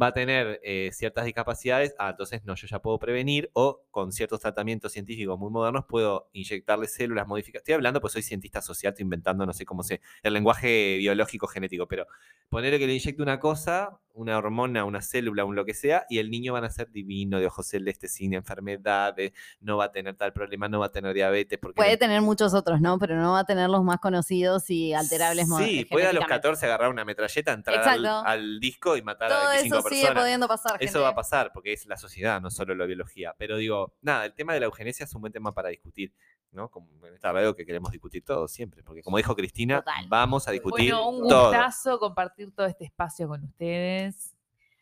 va 0.00 0.08
a 0.08 0.12
tener 0.12 0.60
eh, 0.62 0.90
ciertas 0.92 1.24
discapacidades, 1.24 1.94
ah, 1.98 2.10
entonces 2.10 2.44
no, 2.44 2.54
yo 2.54 2.66
ya 2.66 2.80
puedo 2.80 2.98
prevenir 2.98 3.50
o 3.54 3.82
con 3.90 4.12
ciertos 4.12 4.40
tratamientos 4.40 4.92
científicos 4.92 5.38
muy 5.38 5.50
modernos 5.50 5.84
puedo 5.86 6.28
inyectarle 6.32 6.86
células 6.86 7.26
modificadas. 7.26 7.62
Estoy 7.62 7.74
hablando, 7.74 8.00
pues 8.00 8.12
soy 8.12 8.22
cientista 8.22 8.60
social, 8.60 8.92
estoy 8.92 9.04
inventando, 9.04 9.46
no 9.46 9.52
sé 9.52 9.64
cómo 9.64 9.82
se, 9.82 10.00
el 10.22 10.32
lenguaje 10.32 10.96
biológico 10.98 11.46
genético, 11.46 11.86
pero 11.86 12.06
ponerle 12.48 12.78
que 12.78 12.86
le 12.86 12.94
inyecte 12.94 13.22
una 13.22 13.40
cosa, 13.40 14.00
una 14.20 14.36
hormona, 14.36 14.84
una 14.84 15.00
célula, 15.00 15.44
un 15.44 15.56
lo 15.56 15.64
que 15.64 15.74
sea, 15.74 16.04
y 16.08 16.18
el 16.18 16.30
niño 16.30 16.52
va 16.52 16.58
a 16.60 16.70
ser 16.70 16.90
divino, 16.90 17.38
de 17.40 17.46
ojos 17.46 17.66
celestes, 17.66 18.12
sin 18.12 18.34
enfermedades, 18.34 19.32
no 19.60 19.76
va 19.78 19.86
a 19.86 19.92
tener 19.92 20.14
tal 20.16 20.32
problema, 20.32 20.68
no 20.68 20.78
va 20.80 20.86
a 20.86 20.92
tener 20.92 21.14
diabetes, 21.14 21.58
porque 21.58 21.76
Puede 21.76 21.90
le- 21.92 21.96
tener 21.96 22.20
muchos 22.22 22.52
otros, 22.54 22.80
¿no? 22.80 22.98
Pero 22.98 23.16
no 23.16 23.32
va 23.32 23.40
a 23.40 23.44
tener 23.44 23.70
los 23.70 23.82
más 23.82 23.98
conocidos 23.98 24.68
y 24.70 24.92
alterables 24.92 25.46
Sí, 25.58 25.84
puede 25.86 26.06
a 26.06 26.12
los 26.12 26.22
genéticamente. 26.22 26.26
14 26.28 26.66
agarrar 26.66 26.90
una 26.90 27.04
metralleta, 27.04 27.52
entrar 27.52 27.80
al, 28.26 28.60
disco 28.60 28.96
y 28.96 29.02
matar 29.02 29.30
Todo 29.30 29.38
a 29.48 29.50
25 29.52 29.78
eso 29.78 29.88
sigue 29.88 30.12
pudiendo 30.12 30.46
pasar, 30.48 30.72
gente. 30.72 30.84
Eso 30.84 31.00
va 31.02 31.08
a 31.08 31.14
pasar 31.14 31.50
porque 31.52 31.72
es 31.72 31.86
la 31.86 31.96
sociedad, 31.96 32.40
no 32.40 32.50
solo 32.50 32.74
la 32.74 32.84
biología. 32.86 33.34
Pero 33.38 33.56
digo, 33.56 33.94
nada, 34.02 34.26
el 34.26 34.34
tema 34.34 34.52
de 34.54 34.60
la 34.60 34.66
eugenesia 34.66 35.04
es 35.04 35.14
un 35.14 35.22
buen 35.22 35.32
tema 35.32 35.52
para 35.52 35.70
discutir, 35.70 36.12
¿no? 36.52 36.68
Como 36.70 36.88
en 37.06 37.14
esta 37.14 37.32
radio 37.32 37.54
que 37.56 37.64
queremos 37.64 37.90
discutir 37.92 38.24
todo 38.24 38.48
siempre. 38.48 38.82
Porque 38.82 39.02
como 39.02 39.16
dijo 39.16 39.34
Cristina, 39.34 39.78
Total. 39.78 40.04
vamos 40.08 40.46
a 40.48 40.50
discutir 40.50 40.92
Bueno, 40.92 41.08
un 41.08 41.28
todo. 41.28 41.48
gustazo 41.48 41.98
compartir 41.98 42.52
todo 42.54 42.66
este 42.66 42.84
espacio 42.84 43.28
con 43.28 43.44
ustedes. 43.44 44.09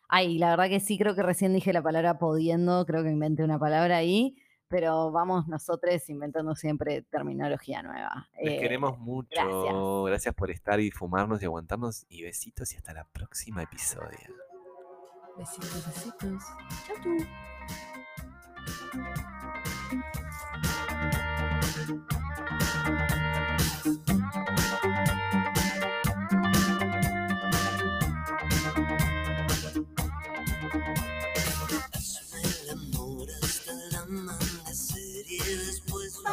Ay, 0.08 0.38
la 0.38 0.50
verdad 0.50 0.68
que 0.68 0.80
sí, 0.80 0.98
creo 0.98 1.14
que 1.14 1.22
recién 1.22 1.52
dije 1.52 1.72
la 1.72 1.82
palabra 1.82 2.18
pudiendo, 2.18 2.86
creo 2.86 3.02
que 3.02 3.10
inventé 3.10 3.44
una 3.44 3.58
palabra 3.58 3.98
ahí, 3.98 4.36
pero 4.68 5.10
vamos 5.12 5.46
nosotros 5.48 6.08
inventando 6.08 6.54
siempre 6.54 7.02
terminología 7.10 7.82
nueva. 7.82 8.28
Les 8.42 8.54
Eh, 8.54 8.60
queremos 8.60 8.98
mucho. 8.98 9.28
gracias. 9.30 9.74
Gracias. 10.06 10.34
por 10.34 10.50
estar 10.50 10.80
y 10.80 10.90
fumarnos 10.90 11.42
y 11.42 11.44
aguantarnos. 11.44 12.06
Y 12.08 12.22
besitos 12.22 12.72
y 12.72 12.76
hasta 12.76 12.94
la 12.94 13.04
próxima 13.04 13.62
episodio. 13.62 14.34
Besitos, 15.36 15.86
besitos. 15.86 16.42
Hazme 16.90 17.26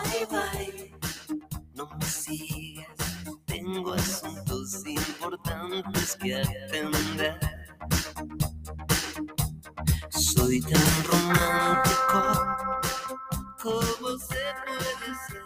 bye 0.03 0.25
bye. 0.29 0.91
No 1.73 1.89
me 1.97 2.05
sigas, 2.05 2.87
tengo 3.45 3.93
asuntos 3.93 4.85
importantes 4.85 6.15
que 6.17 6.35
atender. 6.35 7.39
Soy 10.09 10.61
tan 10.61 11.03
romántico 11.03 12.21
como 13.61 14.17
se 14.17 14.43
puede 14.65 15.09
ser. 15.27 15.45